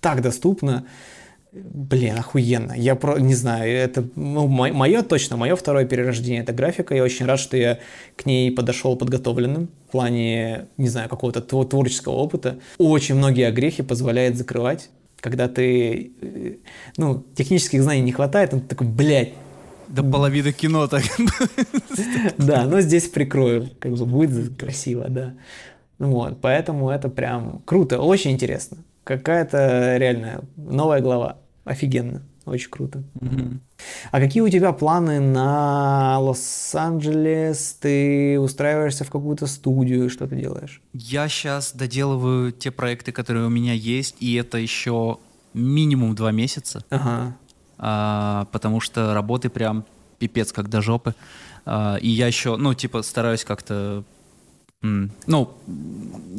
так 0.00 0.22
доступно, 0.22 0.86
блин, 1.52 2.16
охуенно. 2.18 2.72
Я 2.72 2.94
про, 2.94 3.18
не 3.18 3.34
знаю, 3.34 3.70
это, 3.72 4.04
ну, 4.16 4.46
мое 4.46 5.02
точно, 5.02 5.36
мое 5.36 5.54
второе 5.56 5.84
перерождение, 5.84 6.42
это 6.42 6.52
графика. 6.52 6.94
Я 6.94 7.02
очень 7.02 7.26
рад, 7.26 7.38
что 7.38 7.56
я 7.56 7.78
к 8.16 8.26
ней 8.26 8.50
подошел 8.50 8.96
подготовленным 8.96 9.68
в 9.88 9.92
плане, 9.92 10.66
не 10.76 10.88
знаю, 10.88 11.08
какого-то 11.08 11.40
творческого 11.40 12.14
опыта. 12.14 12.58
Очень 12.78 13.16
многие 13.16 13.46
огрехи 13.46 13.82
позволяет 13.82 14.36
закрывать 14.36 14.90
когда 15.22 15.48
ты, 15.48 16.12
э, 16.20 16.56
ну, 16.98 17.24
технических 17.34 17.82
знаний 17.82 18.02
не 18.02 18.12
хватает, 18.12 18.52
он 18.52 18.60
такой, 18.60 18.88
блядь, 18.88 19.32
До 19.88 20.02
половины 20.02 20.52
кино 20.52 20.88
так. 20.88 21.04
Да, 22.38 22.64
но 22.64 22.80
здесь 22.80 23.08
прикрою, 23.08 23.70
как 23.78 23.92
бы 23.92 24.04
будет 24.04 24.58
красиво, 24.58 25.06
да. 25.08 25.34
Вот, 25.98 26.40
поэтому 26.40 26.90
это 26.90 27.08
прям 27.08 27.62
круто, 27.64 28.00
очень 28.00 28.32
интересно. 28.32 28.78
Какая-то 29.04 29.96
реальная 29.96 30.40
новая 30.56 31.00
глава. 31.00 31.38
Офигенно, 31.64 32.22
очень 32.46 32.70
круто. 32.70 33.02
А 34.10 34.20
какие 34.20 34.42
у 34.42 34.48
тебя 34.48 34.72
планы 34.72 35.20
на 35.20 36.18
Лос-Анджелес? 36.20 37.78
Ты 37.80 38.38
устраиваешься 38.38 39.04
в 39.04 39.10
какую-то 39.10 39.46
студию, 39.46 40.10
что 40.10 40.26
ты 40.26 40.36
делаешь? 40.36 40.80
Я 40.92 41.28
сейчас 41.28 41.72
доделываю 41.72 42.52
те 42.52 42.70
проекты, 42.70 43.12
которые 43.12 43.46
у 43.46 43.50
меня 43.50 43.72
есть, 43.72 44.16
и 44.20 44.34
это 44.34 44.58
еще 44.58 45.18
минимум 45.54 46.14
два 46.14 46.32
месяца. 46.32 46.84
Ага. 46.90 47.36
А, 47.78 48.46
потому 48.52 48.80
что 48.80 49.14
работы 49.14 49.50
прям 49.50 49.84
пипец 50.18 50.52
как 50.52 50.68
до 50.68 50.80
жопы. 50.80 51.14
А, 51.64 51.96
и 51.96 52.08
я 52.08 52.26
еще, 52.26 52.56
ну, 52.56 52.74
типа, 52.74 53.02
стараюсь 53.02 53.44
как-то 53.44 54.04
ну, 54.82 55.54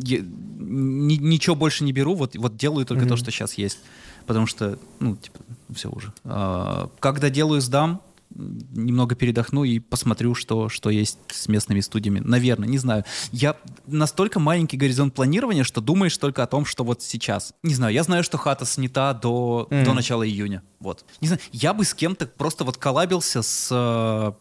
я, 0.04 0.20
ни, 0.20 1.16
ничего 1.16 1.56
больше 1.56 1.84
не 1.86 1.94
беру, 1.94 2.14
вот, 2.14 2.36
вот 2.36 2.58
делаю 2.58 2.86
только 2.86 3.06
mm-hmm. 3.06 3.10
то, 3.10 3.16
что 3.16 3.32
сейчас 3.32 3.54
есть. 3.54 3.80
Потому 4.26 4.48
что, 4.48 4.80
ну, 5.00 5.16
типа, 5.16 5.40
все 5.74 5.90
уже. 5.90 6.14
А, 6.24 6.90
когда 7.00 7.30
делаю, 7.30 7.62
сдам, 7.62 8.02
немного 8.36 9.16
передохну 9.16 9.64
и 9.64 9.80
посмотрю, 9.80 10.36
что, 10.36 10.70
что 10.70 10.90
есть 10.90 11.20
с 11.30 11.48
местными 11.48 11.80
студиями. 11.82 12.20
Наверное, 12.20 12.68
не 12.68 12.78
знаю. 12.78 13.06
Я 13.32 13.56
настолько 13.86 14.40
маленький 14.40 14.78
горизонт 14.78 15.14
планирования, 15.14 15.64
что 15.64 15.82
думаешь 15.82 16.18
только 16.18 16.44
о 16.44 16.48
том, 16.48 16.66
что 16.66 16.84
вот 16.84 17.02
сейчас. 17.02 17.54
Не 17.64 17.76
знаю, 17.76 17.94
я 17.94 18.04
знаю, 18.04 18.24
что 18.24 18.38
хата 18.38 18.66
снята 18.66 19.14
до, 19.14 19.68
mm. 19.70 19.86
до 19.86 19.94
начала 19.94 20.28
июня. 20.28 20.64
Вот. 20.80 21.06
Не 21.22 21.28
знаю, 21.28 21.42
я 21.52 21.74
бы 21.74 21.84
с 21.86 21.94
кем-то 21.94 22.26
просто 22.26 22.64
вот 22.64 22.78
коллабился 22.78 23.42
с 23.42 24.36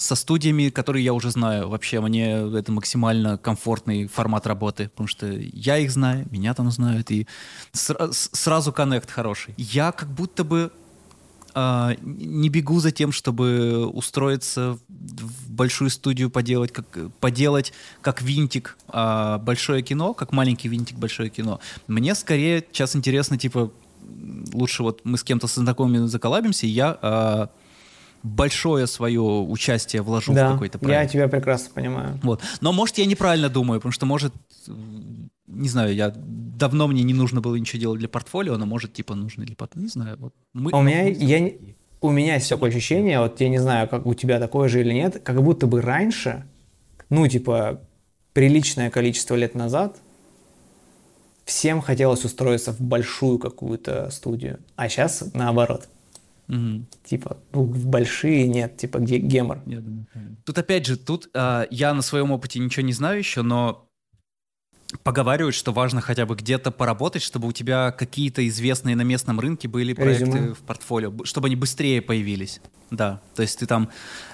со 0.00 0.14
студиями, 0.14 0.70
которые 0.70 1.04
я 1.04 1.12
уже 1.12 1.30
знаю. 1.30 1.68
Вообще, 1.68 2.00
мне 2.00 2.32
это 2.58 2.72
максимально 2.72 3.36
комфортный 3.36 4.06
формат 4.06 4.46
работы, 4.46 4.88
потому 4.88 5.06
что 5.06 5.26
я 5.30 5.76
их 5.76 5.90
знаю, 5.90 6.26
меня 6.30 6.54
там 6.54 6.70
знают, 6.70 7.10
и 7.10 7.26
сра- 7.74 8.10
сразу 8.10 8.72
коннект 8.72 9.10
хороший. 9.10 9.52
Я 9.58 9.92
как 9.92 10.08
будто 10.08 10.42
бы 10.42 10.72
э, 11.54 11.96
не 12.00 12.48
бегу 12.48 12.80
за 12.80 12.92
тем, 12.92 13.12
чтобы 13.12 13.86
устроиться 13.86 14.78
в 14.88 15.50
большую 15.52 15.90
студию, 15.90 16.30
поделать 16.30 16.72
как, 16.72 16.86
поделать 17.20 17.74
как 18.00 18.22
винтик 18.22 18.78
э, 18.88 19.38
большое 19.42 19.82
кино, 19.82 20.14
как 20.14 20.32
маленький 20.32 20.68
винтик 20.68 20.96
большое 20.96 21.28
кино. 21.28 21.60
Мне 21.88 22.14
скорее 22.14 22.64
сейчас 22.72 22.96
интересно, 22.96 23.36
типа, 23.36 23.70
лучше 24.54 24.82
вот 24.82 25.02
мы 25.04 25.18
с 25.18 25.22
кем-то 25.22 25.46
знакомыми 25.46 26.06
заколабимся, 26.06 26.66
и 26.66 26.70
я 26.70 26.98
э, 27.02 27.46
большое 28.22 28.86
свое 28.86 29.20
участие 29.20 30.02
вложу 30.02 30.32
да, 30.32 30.50
в 30.50 30.52
какой-то 30.52 30.78
проект. 30.78 31.02
я 31.02 31.08
тебя 31.08 31.28
прекрасно 31.28 31.70
понимаю. 31.74 32.18
Вот. 32.22 32.42
Но, 32.60 32.72
может, 32.72 32.98
я 32.98 33.06
неправильно 33.06 33.48
думаю, 33.48 33.80
потому 33.80 33.92
что, 33.92 34.06
может, 34.06 34.34
не 35.46 35.68
знаю, 35.68 35.94
я 35.94 36.12
давно 36.16 36.86
мне 36.86 37.02
не 37.02 37.14
нужно 37.14 37.40
было 37.40 37.56
ничего 37.56 37.80
делать 37.80 37.98
для 37.98 38.08
портфолио, 38.08 38.56
но, 38.56 38.66
может, 38.66 38.92
типа, 38.92 39.14
нужно 39.14 39.44
для 39.44 39.56
портфолио, 39.56 39.84
не 39.84 39.90
знаю. 39.90 40.16
Вот 40.18 40.34
мы, 40.52 40.70
а 40.72 40.78
у 40.78 40.82
меня, 40.82 41.08
я, 41.08 41.52
у 42.00 42.10
меня 42.10 42.34
есть 42.34 42.48
такое 42.48 42.70
ощущение, 42.70 43.20
вот 43.20 43.40
я 43.40 43.48
не 43.48 43.58
знаю, 43.58 43.88
как 43.88 44.06
у 44.06 44.14
тебя 44.14 44.38
такое 44.38 44.68
же 44.68 44.80
или 44.80 44.92
нет, 44.92 45.20
как 45.22 45.42
будто 45.42 45.66
бы 45.66 45.80
раньше, 45.80 46.44
ну, 47.08 47.26
типа, 47.26 47.80
приличное 48.32 48.90
количество 48.90 49.34
лет 49.34 49.54
назад, 49.54 49.96
всем 51.44 51.80
хотелось 51.80 52.24
устроиться 52.24 52.72
в 52.72 52.80
большую 52.80 53.38
какую-то 53.38 54.10
студию, 54.10 54.60
а 54.76 54.88
сейчас 54.88 55.24
наоборот– 55.34 55.88
Угу. 56.50 56.86
Типа, 57.04 57.36
ну, 57.52 57.64
большие 57.64 58.48
нет, 58.48 58.76
типа, 58.76 58.98
где 58.98 59.18
гемор. 59.18 59.62
Думаю, 59.64 60.06
тут 60.44 60.58
опять 60.58 60.84
же, 60.84 60.96
тут 60.96 61.30
а, 61.34 61.66
я 61.70 61.94
на 61.94 62.02
своем 62.02 62.32
опыте 62.32 62.58
ничего 62.58 62.84
не 62.84 62.92
знаю 62.92 63.18
еще, 63.18 63.42
но 63.42 63.88
поговаривают, 65.04 65.54
что 65.54 65.72
важно 65.72 66.00
хотя 66.00 66.26
бы 66.26 66.34
где-то 66.34 66.72
поработать, 66.72 67.22
чтобы 67.22 67.46
у 67.46 67.52
тебя 67.52 67.92
какие-то 67.92 68.46
известные 68.48 68.96
на 68.96 69.02
местном 69.02 69.38
рынке 69.38 69.68
были 69.68 69.92
проекты 69.92 70.24
Резюме. 70.24 70.54
в 70.54 70.58
портфолио, 70.58 71.12
чтобы 71.24 71.46
они 71.46 71.54
быстрее 71.54 72.02
появились. 72.02 72.60
Да, 72.90 73.20
то 73.36 73.42
есть 73.42 73.60
ты 73.60 73.66
там 73.66 73.88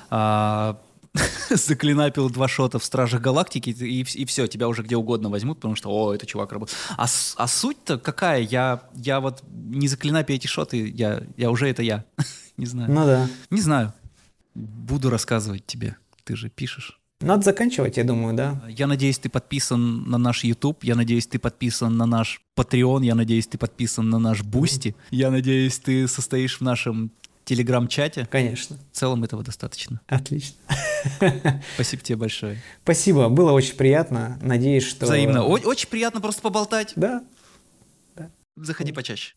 а, 0.08 0.80
заклинапил 1.50 2.30
два 2.30 2.48
шота 2.48 2.78
в 2.78 2.84
Стражах 2.84 3.20
Галактики, 3.20 3.70
и, 3.70 4.02
и 4.02 4.24
все, 4.24 4.46
тебя 4.46 4.68
уже 4.68 4.82
где 4.82 4.96
угодно 4.96 5.28
возьмут, 5.28 5.58
потому 5.58 5.76
что, 5.76 5.90
о, 5.90 6.14
это 6.14 6.26
чувак 6.26 6.52
работает. 6.52 6.78
А, 6.96 7.06
а 7.36 7.46
суть-то 7.46 7.98
какая? 7.98 8.40
Я, 8.40 8.82
я 8.94 9.20
вот 9.20 9.42
не 9.50 9.88
за 9.88 9.96
clean 9.96 10.16
up 10.16 10.24
ил 10.24 10.32
эти 10.32 10.46
shot 10.46 10.74
ы, 10.74 10.88
я, 10.88 11.22
я 11.36 11.50
уже 11.50 11.68
это 11.68 11.82
я. 11.82 12.04
не 12.56 12.66
знаю. 12.66 12.92
Ну 12.92 13.04
да. 13.04 13.28
Не 13.50 13.60
знаю. 13.60 13.92
Буду 14.54 15.10
рассказывать 15.10 15.66
тебе. 15.66 15.96
Ты 16.24 16.36
же 16.36 16.48
пишешь. 16.48 17.00
Надо 17.20 17.42
заканчивать, 17.42 17.96
я 17.96 18.04
думаю, 18.04 18.34
да. 18.34 18.62
Я 18.68 18.86
надеюсь, 18.86 19.18
ты 19.18 19.30
подписан 19.30 20.02
на 20.02 20.18
наш 20.18 20.44
YouTube, 20.44 20.84
я 20.84 20.94
надеюсь, 20.94 21.26
ты 21.26 21.38
подписан 21.38 21.96
на 21.96 22.04
наш 22.04 22.42
Patreon, 22.56 23.04
я 23.04 23.14
надеюсь, 23.14 23.46
ты 23.46 23.56
подписан 23.56 24.10
на 24.10 24.18
наш 24.18 24.42
Бусти, 24.42 24.94
я 25.10 25.30
надеюсь, 25.30 25.78
ты 25.78 26.08
состоишь 26.08 26.58
в 26.58 26.60
нашем 26.60 27.10
телеграм-чате. 27.46 28.26
Конечно. 28.30 28.76
В 28.92 28.96
целом 28.96 29.24
этого 29.24 29.42
достаточно. 29.42 30.00
Отлично. 30.08 30.56
Спасибо 31.74 32.02
тебе 32.02 32.16
большое. 32.16 32.60
Спасибо, 32.82 33.28
было 33.28 33.52
очень 33.52 33.76
приятно. 33.76 34.38
Надеюсь, 34.42 34.84
что... 34.84 35.06
Взаимно. 35.06 35.44
О- 35.44 35.60
очень 35.64 35.88
приятно 35.88 36.20
просто 36.20 36.42
поболтать. 36.42 36.92
Да. 36.96 37.22
да. 38.16 38.30
Заходи 38.56 38.92
почаще. 38.92 39.34